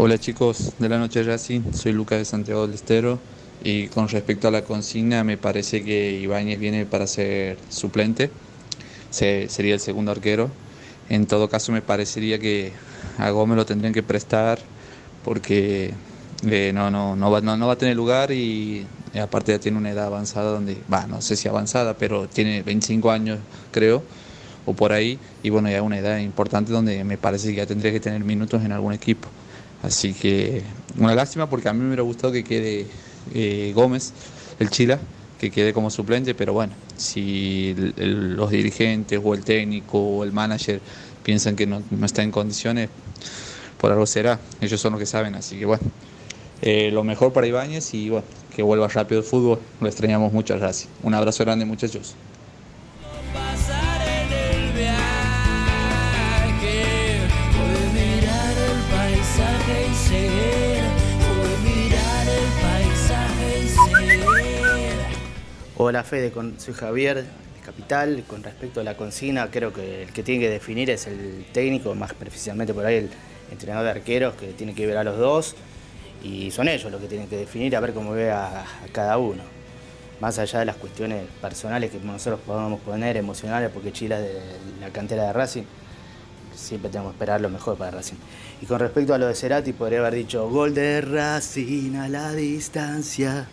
Hola 0.00 0.16
chicos. 0.18 0.74
De 0.78 0.88
la 0.88 0.96
noche 0.98 1.24
Racing, 1.24 1.72
soy 1.72 1.92
Lucas 1.92 2.18
de 2.18 2.24
Santiago 2.24 2.66
del 2.66 2.74
Estero. 2.74 3.18
Y 3.64 3.88
con 3.88 4.08
respecto 4.08 4.46
a 4.46 4.50
la 4.52 4.62
consigna 4.62 5.24
me 5.24 5.36
parece 5.36 5.82
que 5.82 6.12
Ibáñez 6.20 6.60
viene 6.60 6.86
para 6.86 7.06
ser 7.08 7.58
suplente, 7.68 8.30
Se- 9.10 9.48
sería 9.48 9.74
el 9.74 9.80
segundo 9.80 10.12
arquero. 10.12 10.50
En 11.08 11.26
todo 11.26 11.48
caso 11.48 11.72
me 11.72 11.82
parecería 11.82 12.38
que 12.38 12.72
a 13.18 13.30
Gómez 13.30 13.56
lo 13.56 13.66
tendrían 13.66 13.92
que 13.92 14.02
prestar 14.02 14.60
porque 15.24 15.92
eh, 16.48 16.70
no, 16.74 16.90
no, 16.90 17.16
no, 17.16 17.30
va, 17.30 17.40
no, 17.40 17.56
no 17.56 17.66
va 17.66 17.72
a 17.72 17.78
tener 17.78 17.96
lugar 17.96 18.30
y, 18.30 18.86
y 19.12 19.18
aparte 19.18 19.50
ya 19.52 19.58
tiene 19.58 19.78
una 19.78 19.90
edad 19.90 20.06
avanzada 20.06 20.52
donde, 20.52 20.76
no 21.08 21.20
sé 21.22 21.34
si 21.36 21.48
avanzada, 21.48 21.94
pero 21.98 22.28
tiene 22.28 22.62
25 22.62 23.10
años 23.10 23.40
creo 23.72 24.02
o 24.64 24.74
por 24.74 24.92
ahí. 24.92 25.18
Y 25.42 25.50
bueno 25.50 25.68
ya 25.70 25.82
una 25.82 25.98
edad 25.98 26.18
importante 26.18 26.72
donde 26.72 27.02
me 27.04 27.18
parece 27.18 27.48
que 27.48 27.56
ya 27.56 27.66
tendría 27.66 27.90
que 27.90 28.00
tener 28.00 28.22
minutos 28.22 28.62
en 28.64 28.70
algún 28.72 28.92
equipo. 28.92 29.28
Así 29.82 30.12
que 30.14 30.62
una 30.98 31.14
lástima 31.14 31.48
porque 31.48 31.68
a 31.68 31.72
mí 31.72 31.80
me 31.80 31.86
hubiera 31.88 32.02
gustado 32.02 32.32
que 32.32 32.42
quede 32.44 32.86
eh, 33.34 33.72
Gómez, 33.74 34.12
el 34.58 34.70
Chila, 34.70 34.98
que 35.38 35.50
quede 35.50 35.72
como 35.72 35.90
suplente, 35.90 36.34
pero 36.34 36.52
bueno, 36.52 36.74
si 36.96 37.74
el- 37.96 38.34
los 38.36 38.50
dirigentes 38.50 39.20
o 39.22 39.34
el 39.34 39.44
técnico 39.44 39.98
o 39.98 40.24
el 40.24 40.32
manager 40.32 40.80
piensan 41.22 41.54
que 41.56 41.66
no, 41.66 41.82
no 41.90 42.06
está 42.06 42.22
en 42.22 42.30
condiciones, 42.32 42.90
por 43.78 43.92
algo 43.92 44.06
será, 44.06 44.40
ellos 44.60 44.80
son 44.80 44.92
los 44.92 45.00
que 45.00 45.06
saben, 45.06 45.34
así 45.36 45.58
que 45.58 45.66
bueno, 45.66 45.82
eh, 46.62 46.90
lo 46.92 47.04
mejor 47.04 47.32
para 47.32 47.46
Ibáñez 47.46 47.94
y 47.94 48.10
bueno, 48.10 48.26
que 48.54 48.62
vuelva 48.62 48.88
rápido 48.88 49.20
el 49.20 49.26
fútbol, 49.26 49.60
lo 49.80 49.88
extrañamos 49.88 50.32
mucho 50.32 50.56
gracias. 50.58 50.90
Un 51.02 51.14
abrazo 51.14 51.44
grande 51.44 51.64
muchachos. 51.64 52.16
Hola 65.80 66.02
Fede, 66.02 66.32
soy 66.58 66.74
Javier 66.74 67.18
de 67.18 67.60
Capital. 67.64 68.24
Con 68.26 68.42
respecto 68.42 68.80
a 68.80 68.82
la 68.82 68.96
consigna, 68.96 69.48
creo 69.48 69.72
que 69.72 70.02
el 70.02 70.12
que 70.12 70.24
tiene 70.24 70.40
que 70.40 70.50
definir 70.50 70.90
es 70.90 71.06
el 71.06 71.46
técnico, 71.52 71.94
más 71.94 72.14
precisamente 72.14 72.74
por 72.74 72.84
ahí 72.84 72.96
el 72.96 73.10
entrenador 73.52 73.84
de 73.84 73.90
arqueros, 73.92 74.34
que 74.34 74.48
tiene 74.48 74.74
que 74.74 74.88
ver 74.88 74.96
a 74.96 75.04
los 75.04 75.16
dos. 75.18 75.54
Y 76.24 76.50
son 76.50 76.66
ellos 76.66 76.90
los 76.90 77.00
que 77.00 77.06
tienen 77.06 77.28
que 77.28 77.36
definir, 77.36 77.76
a 77.76 77.80
ver 77.80 77.94
cómo 77.94 78.10
ve 78.10 78.32
a, 78.32 78.64
cada 78.90 79.18
uno. 79.18 79.44
Más 80.20 80.40
allá 80.40 80.58
de 80.58 80.64
las 80.64 80.74
cuestiones 80.74 81.24
personales 81.40 81.92
que 81.92 82.00
nosotros 82.00 82.40
podamos 82.44 82.80
poner, 82.80 83.16
emocionales, 83.16 83.70
porque 83.72 83.92
Chile 83.92 84.20
de 84.20 84.40
la 84.80 84.90
cantera 84.90 85.28
de 85.28 85.32
Racing, 85.32 85.62
siempre 86.56 86.90
tenemos 86.90 87.12
que 87.12 87.18
esperar 87.18 87.40
lo 87.40 87.50
mejor 87.50 87.78
para 87.78 87.92
Racing. 87.92 88.16
Y 88.60 88.66
con 88.66 88.80
respecto 88.80 89.14
a 89.14 89.18
lo 89.18 89.28
de 89.28 89.34
Cerati, 89.36 89.72
podría 89.72 90.00
haber 90.00 90.14
dicho 90.14 90.48
gol 90.48 90.74
de 90.74 91.02
Racing 91.02 91.94
a 91.94 92.08
la 92.08 92.32
distancia. 92.32 93.46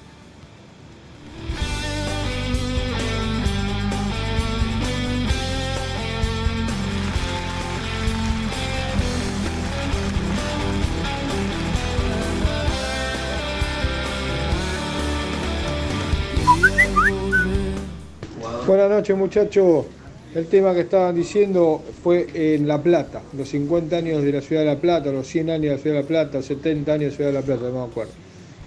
Muchachos. 19.13 19.85
El 20.33 20.47
tema 20.47 20.73
que 20.73 20.81
estaban 20.81 21.15
diciendo 21.15 21.81
fue 22.03 22.27
en 22.33 22.67
La 22.67 22.81
Plata, 22.81 23.21
los 23.37 23.47
50 23.49 23.95
años 23.95 24.23
de 24.23 24.33
la 24.33 24.41
ciudad 24.41 24.63
de 24.63 24.67
La 24.67 24.81
Plata, 24.81 25.11
los 25.11 25.27
100 25.27 25.49
años 25.49 25.63
de 25.63 25.69
la 25.69 25.77
ciudad 25.77 25.95
de 25.95 26.01
La 26.01 26.07
Plata, 26.07 26.41
70 26.41 26.91
años 26.91 27.03
de 27.03 27.09
la 27.09 27.15
ciudad 27.15 27.29
de 27.29 27.35
La 27.35 27.41
Plata, 27.41 27.61
no 27.69 27.85
me 27.85 27.91
acuerdo. 27.91 28.11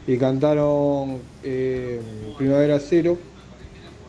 Y 0.07 0.17
cantaron 0.17 1.19
eh, 1.45 2.01
Primavera 2.39 2.79
Cero 2.81 3.19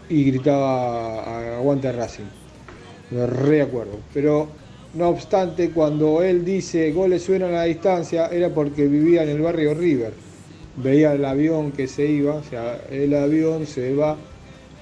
y 0.07 0.23
gritaba 0.25 1.57
Aguante 1.57 1.91
Racing. 1.91 2.23
Me 3.11 3.25
reacuerdo. 3.25 3.99
Pero 4.13 4.47
no 4.93 5.09
obstante, 5.09 5.71
cuando 5.71 6.23
él 6.23 6.45
dice 6.45 6.91
goles 6.93 7.23
suenan 7.23 7.49
a 7.49 7.57
la 7.57 7.63
distancia, 7.63 8.27
era 8.27 8.49
porque 8.49 8.87
vivía 8.87 9.23
en 9.23 9.29
el 9.29 9.41
barrio 9.41 9.73
River. 9.73 10.13
Veía 10.77 11.13
el 11.13 11.25
avión 11.25 11.73
que 11.73 11.87
se 11.87 12.05
iba, 12.05 12.35
o 12.35 12.43
sea, 12.43 12.79
el 12.89 13.13
avión 13.13 13.67
se 13.67 13.93
va 13.93 14.15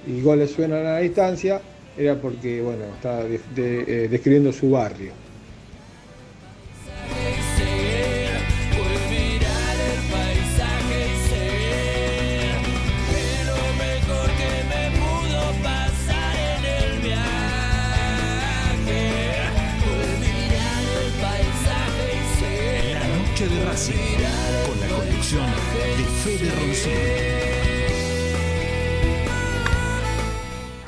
y 0.07 0.21
goles 0.21 0.51
suenan 0.51 0.85
a 0.85 0.93
la 0.93 0.99
distancia, 0.99 1.61
era 1.95 2.19
porque, 2.21 2.61
bueno, 2.61 2.93
estaba 2.95 3.25
de- 3.25 4.05
eh, 4.05 4.07
describiendo 4.09 4.51
su 4.51 4.69
barrio. 4.71 5.26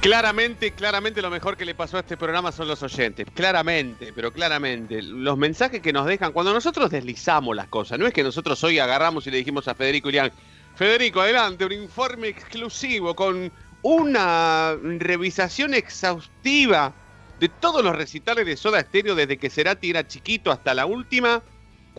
Claramente, 0.10 0.72
claramente 0.72 1.22
lo 1.22 1.30
mejor 1.30 1.56
que 1.56 1.66
le 1.66 1.76
pasó 1.76 1.98
a 1.98 2.00
este 2.00 2.18
programa 2.18 2.52
son 2.52 2.68
los 2.68 2.82
oyentes. 2.82 3.28
Claramente, 3.32 4.12
pero 4.12 4.34
claramente. 4.34 5.04
Los 5.04 5.38
mensajes 5.38 5.82
que 5.82 5.94
nos 5.94 6.08
dejan, 6.08 6.32
cuando 6.32 6.52
nosotros 6.52 6.90
deslizamos 6.90 7.56
las 7.56 7.68
cosas, 7.68 8.00
no 8.00 8.08
es 8.08 8.14
que 8.14 8.24
nosotros 8.24 8.64
hoy 8.64 8.80
agarramos 8.80 9.28
y 9.28 9.30
le 9.30 9.38
dijimos 9.38 9.68
a 9.68 9.76
Federico 9.76 10.10
Ilián, 10.10 10.32
Federico, 10.74 11.22
adelante, 11.22 11.64
un 11.64 11.74
informe 11.74 12.28
exclusivo 12.28 13.16
con 13.16 13.52
una 13.84 14.76
revisación 14.82 15.76
exhaustiva 15.76 16.92
de 17.40 17.48
todos 17.48 17.84
los 17.84 17.96
recitales 17.96 18.48
de 18.48 18.58
Soda 18.58 18.82
Stereo 18.82 19.14
desde 19.14 19.38
que 19.38 19.52
Cerati 19.52 19.92
era 19.92 20.08
chiquito 20.08 20.52
hasta 20.52 20.74
la 20.74 20.88
última. 20.88 21.44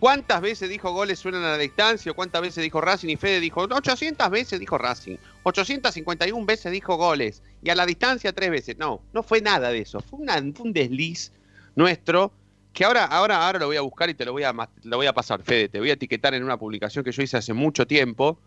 ¿Cuántas 0.00 0.40
veces 0.40 0.70
dijo 0.70 0.92
goles 0.92 1.18
suenan 1.18 1.44
a 1.44 1.50
la 1.50 1.58
distancia? 1.58 2.14
¿Cuántas 2.14 2.40
veces 2.40 2.64
dijo 2.64 2.80
Racing? 2.80 3.10
Y 3.10 3.16
Fede 3.16 3.38
dijo 3.38 3.60
800 3.60 4.30
veces 4.30 4.58
dijo 4.58 4.78
Racing. 4.78 5.18
851 5.42 6.46
veces 6.46 6.72
dijo 6.72 6.96
goles. 6.96 7.42
Y 7.62 7.68
a 7.68 7.74
la 7.74 7.84
distancia 7.84 8.32
tres 8.32 8.50
veces. 8.50 8.78
No, 8.78 9.02
no 9.12 9.22
fue 9.22 9.42
nada 9.42 9.70
de 9.70 9.80
eso. 9.80 10.00
Fue, 10.00 10.18
un 10.18 10.72
desliz 10.72 11.32
nuestro 11.76 12.32
que 12.72 12.84
ahora, 12.84 13.04
ahora, 13.04 13.46
ahora 13.46 13.58
lo 13.58 13.66
voy 13.66 13.76
a 13.76 13.82
buscar 13.82 14.08
y 14.08 14.14
te 14.14 14.24
lo 14.24 14.32
voy 14.32 14.42
a, 14.44 14.54
lo 14.84 14.96
voy 14.96 15.06
a 15.06 15.12
pasar, 15.12 15.42
Fede. 15.42 15.68
Te 15.68 15.78
voy 15.78 15.90
a 15.90 15.92
etiquetar 15.92 16.32
en 16.32 16.44
una 16.44 16.56
publicación 16.56 17.04
que 17.04 17.12
yo 17.12 17.22
hice 17.22 17.36
hace 17.36 17.52
mucho 17.52 17.86
tiempo. 17.86 18.38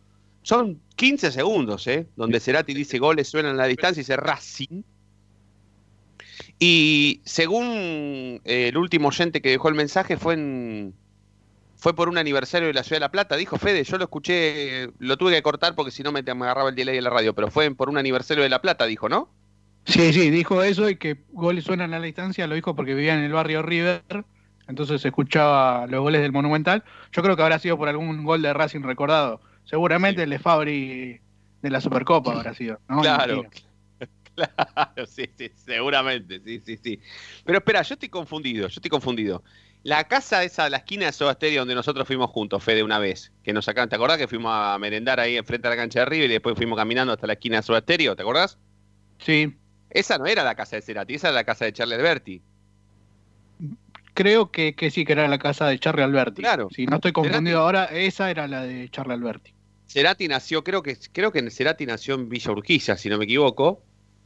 Son 0.42 0.82
15 0.96 1.32
segundos, 1.32 1.86
¿eh? 1.86 2.08
Donde 2.16 2.40
Cerati 2.40 2.74
dice 2.74 2.98
goles 2.98 3.28
suenan 3.28 3.54
a 3.54 3.58
la 3.58 3.68
distancia 3.68 4.02
y 4.02 4.04
dice 4.04 4.18
Racing. 4.18 4.82
Y 6.58 7.22
según 7.26 8.42
eh, 8.44 8.70
el 8.70 8.78
último 8.78 9.10
oyente 9.10 9.40
que 9.40 9.52
dejó 9.52 9.70
el 9.70 9.76
mensaje 9.76 10.18
fue 10.18 10.34
en, 10.34 10.96
fue 11.84 11.94
por 11.94 12.08
un 12.08 12.18
aniversario 12.18 12.70
de 12.70 12.74
la 12.74 12.82
Ciudad 12.82 12.96
de 12.96 13.02
La 13.02 13.12
Plata. 13.12 13.36
Dijo 13.36 13.58
Fede, 13.58 13.84
yo 13.84 13.98
lo 13.98 14.06
escuché, 14.06 14.88
lo 15.00 15.18
tuve 15.18 15.34
que 15.34 15.44
cortar 15.44 15.76
porque 15.76 15.92
si 15.92 16.02
no 16.02 16.14
me, 16.14 16.24
me 16.24 16.46
agarraba 16.46 16.70
el 16.70 16.76
delay 16.76 16.96
de 16.96 17.02
la 17.02 17.10
radio, 17.10 17.36
pero 17.36 17.52
fue 17.52 17.70
por 17.76 17.90
un 17.90 17.98
aniversario 17.98 18.42
de 18.42 18.48
La 18.48 18.62
Plata, 18.62 18.86
dijo, 18.86 19.10
¿no? 19.10 19.28
Sí, 19.84 20.14
sí, 20.14 20.30
dijo 20.30 20.64
eso 20.64 20.90
y 20.90 20.96
que 20.96 21.18
goles 21.34 21.66
suenan 21.66 21.94
a 21.94 22.00
la 22.00 22.06
distancia, 22.06 22.48
lo 22.48 22.56
dijo 22.56 22.74
porque 22.74 22.94
vivía 22.94 23.16
en 23.16 23.20
el 23.26 23.34
barrio 23.34 23.62
River, 23.64 24.02
entonces 24.70 25.02
se 25.02 25.10
escuchaba 25.10 25.86
los 25.88 26.00
goles 26.00 26.22
del 26.22 26.32
Monumental. 26.32 26.86
Yo 27.12 27.22
creo 27.22 27.36
que 27.36 27.42
habrá 27.42 27.60
sido 27.60 27.78
por 27.78 27.90
algún 27.90 28.24
gol 28.24 28.42
de 28.42 28.54
Racing 28.54 28.84
recordado. 28.84 29.42
Seguramente 29.66 30.24
el 30.24 30.30
de 30.30 30.40
Fabri 30.40 31.20
de 31.62 31.70
la 31.70 31.82
Supercopa 31.82 32.32
habrá 32.32 32.54
sido. 32.54 32.80
¿no? 32.88 33.02
Claro. 33.02 33.44
Claro, 34.36 35.06
sí, 35.06 35.30
sí, 35.38 35.52
seguramente, 35.54 36.42
sí, 36.44 36.60
sí, 36.66 36.80
sí. 36.82 37.00
Pero 37.46 37.60
espera, 37.60 37.84
yo 37.84 37.94
estoy 37.94 38.10
confundido, 38.10 38.68
yo 38.68 38.78
estoy 38.78 38.90
confundido. 38.90 39.44
La 39.84 40.06
casa 40.06 40.44
esa, 40.46 40.70
la 40.70 40.78
esquina 40.78 41.08
de 41.08 41.12
Soda 41.12 41.34
Stereo 41.34 41.62
donde 41.62 41.76
nosotros 41.76 42.08
fuimos 42.08 42.30
juntos, 42.30 42.64
Fede, 42.64 42.84
una 42.84 43.00
vez, 43.00 43.34
que 43.44 43.52
nos 43.52 43.66
sacaron, 43.66 43.90
¿te 43.90 43.96
acordás 43.98 44.18
que 44.18 44.30
fuimos 44.30 44.52
a 44.54 44.78
merendar 44.80 45.20
ahí 45.20 45.36
enfrente 45.36 45.68
a 45.68 45.72
la 45.72 45.76
cancha 45.76 46.00
de 46.00 46.06
River 46.06 46.30
y 46.30 46.34
después 46.34 46.56
fuimos 46.56 46.78
caminando 46.78 47.12
hasta 47.12 47.28
la 47.28 47.34
esquina 47.34 47.58
de 47.58 47.64
Soda 47.64 47.82
Stereo, 47.82 48.16
¿te 48.16 48.22
acordás? 48.22 48.58
Sí, 49.20 49.54
Esa 49.90 50.18
no 50.18 50.26
era 50.26 50.44
la 50.44 50.56
casa 50.56 50.78
de 50.78 50.82
Cerati, 50.82 51.16
esa 51.16 51.28
era 51.28 51.36
la 51.36 51.44
casa 51.44 51.66
de 51.66 51.74
Charlie 51.74 51.96
Alberti. 51.96 52.42
creo 54.14 54.52
que, 54.52 54.74
que 54.74 54.90
sí, 54.90 55.04
que 55.04 55.14
era 55.14 55.28
la 55.28 55.38
casa 55.38 55.68
de 55.68 55.78
Charlie 55.80 56.04
Alberti. 56.04 56.42
Claro. 56.42 56.70
Si 56.74 56.86
no 56.86 56.96
estoy 56.96 57.12
confundido 57.12 57.60
ahora, 57.60 57.86
esa 57.86 58.32
era 58.32 58.48
la 58.48 58.64
de 58.64 58.90
Charlie 58.90 59.14
Alberti. 59.14 59.54
Cerati 59.88 60.28
nació, 60.28 60.64
creo 60.64 60.82
que 60.82 60.98
creo 61.12 61.32
que 61.32 61.50
Cerati 61.52 61.86
nació 61.86 62.16
en 62.16 62.30
Villa 62.30 62.52
Urquiza, 62.52 62.98
si 62.98 63.10
no 63.10 63.18
me 63.18 63.26
equivoco. 63.26 63.84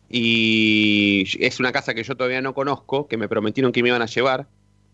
Y 0.10 1.26
es 1.40 1.60
una 1.60 1.72
casa 1.72 1.94
que 1.94 2.04
yo 2.04 2.16
todavía 2.16 2.42
no 2.42 2.54
conozco, 2.54 3.08
que 3.08 3.18
me 3.18 3.28
prometieron 3.28 3.72
que 3.72 3.84
me 3.84 3.90
iban 3.90 4.02
a 4.02 4.06
llevar. 4.06 4.48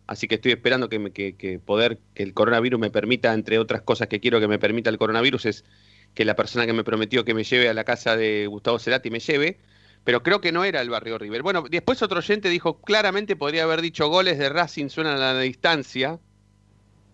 Así 0.06 0.28
que 0.28 0.36
estoy 0.36 0.52
esperando 0.52 0.90
que, 0.90 1.62
poder, 1.66 2.00
que 2.14 2.24
el 2.24 2.34
coronavirus 2.34 2.80
me 2.80 2.90
permita, 2.90 3.34
entre 3.34 3.58
otras 3.58 3.82
cosas 3.82 4.08
que 4.08 4.20
quiero 4.20 4.40
que 4.40 4.48
me 4.48 4.60
permita 4.60 4.90
el 4.90 4.98
coronavirus, 4.98 5.46
es 5.46 5.66
que 6.14 6.26
la 6.26 6.36
persona 6.36 6.66
que 6.66 6.74
me 6.74 6.84
prometió 6.84 7.24
que 7.24 7.34
me 7.34 7.44
lleve 7.44 7.70
a 7.70 7.74
la 7.74 7.84
casa 7.84 8.18
de 8.18 8.48
Gustavo 8.48 8.80
Cerati 8.80 9.10
me 9.10 9.20
lleve. 9.20 9.60
Pero 10.04 10.22
creo 10.22 10.42
que 10.42 10.52
no 10.52 10.66
era 10.66 10.82
el 10.82 10.90
barrio 10.90 11.18
River. 11.18 11.44
Bueno, 11.44 11.64
después 11.70 12.02
otro 12.02 12.20
oyente 12.20 12.50
dijo, 12.50 12.82
claramente 12.82 13.38
podría 13.38 13.64
haber 13.64 13.82
dicho 13.82 14.08
goles 14.10 14.38
de 14.38 14.50
Racing 14.50 14.90
suenan 14.90 15.16
a 15.16 15.34
la 15.34 15.40
distancia. 15.40 16.20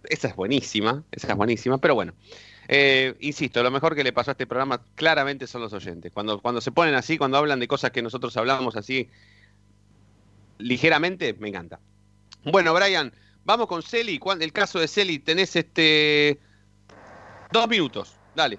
Esa 0.06 0.30
es 0.30 0.36
buenísima, 0.36 1.04
esa 1.12 1.28
es 1.28 1.36
buenísima, 1.36 1.78
pero 1.78 1.94
bueno. 1.94 2.14
Eh, 2.68 3.16
insisto, 3.20 3.62
lo 3.64 3.72
mejor 3.72 3.96
que 3.96 4.04
le 4.04 4.14
pasó 4.14 4.32
a 4.32 4.34
este 4.34 4.48
programa 4.48 4.84
claramente 4.96 5.46
son 5.46 5.62
los 5.62 5.74
oyentes. 5.74 6.12
Cuando, 6.12 6.42
cuando 6.42 6.62
se 6.62 6.72
ponen 6.72 6.96
así, 6.96 7.18
cuando 7.18 7.38
hablan 7.38 7.60
de 7.60 7.68
cosas 7.68 7.92
que 7.92 8.02
nosotros 8.02 8.36
hablamos 8.38 8.76
así 8.76 9.10
ligeramente, 10.58 11.36
me 11.40 11.50
encanta. 11.50 11.80
Bueno, 12.46 12.74
Brian, 12.74 13.12
vamos 13.46 13.68
con 13.68 13.82
Celi. 13.82 14.20
El 14.40 14.54
caso 14.54 14.80
de 14.80 14.88
Celi, 14.88 15.20
tenés 15.20 15.56
este 15.56 16.40
dos 17.52 17.68
minutos. 17.68 18.16
Dale. 18.36 18.58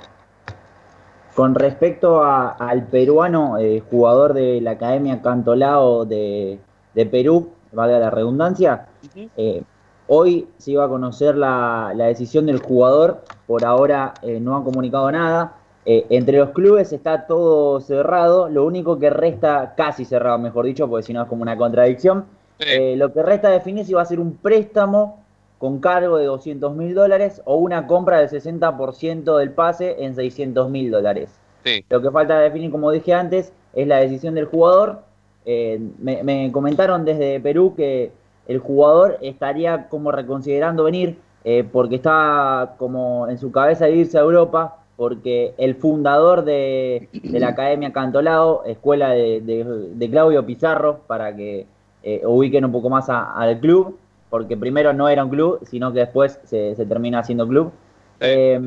Con 1.34 1.54
respecto 1.54 2.22
a- 2.22 2.50
al 2.50 2.86
peruano, 2.88 3.56
eh, 3.58 3.82
jugador 3.90 4.34
de 4.34 4.60
la 4.60 4.72
Academia 4.72 5.22
Cantolao 5.22 6.04
de, 6.04 6.58
de 6.94 7.06
Perú, 7.06 7.52
valga 7.72 7.98
la 7.98 8.10
redundancia, 8.10 8.88
eh, 9.36 9.62
hoy 10.08 10.48
se 10.58 10.72
iba 10.72 10.84
a 10.84 10.88
conocer 10.88 11.36
la, 11.36 11.92
la 11.94 12.06
decisión 12.06 12.46
del 12.46 12.58
jugador, 12.58 13.24
por 13.46 13.64
ahora 13.64 14.12
eh, 14.22 14.40
no 14.40 14.56
han 14.56 14.64
comunicado 14.64 15.10
nada. 15.10 15.56
Entre 15.86 16.36
los 16.38 16.50
clubes 16.50 16.92
está 16.92 17.26
todo 17.26 17.80
cerrado, 17.80 18.48
lo 18.50 18.64
único 18.66 18.98
que 18.98 19.08
resta, 19.08 19.74
casi 19.76 20.04
cerrado 20.04 20.38
mejor 20.38 20.66
dicho, 20.66 20.86
porque 20.88 21.04
si 21.04 21.12
no 21.14 21.22
es 21.22 21.28
como 21.28 21.42
una 21.42 21.56
contradicción, 21.56 22.26
eh, 22.61 22.94
lo 22.96 23.12
que 23.12 23.22
resta 23.22 23.48
definir 23.50 23.84
si 23.84 23.92
va 23.94 24.02
a 24.02 24.06
ser 24.06 24.20
un 24.20 24.36
préstamo 24.36 25.18
con 25.58 25.78
cargo 25.80 26.16
de 26.16 26.24
200 26.26 26.74
mil 26.74 26.94
dólares 26.94 27.42
o 27.44 27.56
una 27.56 27.86
compra 27.86 28.18
del 28.18 28.28
60% 28.30 29.36
del 29.38 29.50
pase 29.50 29.96
en 30.04 30.14
600 30.14 30.70
mil 30.70 30.90
dólares. 30.90 31.30
Sí. 31.64 31.84
Lo 31.90 32.00
que 32.00 32.11
falta 32.11 32.38
definir, 32.40 32.70
como 32.70 32.90
dije 32.90 33.12
antes, 33.12 33.52
es 33.74 33.86
la 33.86 33.98
decisión 33.98 34.34
del 34.34 34.46
jugador. 34.46 35.00
Eh, 35.44 35.80
me, 35.98 36.22
me 36.22 36.50
comentaron 36.52 37.04
desde 37.04 37.40
Perú 37.40 37.74
que 37.76 38.11
el 38.46 38.58
jugador 38.58 39.18
estaría 39.22 39.88
como 39.88 40.11
reconsiderando 40.12 40.84
venir 40.84 41.18
eh, 41.44 41.64
porque 41.70 41.96
está 41.96 42.74
como 42.78 43.28
en 43.28 43.38
su 43.38 43.50
cabeza 43.52 43.86
de 43.86 43.92
irse 43.96 44.18
a 44.18 44.22
Europa 44.22 44.76
porque 44.96 45.54
el 45.56 45.76
fundador 45.76 46.44
de, 46.44 47.08
de 47.22 47.40
la 47.40 47.48
Academia 47.48 47.90
Cantolao, 47.92 48.64
escuela 48.66 49.11
de, 49.11 49.40
de- 49.40 49.64
de 49.94 50.11
Claudio 50.11 50.44
Pizarro, 50.44 51.00
para 51.06 51.34
que 51.34 51.64
eh, 52.03 52.22
ubiquen 52.24 52.64
un 52.64 52.72
poco 52.72 52.88
más 52.90 53.09
a- 53.09 53.32
al 53.34 53.59
club, 53.61 53.98
porque 54.30 54.57
primero 54.57 54.92
no 54.92 55.09
era 55.09 55.24
un 55.24 55.30
club, 55.30 55.61
sino 55.64 55.92
que 55.92 56.01
después 56.01 56.38
se, 56.44 56.74
se 56.76 56.86
termina 56.86 57.18
haciendo 57.20 57.46
club. 57.48 57.72
Eh, 58.20 58.61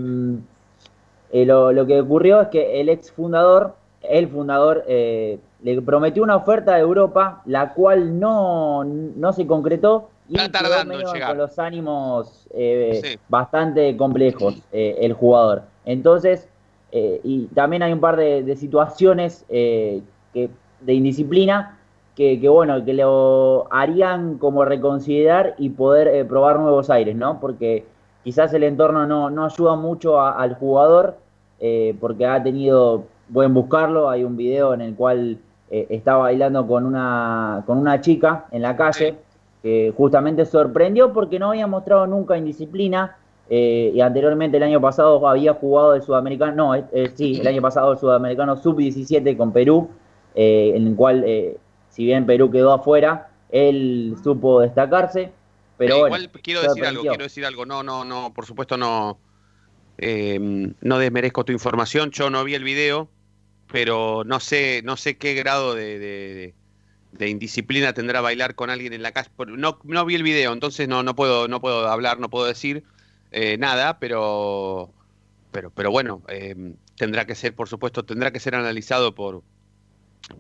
eh, 1.32 1.46
lo, 1.46 1.72
lo 1.72 1.86
que 1.86 2.02
ocurrió 2.02 2.42
es 2.42 2.48
que 2.50 2.80
el 2.82 2.90
ex 2.90 3.12
fundador, 3.12 3.76
el 4.02 4.28
fundador, 4.28 4.84
eh, 4.88 5.40
le 5.64 5.82
prometió 5.82 6.22
una 6.24 6.36
oferta 6.36 6.76
de 6.76 6.82
Europa, 6.82 7.42
la 7.46 7.74
cual 7.74 8.20
no, 8.20 8.84
no 8.84 9.34
se 9.34 9.48
concretó 9.48 10.10
y 10.30 10.38
Está 10.38 10.64
tardando 10.64 11.00
en 11.00 11.06
llegar. 11.06 11.30
con 11.30 11.38
los 11.38 11.58
ánimos 11.60 12.48
eh, 12.54 13.00
Sí. 13.02 13.20
bastante 13.30 13.96
complejos 13.98 14.56
el 14.72 15.14
jugador. 15.14 15.64
Entonces, 15.86 16.48
eh, 16.92 17.20
y 17.24 17.48
también 17.48 17.82
hay 17.84 17.92
un 17.94 18.00
par 18.00 18.16
de, 18.18 18.44
de 18.44 18.56
situaciones 18.56 19.46
eh, 19.50 20.02
que, 20.34 20.50
de 20.82 20.94
indisciplina 20.94 21.80
que, 22.16 22.40
que, 22.40 22.48
bueno, 22.50 22.84
que 22.86 22.94
lo 22.94 23.68
harían 23.72 24.38
como 24.38 24.66
reconsiderar 24.66 25.56
y 25.58 25.70
poder 25.70 26.08
eh, 26.10 26.26
probar 26.26 26.60
nuevos 26.60 26.90
aires, 26.90 27.16
¿no? 27.16 27.40
Porque 27.40 27.86
quizás 28.24 28.54
el 28.54 28.64
entorno 28.64 29.06
no, 29.08 29.30
no 29.30 29.46
ayuda 29.46 29.76
mucho 29.76 30.20
a- 30.20 30.32
al 30.40 30.56
jugador, 30.56 31.16
eh, 31.60 31.96
porque 32.00 32.26
ha 32.26 32.42
tenido, 32.44 33.04
pueden 33.34 33.54
buscarlo, 33.54 34.10
hay 34.10 34.24
un 34.24 34.38
video 34.38 34.74
en 34.74 34.82
el 34.82 34.96
cual 34.96 35.38
eh, 35.72 35.88
está 35.90 36.16
bailando 36.18 36.68
con 36.68 36.86
una, 36.86 37.64
con 37.66 37.78
una 37.80 38.00
chica 38.00 38.46
en 38.52 38.62
la 38.62 38.76
calle, 38.76 39.16
que 39.64 39.94
justamente 39.98 40.46
sorprendió 40.46 41.14
porque 41.14 41.40
no 41.40 41.50
había 41.50 41.66
mostrado 41.68 42.06
nunca 42.06 42.38
indisciplina, 42.38 43.16
eh, 43.50 43.92
y 43.94 44.02
anteriormente 44.02 44.58
el 44.58 44.64
año 44.64 44.80
pasado 44.82 45.28
había 45.28 45.54
jugado 45.54 45.96
el 45.96 46.02
sudamericano, 46.02 46.76
no, 46.76 46.84
sí, 47.16 47.40
el 47.40 47.48
año 47.48 47.62
pasado 47.62 47.94
el 47.94 47.98
sudamericano 47.98 48.56
sub-17 48.58 49.36
con 49.36 49.52
Perú, 49.52 49.90
en 50.36 50.88
el 50.88 50.96
cual, 50.96 51.24
eh, 51.26 51.58
si 51.94 52.06
bien 52.06 52.26
Perú 52.26 52.50
quedó 52.52 52.74
afuera, 52.74 53.30
él 53.50 54.16
supo 54.24 54.62
destacarse, 54.62 55.32
pero 55.78 55.96
Eh, 55.96 56.00
bueno, 56.00 56.18
igual 56.18 56.42
quiero 56.42 56.62
decir 56.62 56.86
algo, 56.86 57.02
quiero 57.02 57.24
decir 57.24 57.46
algo. 57.46 57.66
No, 57.66 57.84
no, 57.84 58.04
no, 58.04 58.34
por 58.34 58.46
supuesto 58.46 58.78
no, 58.78 59.20
eh, 59.98 60.40
no 60.82 60.98
desmerezco 60.98 61.46
tu 61.46 61.52
información. 61.52 62.12
Yo 62.12 62.30
no 62.30 62.44
vi 62.44 62.56
el 62.56 62.64
video 62.64 63.10
pero 63.72 64.24
no 64.24 64.40
sé, 64.40 64.82
no 64.84 64.98
sé 64.98 65.18
qué 65.18 65.34
grado 65.34 65.74
de, 65.74 65.98
de- 65.98 66.54
de 67.12 67.30
indisciplina 67.30 67.94
tendrá 67.94 68.22
bailar 68.22 68.56
con 68.56 68.70
alguien 68.70 68.94
en 68.94 69.02
la 69.02 69.12
calle. 69.12 69.30
No, 69.58 69.80
no 69.84 70.06
vi 70.06 70.16
el 70.16 70.24
video, 70.24 70.54
entonces 70.54 70.88
no, 70.88 71.02
no 71.04 71.16
puedo, 71.16 71.48
no 71.48 71.60
puedo 71.62 71.88
hablar, 71.88 72.20
no 72.20 72.30
puedo 72.30 72.46
decir 72.46 72.84
eh, 73.32 73.58
nada, 73.58 74.00
pero, 74.00 74.94
pero, 75.52 75.72
pero 75.72 75.92
bueno, 75.92 76.24
eh, 76.28 76.56
tendrá 76.98 77.26
que 77.26 77.36
ser, 77.36 77.56
por 77.56 77.68
supuesto, 77.70 78.04
tendrá 78.06 78.32
que 78.32 78.40
ser 78.40 78.56
analizado 78.56 79.16
por, 79.16 79.44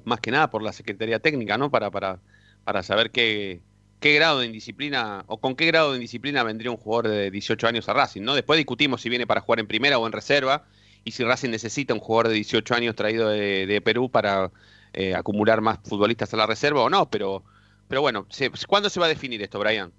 más 0.05 0.19
que 0.19 0.31
nada 0.31 0.49
por 0.49 0.61
la 0.61 0.73
Secretaría 0.73 1.19
Técnica, 1.19 1.57
¿no? 1.57 1.69
Para, 1.71 1.91
para, 1.91 2.19
para 2.63 2.83
saber 2.83 3.11
qué, 3.11 3.61
qué 3.99 4.13
grado 4.15 4.39
de 4.39 4.47
indisciplina 4.47 5.23
o 5.27 5.39
con 5.39 5.55
qué 5.55 5.65
grado 5.65 5.91
de 5.91 5.97
indisciplina 5.97 6.43
vendría 6.43 6.71
un 6.71 6.77
jugador 6.77 7.07
de 7.07 7.31
18 7.31 7.67
años 7.67 7.87
a 7.89 7.93
Racing, 7.93 8.21
¿no? 8.21 8.35
Después 8.35 8.57
discutimos 8.57 9.01
si 9.01 9.09
viene 9.09 9.25
para 9.25 9.41
jugar 9.41 9.59
en 9.59 9.67
primera 9.67 9.97
o 9.97 10.05
en 10.05 10.11
reserva 10.11 10.65
y 11.05 11.11
si 11.11 11.23
Racing 11.23 11.49
necesita 11.49 11.93
un 11.93 11.99
jugador 11.99 12.27
de 12.29 12.35
18 12.35 12.75
años 12.75 12.95
traído 12.95 13.29
de, 13.29 13.81
Perú 13.83 14.09
para 14.09 14.51
eh, 14.93 15.15
acumular 15.15 15.61
más 15.61 15.79
futbolistas 15.83 16.33
a 16.33 16.37
la 16.37 16.45
reserva 16.45 16.81
o 16.81 16.89
no, 16.89 17.09
pero, 17.09 17.43
pero 17.87 18.01
bueno, 18.01 18.27
¿cuándo 18.67 18.89
se 18.89 18.99
va 18.99 19.07
a 19.07 19.09
definir 19.09 19.41
esto, 19.41 19.59
Brian? 19.59 19.91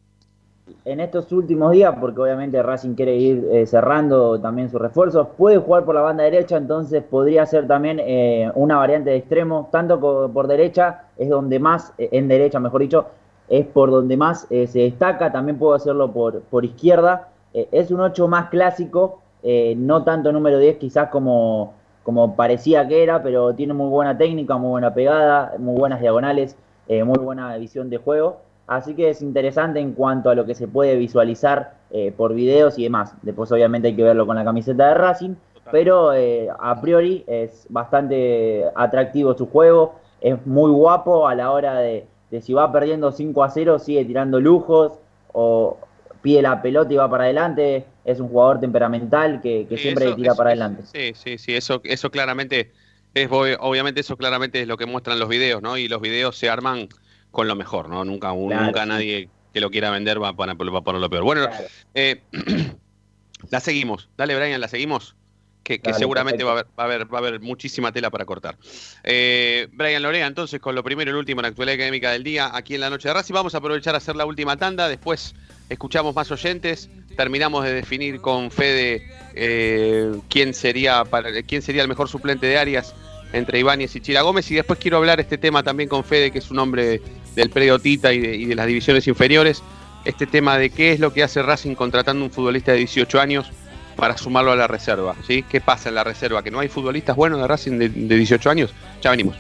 En 0.85 1.01
estos 1.01 1.31
últimos 1.33 1.73
días, 1.73 1.95
porque 2.01 2.21
obviamente 2.21 2.63
Racing 2.63 2.95
quiere 2.95 3.17
ir 3.17 3.47
eh, 3.53 3.67
cerrando 3.67 4.41
también 4.41 4.71
sus 4.71 4.81
refuerzos, 4.81 5.29
puede 5.37 5.59
jugar 5.59 5.85
por 5.85 5.95
la 5.95 6.01
banda 6.03 6.25
derecha, 6.25 6.57
entonces 6.57 7.03
podría 7.03 7.45
ser 7.47 7.67
también 7.67 8.01
eh, 8.01 8.51
una 8.55 8.77
variante 8.79 9.11
de 9.11 9.17
extremo, 9.17 9.69
tanto 9.71 10.01
por 10.33 10.47
derecha, 10.47 11.05
es 11.19 11.29
donde 11.29 11.59
más, 11.59 11.93
eh, 11.99 12.09
en 12.13 12.29
derecha 12.29 12.61
mejor 12.61 12.81
dicho, 12.83 13.07
es 13.49 13.67
por 13.67 13.91
donde 13.91 14.17
más 14.17 14.47
eh, 14.51 14.67
se 14.67 14.81
destaca, 14.81 15.31
también 15.33 15.59
puedo 15.59 15.75
hacerlo 15.75 16.13
por, 16.13 16.41
por 16.43 16.65
izquierda, 16.65 17.29
Eh, 17.57 17.69
es 17.71 17.91
un 17.93 18.01
8 18.01 18.27
más 18.27 18.49
clásico, 18.51 19.21
eh, 19.43 19.75
no 19.77 20.03
tanto 20.03 20.33
número 20.33 20.59
10 20.59 20.77
quizás 20.79 21.09
como, 21.11 21.75
como 22.03 22.35
parecía 22.35 22.89
que 22.89 23.03
era, 23.05 23.23
pero 23.23 23.55
tiene 23.55 23.75
muy 23.75 23.89
buena 23.91 24.17
técnica, 24.19 24.57
muy 24.59 24.71
buena 24.71 24.93
pegada, 24.93 25.55
muy 25.59 25.79
buenas 25.79 26.01
diagonales, 26.01 26.57
muy 26.89 27.19
buena 27.19 27.57
visión 27.57 27.89
de 27.91 27.99
juego. 27.99 28.41
Así 28.67 28.95
que 28.95 29.11
es 29.11 29.21
interesante 29.23 29.81
en 29.81 29.93
cuanto 29.93 30.31
a 30.31 30.35
lo 30.35 30.47
que 30.47 30.55
se 30.55 30.69
puede 30.69 30.97
visualizar 30.97 31.75
eh, 31.91 32.13
por 32.17 32.35
videos 32.35 32.79
y 32.79 32.85
demás. 32.85 33.15
Después 33.23 33.53
obviamente 33.53 33.89
hay 33.89 33.97
que 33.97 34.03
verlo 34.03 34.27
con 34.27 34.37
la 34.37 34.45
camiseta 34.45 34.89
de 34.89 34.95
Racing, 34.95 35.35
pero 35.71 36.13
eh, 36.15 36.49
a 36.59 36.81
priori 36.81 37.25
es 37.27 37.67
bastante 37.69 38.65
atractivo 38.75 39.35
su 39.37 39.47
juego, 39.47 39.97
es 40.21 40.45
muy 40.47 40.71
guapo 40.71 41.29
a 41.29 41.35
la 41.35 41.51
hora 41.51 41.79
de, 41.79 42.07
de 42.31 42.41
si 42.41 42.53
va 42.55 42.73
perdiendo 42.73 43.13
5 43.13 43.45
a 43.45 43.51
0 43.51 43.79
sigue 43.79 44.05
tirando 44.05 44.41
lujos 44.41 44.99
o 45.33 45.77
pide 46.23 46.41
la 46.43 46.63
pelota 46.63 46.93
y 46.93 46.97
va 46.97 47.11
para 47.11 47.25
adelante, 47.25 47.85
es 48.05 48.21
un 48.21 48.29
jugador 48.29 48.61
temperamental 48.61 49.41
que, 49.43 49.67
que 49.69 49.77
Sí, 49.77 49.83
siempre 49.83 50.07
eso- 50.07 50.17
tira 50.17 50.31
eso- 50.33 50.37
para 50.39 50.51
adelante. 50.51 50.83
Sí, 50.85 51.13
sí, 51.15 51.39
sí, 51.39 51.55
eso, 51.55 51.81
eso 51.85 52.11
claramente 52.11 52.73
es 53.13 53.29
ob- 53.31 53.57
obviamente 53.61 54.01
eso 54.01 54.17
claramente 54.17 54.63
es 54.63 54.69
lo 54.69 54.77
que 54.77 54.87
muestran 54.87 55.19
los 55.19 55.29
videos, 55.29 55.61
¿no? 55.63 55.77
Y 55.77 55.89
los 55.89 56.01
videos 56.01 56.37
se 56.37 56.49
arman 56.49 56.89
con 57.35 57.49
lo 57.49 57.57
mejor, 57.57 57.89
¿no? 57.89 58.05
Nunca, 58.05 58.33
un- 58.33 58.49
Claro, 58.51 58.67
nunca 58.67 58.83
sí. 58.85 58.89
nadie 58.89 59.29
que 59.53 59.61
lo 59.61 59.71
quiera 59.71 59.91
vender 59.91 60.23
va 60.23 60.29
a 60.29 60.33
poner, 60.33 60.57
va 60.57 60.79
a 60.79 60.83
poner 60.83 61.01
lo 61.01 61.11
peor. 61.11 61.25
Bueno, 61.25 61.47
eh, 61.95 62.23
la 63.51 63.61
seguimos. 63.61 64.09
Dale, 64.17 64.35
Brian, 64.37 64.61
la 64.61 64.69
seguimos. 64.69 65.15
Que, 65.63 65.79
que 65.81 65.91
Dale, 65.93 65.99
seguramente 65.99 66.45
va 66.45 66.51
a, 66.51 66.53
haber, 66.55 66.67
va, 66.79 66.83
a 66.83 66.85
haber, 66.85 67.15
va 67.15 67.19
a 67.19 67.21
haber 67.21 67.41
muchísima 67.41 67.91
tela 67.91 68.11
para 68.11 68.25
cortar. 68.27 68.57
Eh, 69.03 69.69
Brian 69.73 70.03
Lorea, 70.03 70.27
entonces, 70.27 70.61
con 70.61 70.75
lo 70.75 70.85
primero 70.85 71.11
y 71.11 71.15
lo 71.15 71.19
último 71.19 71.41
en 71.41 71.45
la 71.45 71.49
actualidad 71.49 71.77
académica 71.77 72.11
del 72.13 72.23
día, 72.23 72.51
aquí 72.55 72.75
en 72.75 72.83
la 72.83 72.91
noche 72.91 73.09
de 73.09 73.15
Racing, 73.15 73.33
vamos 73.33 73.55
a 73.55 73.59
aprovechar 73.59 73.95
a 73.95 73.99
hacer 73.99 74.15
la 74.15 74.27
última 74.27 74.57
tanda, 74.59 74.89
después 74.89 75.35
escuchamos 75.71 76.15
más 76.15 76.31
oyentes, 76.31 76.91
terminamos 77.17 77.65
de 77.65 77.73
definir 77.73 78.21
con 78.21 78.51
Fede 78.51 79.09
eh, 79.35 80.13
quién, 80.29 80.53
sería 80.53 81.05
para, 81.07 81.43
quién 81.43 81.63
sería 81.63 81.81
el 81.83 81.89
mejor 81.89 82.09
suplente 82.11 82.47
de 82.47 82.59
Arias 82.59 82.95
entre 83.33 83.59
Ibáñez 83.59 83.97
y 83.97 84.01
Chira 84.03 84.21
Gómez, 84.21 84.51
y 84.51 84.57
después 84.57 84.79
quiero 84.79 84.99
hablar 84.99 85.19
este 85.19 85.39
tema 85.39 85.63
también 85.63 85.89
con 85.89 86.05
Fede, 86.05 86.31
que 86.31 86.39
es 86.41 86.51
un 86.51 86.59
hombre 86.59 87.01
del 87.35 87.51
predio 87.51 87.79
Tita 87.79 88.13
y 88.13 88.21
de, 88.21 88.37
y 88.37 88.45
de 88.47 88.55
las 88.55 88.67
divisiones 88.67 89.07
inferiores, 89.07 89.63
este 90.05 90.27
tema 90.27 90.59
de 90.59 90.71
qué 90.71 90.93
es 90.93 91.01
lo 91.01 91.13
que 91.13 91.23
hace 91.23 91.43
Racing 91.43 91.75
contratando 91.75 92.25
un 92.25 92.31
futbolista 92.31 92.73
de 92.73 92.79
18 92.79 93.21
años 93.21 93.51
para 93.97 94.17
sumarlo 94.17 94.53
a 94.53 94.57
la 94.57 94.67
reserva, 94.67 95.15
¿sí? 95.27 95.45
¿Qué 95.49 95.61
pasa 95.61 95.89
en 95.89 95.95
la 95.95 96.05
reserva? 96.05 96.43
¿Que 96.43 96.51
no 96.51 96.61
hay 96.61 96.69
futbolistas 96.69 97.17
buenos 97.17 97.41
de 97.41 97.47
Racing 97.47 97.79
de, 97.79 97.89
de 97.89 98.17
18 98.17 98.51
años? 98.51 98.75
Ya 99.03 99.11
venimos. 99.11 99.37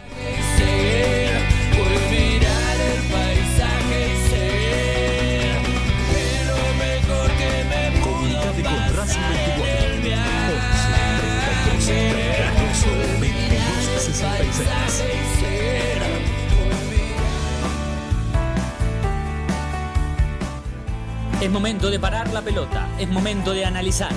Es 21.44 21.50
momento 21.50 21.90
de 21.90 22.00
parar 22.00 22.32
la 22.32 22.40
pelota, 22.40 22.88
es 22.98 23.06
momento 23.06 23.52
de 23.52 23.66
analizar. 23.66 24.10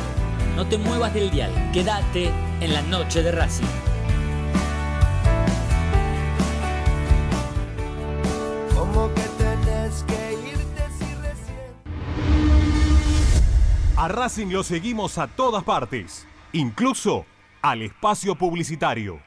No 0.55 0.65
te 0.65 0.77
muevas 0.77 1.13
del 1.13 1.29
dial, 1.29 1.51
quédate 1.73 2.31
en 2.61 2.71
la 2.73 2.81
noche 2.83 3.21
de 3.21 3.33
Racing. 3.33 3.65
Como 8.73 9.13
que 9.13 9.23
tenés 9.37 10.05
que 10.07 10.51
irte 10.51 10.83
si 10.97 11.15
recién 11.15 11.73
A 13.97 14.07
Racing 14.07 14.47
lo 14.47 14.63
seguimos 14.63 15.17
a 15.17 15.27
todas 15.27 15.65
partes, 15.65 16.25
incluso 16.53 17.25
al 17.61 17.81
espacio 17.81 18.35
publicitario. 18.35 19.26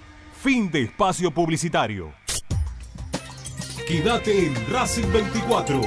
Fin 0.43 0.71
de 0.71 0.85
espacio 0.85 1.29
publicitario. 1.29 2.11
Quédate 3.87 4.47
en 4.47 4.55
Racing 4.71 5.05
24. 5.13 5.79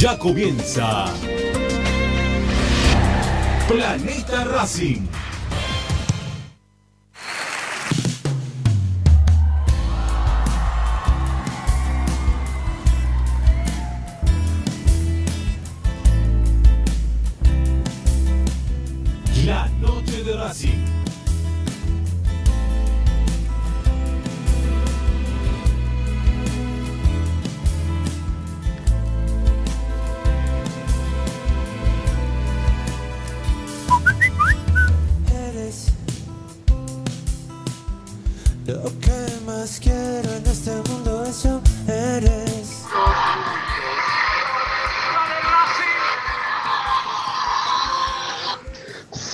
Ya 0.00 0.18
comienza 0.18 1.04
Planeta 3.68 4.42
Racing. 4.46 5.06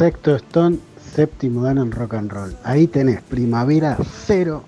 Sexto 0.05 0.37
Stone, 0.37 0.79
séptimo 1.15 1.63
dan 1.63 1.79
en 1.79 1.91
rock 1.91 2.13
and 2.13 2.31
roll. 2.31 2.55
Ahí 2.63 2.87
tenés 2.87 3.23
Primavera 3.23 3.97
Cero 4.27 4.63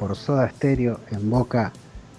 por 0.00 0.16
Soda 0.16 0.50
Stereo 0.50 0.98
en 1.12 1.30
boca 1.30 1.72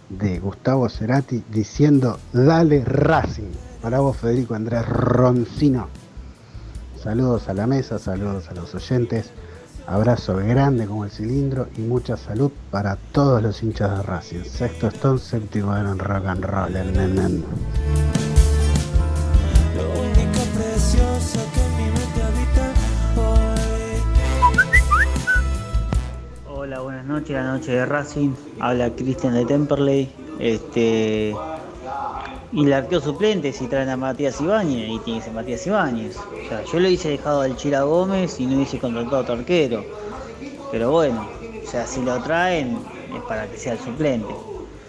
de 0.07 0.39
Gustavo 0.39 0.87
Cerati 0.87 1.43
diciendo 1.51 2.17
Dale 2.31 2.85
Racing. 2.85 3.51
Para 3.81 3.99
vos 3.99 4.15
Federico 4.15 4.55
Andrés 4.55 4.87
Roncino. 4.87 5.89
Saludos 7.03 7.49
a 7.49 7.53
la 7.53 7.67
mesa, 7.67 7.99
saludos 7.99 8.47
a 8.47 8.53
los 8.53 8.73
oyentes. 8.73 9.31
Abrazo 9.85 10.37
grande 10.37 10.87
como 10.87 11.03
el 11.03 11.11
cilindro 11.11 11.67
y 11.75 11.81
mucha 11.81 12.15
salud 12.15 12.53
para 12.71 12.95
todos 13.11 13.43
los 13.43 13.61
hinchas 13.61 13.97
de 13.97 14.03
Racing. 14.03 14.43
Sexto 14.45 14.87
Stone, 14.87 15.19
séptimo 15.19 15.73
dan 15.73 15.87
en 15.87 15.99
rock 15.99 16.25
and 16.25 16.45
roll. 16.45 16.73
Noches, 27.07 27.31
la 27.31 27.53
noche 27.53 27.71
de 27.71 27.85
Racing. 27.85 28.31
Habla 28.59 28.89
Cristian 28.91 29.33
de 29.33 29.45
Temperley. 29.45 30.09
Este. 30.39 31.35
Y 32.53 32.65
el 32.65 32.73
arqueo 32.73 33.01
suplente 33.01 33.51
si 33.51 33.67
traen 33.67 33.89
a 33.89 33.97
Matías 33.97 34.39
Ibáñez, 34.39 34.89
y 34.89 34.99
tiene 34.99 35.19
que 35.19 35.25
ser 35.25 35.33
Matías 35.33 35.67
Ibáñez. 35.67 36.17
O 36.17 36.49
sea, 36.49 36.63
yo 36.63 36.79
le 36.79 36.87
hubiese 36.87 37.09
dejado 37.09 37.41
al 37.41 37.55
Chila 37.57 37.83
Gómez 37.83 38.39
y 38.39 38.45
no 38.45 38.55
hubiese 38.55 38.79
contratado 38.79 39.17
a 39.17 39.19
otro 39.21 39.33
arquero. 39.35 39.83
Pero 40.71 40.91
bueno, 40.91 41.27
o 41.63 41.69
sea, 41.69 41.85
si 41.85 42.01
lo 42.01 42.21
traen 42.23 42.77
es 43.15 43.21
para 43.23 43.47
que 43.47 43.57
sea 43.57 43.73
el 43.73 43.79
suplente. 43.79 44.33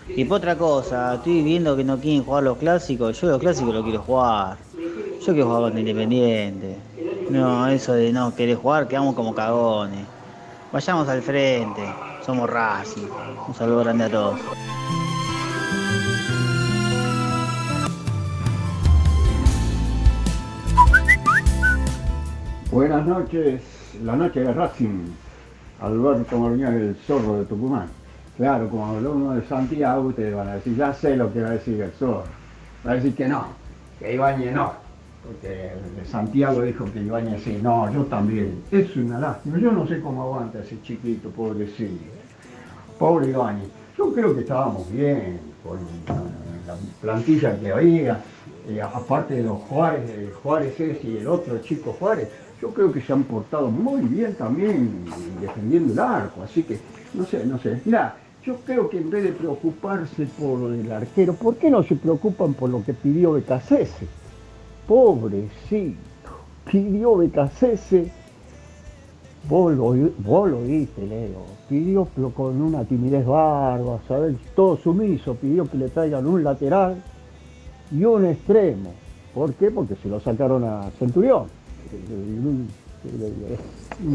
Y 0.09 0.25
por 0.25 0.39
otra 0.39 0.57
cosa, 0.57 1.15
estoy 1.17 1.43
viendo 1.43 1.77
que 1.77 1.85
no 1.85 1.99
quieren 1.99 2.25
jugar 2.25 2.45
los 2.45 2.59
clásicos. 2.59 3.21
Yo 3.21 3.29
los 3.29 3.39
clásicos 3.39 3.75
los 3.75 3.85
quiero 3.85 4.03
jugar. 4.03 4.57
Yo 5.21 5.33
quiero 5.33 5.47
jugar 5.47 5.73
con 5.73 5.79
Independiente. 5.79 6.77
No, 7.31 7.69
eso 7.69 7.93
de 7.93 8.13
no 8.13 8.35
querer 8.35 8.57
jugar, 8.57 8.89
quedamos 8.89 9.15
como 9.15 9.35
cagones. 9.35 10.07
Vayamos 10.73 11.09
al 11.09 11.23
frente. 11.23 11.83
Somos 12.25 12.51
Racing. 12.51 13.09
Un 13.47 13.55
saludo 13.55 13.81
grande 13.81 14.05
a 14.05 14.11
todos. 14.11 14.41
Buenas 22.71 23.07
noches, 23.07 23.63
la 24.05 24.15
noche 24.15 24.41
de 24.41 24.53
Racing. 24.53 25.11
Alberto 25.81 26.39
Morñón, 26.39 26.75
el 26.75 26.97
zorro 27.07 27.39
de 27.39 27.45
Tucumán. 27.47 27.89
Claro, 28.37 28.69
como 28.69 28.87
habló 28.87 29.13
uno 29.13 29.33
de 29.33 29.47
Santiago, 29.47 30.09
ustedes 30.09 30.35
van 30.35 30.49
a 30.49 30.55
decir, 30.57 30.77
ya 30.77 30.93
sé 30.93 31.17
lo 31.17 31.33
que 31.33 31.43
va 31.43 31.49
a 31.49 31.53
decir 31.53 31.81
el 31.81 31.91
zorro. 31.93 32.25
Va 32.87 32.93
a 32.93 32.95
decir 32.95 33.15
que 33.15 33.27
no, 33.27 33.47
que 33.99 34.15
Ibañez 34.15 34.55
no. 34.55 34.88
Porque 35.29 35.73
Santiago 36.11 36.63
dijo 36.63 36.87
que 36.91 37.03
Ibañez 37.03 37.43
sí, 37.43 37.59
no, 37.63 37.93
yo 37.93 38.05
también. 38.05 38.63
Es 38.71 38.97
una 38.97 39.19
lástima, 39.21 39.59
yo 39.59 39.71
no 39.71 39.87
sé 39.87 40.01
cómo 40.01 40.23
aguanta 40.23 40.61
ese 40.61 40.81
chiquito, 40.81 41.29
pobrecito. 41.29 42.03
Pobre 42.99 43.29
Ibañez. 43.29 43.69
Yo 43.99 44.11
creo 44.15 44.35
que 44.35 44.41
estábamos 44.41 44.91
bien 44.91 45.39
con 45.63 45.81
la 46.67 46.75
plantilla 47.03 47.61
que 47.61 47.71
había, 47.71 48.23
eh, 48.69 48.81
aparte 48.81 49.35
de 49.35 49.43
los 49.43 49.59
Juárez, 49.65 50.33
Juárez 50.43 50.81
ese 50.81 51.07
y 51.07 51.17
el 51.19 51.29
otro 51.29 51.59
chico 51.59 51.95
Juárez, 51.99 52.31
yo 52.63 52.71
creo 52.71 52.91
que 52.91 53.03
se 53.03 53.13
han 53.13 53.25
portado 53.25 53.71
muy 53.71 54.01
bien 54.01 54.35
también 54.35 55.05
defendiendo 55.43 55.93
el 55.93 55.99
arco, 55.99 56.43
así 56.43 56.63
que 56.63 56.79
no 57.13 57.27
sé, 57.27 57.45
no 57.45 57.59
sé. 57.59 57.83
Mira, 57.85 58.17
yo 58.43 58.57
creo 58.65 58.89
que 58.89 58.97
en 58.97 59.11
vez 59.11 59.25
de 59.25 59.33
preocuparse 59.33 60.27
por 60.39 60.73
el 60.73 60.91
arquero, 60.91 61.35
¿por 61.35 61.57
qué 61.57 61.71
no 61.71 61.83
se 61.83 61.97
preocupan 61.97 62.55
por 62.55 62.71
lo 62.71 62.83
que 62.83 62.95
pidió 62.95 63.33
Becasese? 63.33 64.07
Pobrecito, 64.89 65.99
pidió 66.65 67.19
Becasese, 67.19 68.11
vos 69.47 69.75
lo, 69.75 69.95
vos 70.25 70.51
lo 70.51 70.59
oíste, 70.61 71.07
Leo, 71.07 71.45
pidió 71.69 72.09
pero 72.17 72.31
con 72.31 72.63
una 72.63 72.85
timidez 72.85 73.27
barba, 73.27 74.01
¿sabes? 74.09 74.37
Todo 74.57 74.79
sumiso, 74.79 75.35
pidió 75.35 75.71
que 75.71 75.77
le 75.77 75.91
traigan 75.91 76.27
un 76.27 76.43
lateral 76.43 77.03
y 77.93 78.03
un 78.03 78.25
extremo. 78.25 78.95
¿Por 79.35 79.53
qué? 79.53 79.71
Porque 79.71 79.95
se 79.97 80.09
lo 80.09 80.21
sacaron 80.21 80.65
a 80.65 80.91
Centurión. 80.99 81.45
Un, 81.93 82.69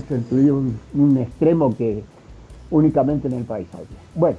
Centurión, 0.07 0.80
un 0.95 1.17
extremo 1.17 1.78
que 1.78 2.03
únicamente 2.71 3.28
en 3.28 3.36
el 3.36 3.43
país 3.43 3.67
había. 3.74 3.88
Bueno, 4.15 4.38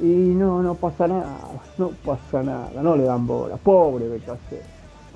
y 0.00 0.04
no, 0.06 0.62
no 0.62 0.76
pasa 0.76 1.08
nada, 1.08 1.38
no 1.76 1.90
pasa 2.04 2.44
nada, 2.44 2.70
no 2.80 2.96
le 2.96 3.02
dan 3.02 3.26
bola. 3.26 3.56
Pobre 3.56 4.08
Becasé, 4.08 4.62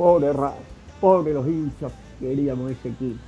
pobre 0.00 0.32
Raz, 0.32 0.54
pobre 0.98 1.34
los 1.34 1.46
hinchas 1.46 1.92
que 2.18 2.28
queríamos 2.28 2.70
ese 2.70 2.88
equipo. 2.88 3.18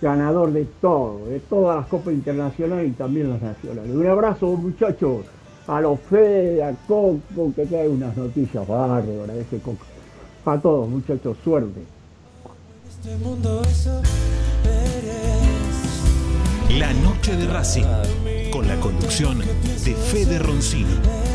Ganador 0.00 0.50
de 0.50 0.64
todo, 0.80 1.26
de 1.26 1.40
todas 1.40 1.76
las 1.76 1.86
copas 1.88 2.14
internacionales 2.14 2.88
y 2.88 2.92
también 2.92 3.28
las 3.28 3.42
nacionales. 3.42 3.94
Un 3.94 4.06
abrazo, 4.06 4.46
muchachos, 4.46 5.26
a 5.66 5.78
los 5.82 6.00
Fede, 6.00 6.64
a 6.64 6.72
Coco, 6.88 7.52
que 7.54 7.66
trae 7.66 7.86
unas 7.86 8.16
noticias 8.16 8.66
bárbaras 8.66 9.36
ese 9.36 9.58
Coco. 9.58 9.84
A 10.46 10.58
todos, 10.58 10.88
muchachos, 10.88 11.36
suerte. 11.44 11.82
Este 12.88 13.14
mundo, 13.22 13.60
eso 13.68 14.00
eres. 14.64 15.36
La 16.78 16.94
noche 16.94 17.36
de 17.36 17.46
Racing, 17.46 17.84
con 18.50 18.66
la 18.66 18.80
conducción 18.80 19.40
de 19.40 19.94
Fede 19.94 20.38
Roncino. 20.38 21.25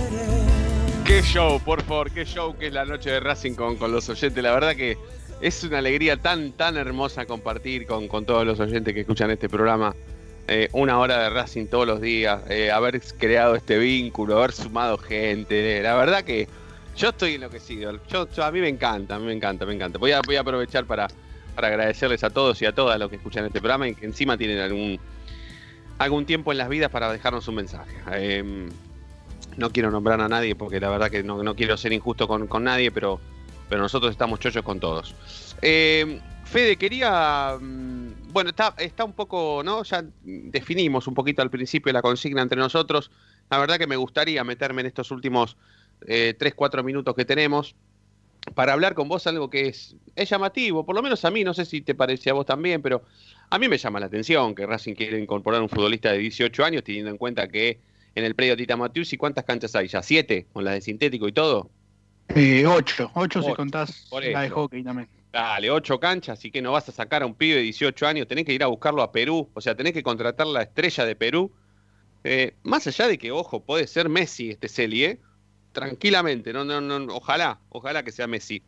Qué 1.12 1.22
show, 1.24 1.60
por 1.60 1.84
favor, 1.84 2.10
qué 2.10 2.24
show 2.24 2.58
que 2.58 2.68
es 2.68 2.74
la 2.74 2.86
noche 2.86 3.10
de 3.12 3.20
Racing 3.20 3.56
con, 3.56 3.76
con 3.76 3.92
los 3.92 4.08
oyentes. 4.08 4.42
La 4.42 4.54
verdad 4.54 4.78
que 4.78 4.98
es 5.42 5.62
una 5.66 5.80
alegría 5.80 6.16
tan, 6.16 6.54
tan 6.54 6.78
hermosa 6.78 7.26
compartir 7.26 7.86
con, 7.86 8.08
con 8.08 8.26
todos 8.26 8.46
los 8.48 8.62
oyentes 8.62 8.94
que 8.94 9.02
escuchan 9.02 9.30
este 9.30 9.50
programa. 9.50 9.94
Eh, 10.48 10.70
una 10.72 10.98
hora 11.00 11.22
de 11.24 11.30
Racing 11.30 11.66
todos 11.66 11.86
los 11.86 12.00
días, 12.00 12.42
eh, 12.50 12.72
haber 12.72 13.02
creado 13.20 13.56
este 13.56 13.78
vínculo, 13.78 14.38
haber 14.38 14.54
sumado 14.54 14.98
gente. 14.98 15.80
eh, 15.80 15.84
la 15.84 15.96
verdad 15.96 16.24
que 16.24 16.48
yo 16.96 17.10
estoy 17.10 17.36
enloquecido. 17.36 18.00
Yo, 18.08 18.26
a 18.42 18.50
mí 18.54 18.62
me 18.62 18.70
encanta, 18.70 19.20
me 19.20 19.34
encanta, 19.34 19.66
me 19.66 19.74
encanta. 19.74 20.00
Voy 20.00 20.14
a, 20.14 20.22
voy 20.26 20.38
a 20.38 20.40
aprovechar 20.40 20.86
para, 20.86 21.10
para 21.56 21.68
agradecerles 21.68 22.24
a 22.24 22.30
todos 22.30 22.62
y 22.62 22.66
a 22.66 22.72
todas 22.72 22.98
los 22.98 23.10
que 23.10 23.18
escuchan 23.18 23.44
este 23.46 23.60
programa 23.60 23.86
y 23.86 23.96
que 23.96 24.06
encima 24.06 24.38
tienen 24.38 24.60
algún, 24.60 24.98
algún 25.98 26.26
tiempo 26.26 26.54
en 26.54 26.60
las 26.60 26.70
vidas 26.70 26.90
para 26.90 27.12
dejarnos 27.12 27.46
un 27.50 27.56
mensaje. 27.56 27.98
Eh, 29.52 29.56
no 29.58 29.72
quiero 29.72 29.92
nombrar 29.92 30.22
a 30.22 30.28
nadie 30.28 30.56
porque 30.56 30.80
la 30.80 30.90
verdad 30.90 31.10
que 31.10 31.24
no, 31.24 31.44
no 31.44 31.56
quiero 31.56 31.78
ser 31.78 31.94
injusto 31.94 32.28
con, 32.28 32.48
con 32.48 32.64
nadie, 32.64 32.92
pero, 32.92 33.20
pero 33.70 33.82
nosotros 33.82 34.12
estamos 34.12 34.40
chochos 34.40 34.64
con 34.64 34.80
todos. 34.80 35.16
Eh, 35.62 36.20
Fede, 36.46 36.76
quería. 36.76 37.58
mm, 37.60 38.32
Bueno, 38.34 38.50
está, 38.50 38.74
está 38.78 39.04
un 39.06 39.14
poco, 39.14 39.62
¿no? 39.64 39.84
Ya 39.84 40.04
definimos 40.24 41.08
un 41.08 41.14
poquito 41.14 41.42
al 41.42 41.50
principio 41.50 41.94
la 41.94 42.02
consigna 42.02 42.42
entre 42.42 42.60
nosotros. 42.60 43.12
La 43.50 43.58
verdad 43.58 43.78
que 43.78 43.88
me 43.88 43.96
gustaría 43.96 44.44
meterme 44.44 44.82
en 44.82 44.88
estos 44.88 45.12
últimos 45.12 45.58
3, 46.00 46.36
4 46.56 46.84
minutos 46.84 47.16
que 47.16 47.26
tenemos 47.26 47.76
para 48.56 48.74
hablar 48.74 48.96
con 48.96 49.08
vos 49.08 49.28
algo 49.28 49.50
que 49.50 49.68
es, 49.68 49.96
es 50.16 50.30
llamativo, 50.30 50.84
por 50.86 50.96
lo 50.96 51.04
menos 51.04 51.24
a 51.26 51.32
mí, 51.32 51.44
no 51.44 51.54
sé 51.54 51.64
si 51.66 51.82
te 51.82 51.94
parece 51.94 52.32
a 52.32 52.34
vos 52.34 52.46
también, 52.46 52.82
pero 52.82 53.04
a 53.50 53.60
mí 53.60 53.68
me 53.68 53.78
llama 53.78 54.00
la 54.00 54.08
atención 54.08 54.56
que 54.56 54.66
Racing 54.66 54.96
quiere 54.96 55.20
incorporar 55.20 55.62
un 55.62 55.70
futbolista 55.70 56.12
de 56.12 56.18
18 56.18 56.66
años, 56.66 56.84
teniendo 56.84 57.12
en 57.12 57.18
cuenta 57.18 57.48
que 57.48 57.80
en 58.16 58.24
el 58.26 58.36
predio 58.36 58.58
Tita 58.58 58.78
Matius, 58.78 59.14
¿y 59.14 59.18
cuántas 59.18 59.46
canchas 59.46 59.76
hay? 59.76 59.88
¿Ya 59.88 60.02
siete? 60.02 60.48
¿Con 60.52 60.64
las 60.64 60.76
de 60.76 60.82
sintético 60.82 61.28
y 61.28 61.32
todo? 61.32 61.70
Eh, 62.36 62.66
ocho, 62.66 63.12
ocho 63.16 63.42
si 63.42 63.54
contás 63.54 64.08
la 64.12 64.42
de 64.42 64.50
hockey 64.50 64.84
también. 64.84 65.10
Dale, 65.32 65.72
ocho 65.72 66.00
canchas, 66.00 66.40
así 66.40 66.52
que 66.52 66.62
no 66.62 66.74
vas 66.74 66.90
a 66.90 66.92
sacar 66.92 67.24
a 67.24 67.26
un 67.26 67.36
pibe 67.36 67.56
de 67.56 67.62
18 67.62 68.06
años, 68.06 68.28
tenés 68.28 68.46
que 68.46 68.54
ir 68.54 68.64
a 68.64 68.68
buscarlo 68.68 69.02
a 69.02 69.12
Perú, 69.12 69.50
o 69.54 69.62
sea, 69.62 69.76
tenés 69.76 69.94
que 69.94 70.04
contratar 70.04 70.48
la 70.48 70.64
estrella 70.64 71.06
de 71.06 71.16
Perú 71.16 71.52
Eh, 72.24 72.56
más 72.64 72.86
allá 72.86 73.08
de 73.08 73.18
que, 73.18 73.32
ojo, 73.32 73.64
puede 73.64 73.88
ser 73.88 74.08
Messi 74.10 74.52
este 74.52 74.68
Celi, 74.70 75.06
¿eh? 75.06 75.20
Tranquilamente, 75.72 76.54
no, 76.54 76.64
no, 76.66 76.82
no, 76.82 77.16
ojalá, 77.16 77.60
ojalá 77.70 78.04
que 78.04 78.12
sea 78.12 78.28
Messi. 78.28 78.62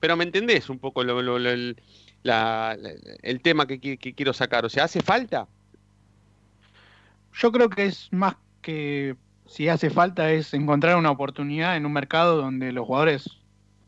Pero 0.00 0.16
me 0.16 0.24
entendés 0.24 0.68
un 0.68 0.78
poco 0.78 1.04
lo, 1.04 1.22
lo, 1.22 1.38
lo, 1.38 1.50
el, 1.50 1.80
la, 2.22 2.76
la, 2.78 2.90
el, 3.22 3.40
tema 3.40 3.66
que, 3.66 3.80
que, 3.80 3.96
que, 3.96 4.14
quiero 4.14 4.32
sacar. 4.32 4.64
O 4.64 4.68
sea, 4.68 4.84
¿hace 4.84 5.00
falta? 5.00 5.48
Yo 7.32 7.50
creo 7.52 7.68
que 7.70 7.86
es 7.86 8.08
más 8.12 8.36
que 8.68 9.16
si 9.46 9.66
hace 9.70 9.88
falta 9.88 10.30
es 10.30 10.52
encontrar 10.52 10.96
una 10.96 11.10
oportunidad 11.10 11.78
en 11.78 11.86
un 11.86 11.92
mercado 11.94 12.36
donde 12.36 12.70
los 12.70 12.84
jugadores, 12.86 13.38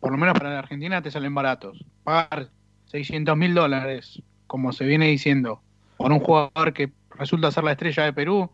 por 0.00 0.10
lo 0.10 0.16
menos 0.16 0.32
para 0.38 0.54
la 0.54 0.60
Argentina, 0.60 1.02
te 1.02 1.10
salen 1.10 1.34
baratos. 1.34 1.84
Pagar 2.02 2.48
600 2.86 3.36
mil 3.36 3.52
dólares, 3.52 4.22
como 4.46 4.72
se 4.72 4.86
viene 4.86 5.08
diciendo, 5.08 5.60
por 5.98 6.10
un 6.10 6.20
jugador 6.20 6.72
que 6.72 6.90
resulta 7.10 7.50
ser 7.50 7.64
la 7.64 7.72
estrella 7.72 8.04
de 8.04 8.14
Perú, 8.14 8.48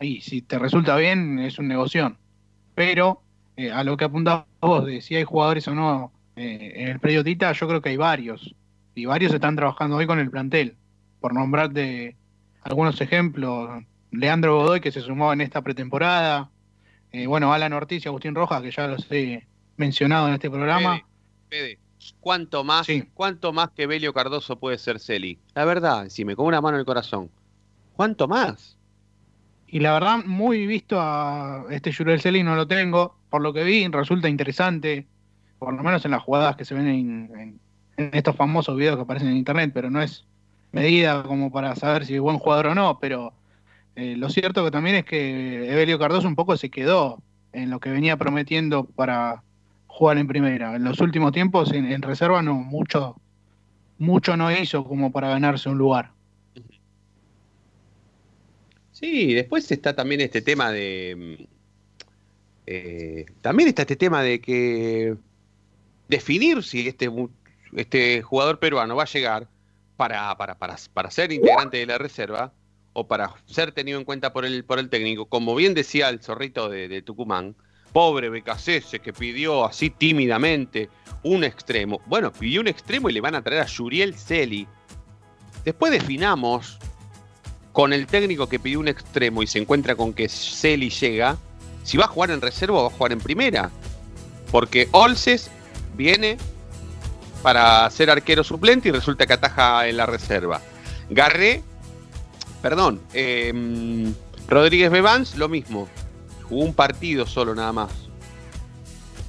y 0.00 0.20
si 0.20 0.40
te 0.40 0.56
resulta 0.56 0.94
bien, 0.94 1.40
es 1.40 1.58
un 1.58 1.66
negocio. 1.66 2.16
Pero 2.76 3.20
eh, 3.56 3.72
a 3.72 3.82
lo 3.82 3.96
que 3.96 4.04
apuntas 4.04 4.44
vos, 4.60 4.86
de 4.86 5.00
si 5.00 5.16
hay 5.16 5.24
jugadores 5.24 5.66
o 5.66 5.74
no 5.74 6.12
eh, 6.36 6.74
en 6.76 6.88
el 6.90 7.00
predio 7.00 7.24
Tita, 7.24 7.50
yo 7.50 7.66
creo 7.66 7.82
que 7.82 7.88
hay 7.88 7.96
varios. 7.96 8.54
Y 8.94 9.06
varios 9.06 9.34
están 9.34 9.56
trabajando 9.56 9.96
hoy 9.96 10.06
con 10.06 10.20
el 10.20 10.30
plantel. 10.30 10.76
Por 11.18 11.34
nombrarte 11.34 12.14
algunos 12.62 13.00
ejemplos, 13.00 13.82
Leandro 14.12 14.58
Godoy, 14.58 14.80
que 14.80 14.92
se 14.92 15.00
sumó 15.00 15.32
en 15.32 15.40
esta 15.40 15.62
pretemporada. 15.62 16.50
Eh, 17.12 17.26
bueno, 17.26 17.52
Alan 17.52 17.72
Ortiz 17.72 18.04
y 18.04 18.08
Agustín 18.08 18.34
Rojas, 18.34 18.62
que 18.62 18.70
ya 18.70 18.86
los 18.86 19.10
he 19.10 19.46
mencionado 19.76 20.28
en 20.28 20.34
este 20.34 20.50
programa. 20.50 21.02
Fede, 21.48 21.78
¿cuánto 22.20 22.62
más, 22.62 22.86
sí. 22.86 23.08
cuánto 23.14 23.52
más 23.52 23.70
que 23.70 23.86
Belio 23.86 24.12
Cardoso 24.12 24.56
puede 24.56 24.78
ser 24.78 25.00
Celi? 25.00 25.38
La 25.54 25.64
verdad, 25.64 26.08
si 26.08 26.24
me 26.24 26.36
con 26.36 26.46
una 26.46 26.60
mano 26.60 26.76
en 26.76 26.80
el 26.80 26.86
corazón. 26.86 27.30
¿Cuánto 27.96 28.28
más? 28.28 28.76
Y 29.66 29.80
la 29.80 29.94
verdad, 29.94 30.24
muy 30.24 30.66
visto 30.66 30.98
a 31.00 31.64
este 31.70 31.92
Jurel 31.92 32.20
Celi 32.20 32.42
no 32.42 32.54
lo 32.54 32.66
tengo. 32.66 33.16
Por 33.30 33.40
lo 33.40 33.54
que 33.54 33.64
vi, 33.64 33.88
resulta 33.88 34.28
interesante, 34.28 35.06
por 35.58 35.72
lo 35.72 35.82
menos 35.82 36.04
en 36.04 36.10
las 36.10 36.22
jugadas 36.22 36.56
que 36.56 36.66
se 36.66 36.74
ven 36.74 36.86
en, 36.86 37.30
en, 37.38 37.60
en 37.96 38.10
estos 38.12 38.36
famosos 38.36 38.76
videos 38.76 38.96
que 38.96 39.02
aparecen 39.02 39.28
en 39.28 39.38
internet, 39.38 39.70
pero 39.72 39.90
no 39.90 40.02
es 40.02 40.26
medida 40.70 41.22
como 41.22 41.50
para 41.50 41.74
saber 41.76 42.04
si 42.04 42.14
es 42.14 42.20
buen 42.20 42.38
jugador 42.38 42.68
o 42.68 42.74
no, 42.74 42.98
pero 42.98 43.32
eh, 43.94 44.16
lo 44.16 44.30
cierto 44.30 44.64
que 44.64 44.70
también 44.70 44.96
es 44.96 45.04
que 45.04 45.70
Evelio 45.70 45.98
Cardoso 45.98 46.26
un 46.26 46.36
poco 46.36 46.56
se 46.56 46.70
quedó 46.70 47.22
en 47.52 47.70
lo 47.70 47.80
que 47.80 47.90
venía 47.90 48.16
prometiendo 48.16 48.84
para 48.84 49.42
jugar 49.86 50.16
en 50.18 50.26
primera. 50.26 50.74
En 50.76 50.84
los 50.84 51.00
últimos 51.00 51.32
tiempos 51.32 51.72
en, 51.72 52.00
reserva 52.00 52.42
no 52.42 52.54
mucho 52.54 53.16
mucho 53.98 54.36
no 54.36 54.50
hizo 54.50 54.84
como 54.84 55.12
para 55.12 55.28
ganarse 55.28 55.68
un 55.68 55.78
lugar. 55.78 56.10
Sí, 58.92 59.34
después 59.34 59.70
está 59.70 59.94
también 59.94 60.22
este 60.22 60.40
tema 60.40 60.70
de 60.70 61.46
eh, 62.66 63.26
también 63.42 63.68
está 63.68 63.82
este 63.82 63.96
tema 63.96 64.22
de 64.22 64.40
que 64.40 65.16
definir 66.08 66.62
si 66.62 66.88
este 66.88 67.10
este 67.76 68.22
jugador 68.22 68.58
peruano 68.58 68.96
va 68.96 69.02
a 69.02 69.06
llegar 69.06 69.48
para, 69.96 70.34
para, 70.36 70.56
para, 70.56 70.76
para 70.92 71.10
ser 71.10 71.32
integrante 71.32 71.78
de 71.78 71.86
la 71.86 71.98
reserva 71.98 72.52
o 72.92 73.06
para 73.06 73.34
ser 73.46 73.72
tenido 73.72 73.98
en 73.98 74.04
cuenta 74.04 74.32
por 74.32 74.44
el, 74.44 74.64
por 74.64 74.78
el 74.78 74.88
técnico, 74.88 75.26
como 75.26 75.54
bien 75.54 75.74
decía 75.74 76.08
el 76.08 76.20
zorrito 76.20 76.68
de, 76.68 77.02
Tucumán, 77.02 77.54
pobre 77.92 78.28
Becasese 78.28 79.00
que 79.00 79.12
pidió 79.12 79.64
así 79.64 79.90
tímidamente 79.90 80.88
un 81.22 81.44
extremo. 81.44 82.00
Bueno, 82.06 82.32
pidió 82.32 82.60
un 82.60 82.68
extremo 82.68 83.08
y 83.08 83.12
le 83.12 83.20
van 83.20 83.34
a 83.34 83.42
traer 83.42 83.62
a 83.62 83.66
Yuriel 83.66 84.14
Celi. 84.14 84.66
Después 85.64 85.92
definamos 85.92 86.78
con 87.72 87.92
el 87.92 88.06
técnico 88.06 88.48
que 88.48 88.58
pidió 88.58 88.80
un 88.80 88.88
extremo 88.88 89.42
y 89.42 89.46
se 89.46 89.58
encuentra 89.58 89.94
con 89.94 90.12
que 90.12 90.28
Celi 90.28 90.90
llega, 90.90 91.38
si 91.84 91.96
va 91.96 92.04
a 92.04 92.08
jugar 92.08 92.30
en 92.30 92.40
reserva 92.40 92.78
o 92.78 92.82
va 92.82 92.88
a 92.88 92.96
jugar 92.96 93.12
en 93.12 93.20
primera. 93.20 93.70
Porque 94.50 94.88
Olses 94.92 95.50
viene 95.94 96.36
para 97.42 97.88
ser 97.90 98.10
arquero 98.10 98.44
suplente 98.44 98.88
y 98.88 98.92
resulta 98.92 99.26
que 99.26 99.32
ataja 99.32 99.88
en 99.88 99.96
la 99.96 100.06
reserva. 100.06 100.60
Garré 101.08 101.62
Perdón, 102.62 103.00
eh, 103.12 104.12
Rodríguez 104.48 104.90
Bebans, 104.90 105.36
lo 105.36 105.48
mismo. 105.48 105.88
Jugó 106.44 106.64
un 106.64 106.74
partido 106.74 107.26
solo 107.26 107.54
nada 107.54 107.72
más. 107.72 107.90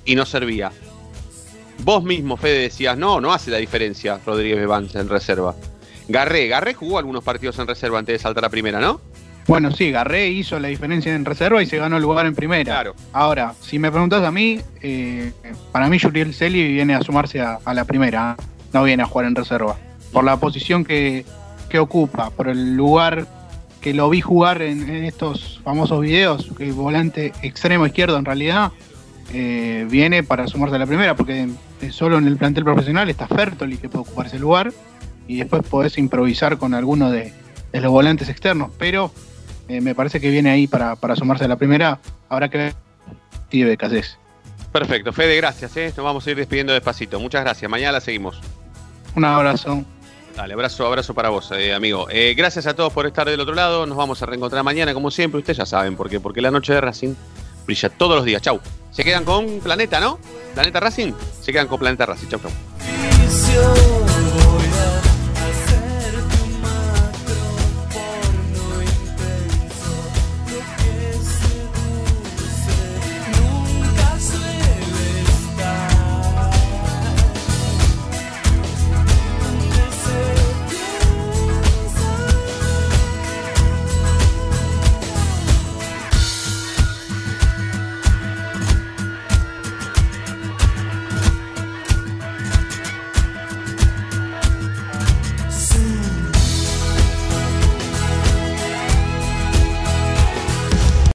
Y 0.05 0.15
no 0.15 0.25
servía. 0.25 0.71
Vos 1.79 2.03
mismo, 2.03 2.37
Fede, 2.37 2.59
decías, 2.59 2.97
no, 2.97 3.19
no 3.19 3.33
hace 3.33 3.49
la 3.49 3.57
diferencia 3.57 4.19
Rodríguez 4.25 4.57
Bebans 4.57 4.93
en 4.95 5.09
reserva. 5.09 5.55
Garré, 6.07 6.47
Garré 6.47 6.73
jugó 6.73 6.99
algunos 6.99 7.23
partidos 7.23 7.57
en 7.59 7.67
reserva 7.67 7.99
antes 7.99 8.13
de 8.13 8.19
saltar 8.19 8.45
a 8.45 8.49
primera, 8.49 8.79
¿no? 8.79 9.01
Bueno, 9.47 9.71
sí, 9.71 9.91
Garré 9.91 10.29
hizo 10.29 10.59
la 10.59 10.69
diferencia 10.69 11.13
en 11.13 11.25
reserva 11.25 11.61
y 11.61 11.65
se 11.65 11.77
ganó 11.77 11.97
el 11.97 12.03
lugar 12.03 12.25
en 12.25 12.35
primera. 12.35 12.63
Claro. 12.63 12.95
Ahora, 13.11 13.55
si 13.61 13.79
me 13.79 13.91
preguntas 13.91 14.23
a 14.23 14.31
mí, 14.31 14.61
eh, 14.81 15.33
para 15.71 15.89
mí 15.89 15.99
Juriel 15.99 16.33
Celi 16.33 16.71
viene 16.71 16.95
a 16.95 17.01
sumarse 17.01 17.41
a, 17.41 17.59
a, 17.65 17.73
la 17.73 17.83
primera, 17.83 18.37
no 18.71 18.83
viene 18.83 19.03
a 19.03 19.05
jugar 19.05 19.25
en 19.25 19.35
reserva. 19.35 19.77
Por 20.13 20.23
la 20.23 20.37
posición 20.37 20.85
que, 20.85 21.25
que 21.73 21.79
ocupa, 21.79 22.29
por 22.29 22.49
el 22.49 22.75
lugar 22.75 23.25
que 23.81 23.95
lo 23.95 24.07
vi 24.07 24.21
jugar 24.21 24.61
en, 24.61 24.87
en 24.87 25.05
estos 25.05 25.59
famosos 25.63 26.01
videos, 26.01 26.51
que 26.55 26.65
el 26.65 26.73
volante 26.73 27.33
extremo 27.41 27.87
izquierdo 27.87 28.15
en 28.19 28.25
realidad 28.25 28.71
eh, 29.33 29.87
viene 29.89 30.21
para 30.21 30.47
sumarse 30.47 30.75
a 30.75 30.77
la 30.79 30.85
primera, 30.85 31.15
porque 31.15 31.49
solo 31.89 32.19
en 32.19 32.27
el 32.27 32.37
plantel 32.37 32.63
profesional 32.63 33.09
está 33.09 33.27
Fertoli 33.27 33.77
que 33.77 33.89
puede 33.89 34.03
ocupar 34.03 34.27
ese 34.27 34.37
lugar 34.37 34.71
y 35.27 35.37
después 35.37 35.63
podés 35.63 35.97
improvisar 35.97 36.59
con 36.59 36.75
alguno 36.75 37.09
de, 37.09 37.33
de 37.71 37.81
los 37.81 37.91
volantes 37.91 38.29
externos, 38.29 38.69
pero 38.77 39.11
eh, 39.67 39.81
me 39.81 39.95
parece 39.95 40.21
que 40.21 40.29
viene 40.29 40.51
ahí 40.51 40.67
para, 40.67 40.95
para, 40.95 41.15
sumarse 41.15 41.45
a 41.45 41.47
la 41.47 41.55
primera. 41.55 41.97
Habrá 42.29 42.49
que 42.49 42.57
ver 42.59 42.73
si 43.49 43.63
de 43.63 43.77
Casés. 43.77 44.19
Perfecto, 44.71 45.11
Fede, 45.11 45.35
gracias. 45.37 45.75
¿eh? 45.77 45.91
Nos 45.97 46.05
vamos 46.05 46.27
a 46.27 46.29
ir 46.29 46.37
despidiendo 46.37 46.71
despacito. 46.71 47.19
Muchas 47.19 47.41
gracias. 47.41 47.71
Mañana 47.71 47.93
la 47.93 48.01
seguimos. 48.01 48.39
Un 49.15 49.25
abrazo. 49.25 49.83
Dale, 50.35 50.53
abrazo, 50.53 50.85
abrazo 50.87 51.13
para 51.13 51.29
vos, 51.29 51.51
eh, 51.51 51.73
amigo. 51.73 52.07
Eh, 52.09 52.33
gracias 52.35 52.65
a 52.65 52.73
todos 52.73 52.91
por 52.91 53.05
estar 53.05 53.29
del 53.29 53.39
otro 53.39 53.53
lado. 53.53 53.85
Nos 53.85 53.95
vamos 53.95 54.21
a 54.21 54.25
reencontrar 54.25 54.63
mañana, 54.63 54.93
como 54.93 55.11
siempre. 55.11 55.39
Ustedes 55.39 55.57
ya 55.57 55.65
saben 55.65 55.95
por 55.95 56.09
qué. 56.09 56.19
Porque 56.19 56.41
la 56.41 56.49
noche 56.49 56.73
de 56.73 56.81
Racing 56.81 57.13
brilla 57.65 57.89
todos 57.89 58.15
los 58.15 58.25
días. 58.25 58.41
Chau. 58.41 58.59
Se 58.91 59.03
quedan 59.03 59.25
con 59.25 59.59
Planeta, 59.59 59.99
¿no? 59.99 60.17
Planeta 60.53 60.79
Racing. 60.79 61.13
Se 61.41 61.51
quedan 61.51 61.67
con 61.67 61.79
Planeta 61.79 62.05
Racing. 62.05 62.27
Chau, 62.29 62.39
chau. 62.39 62.51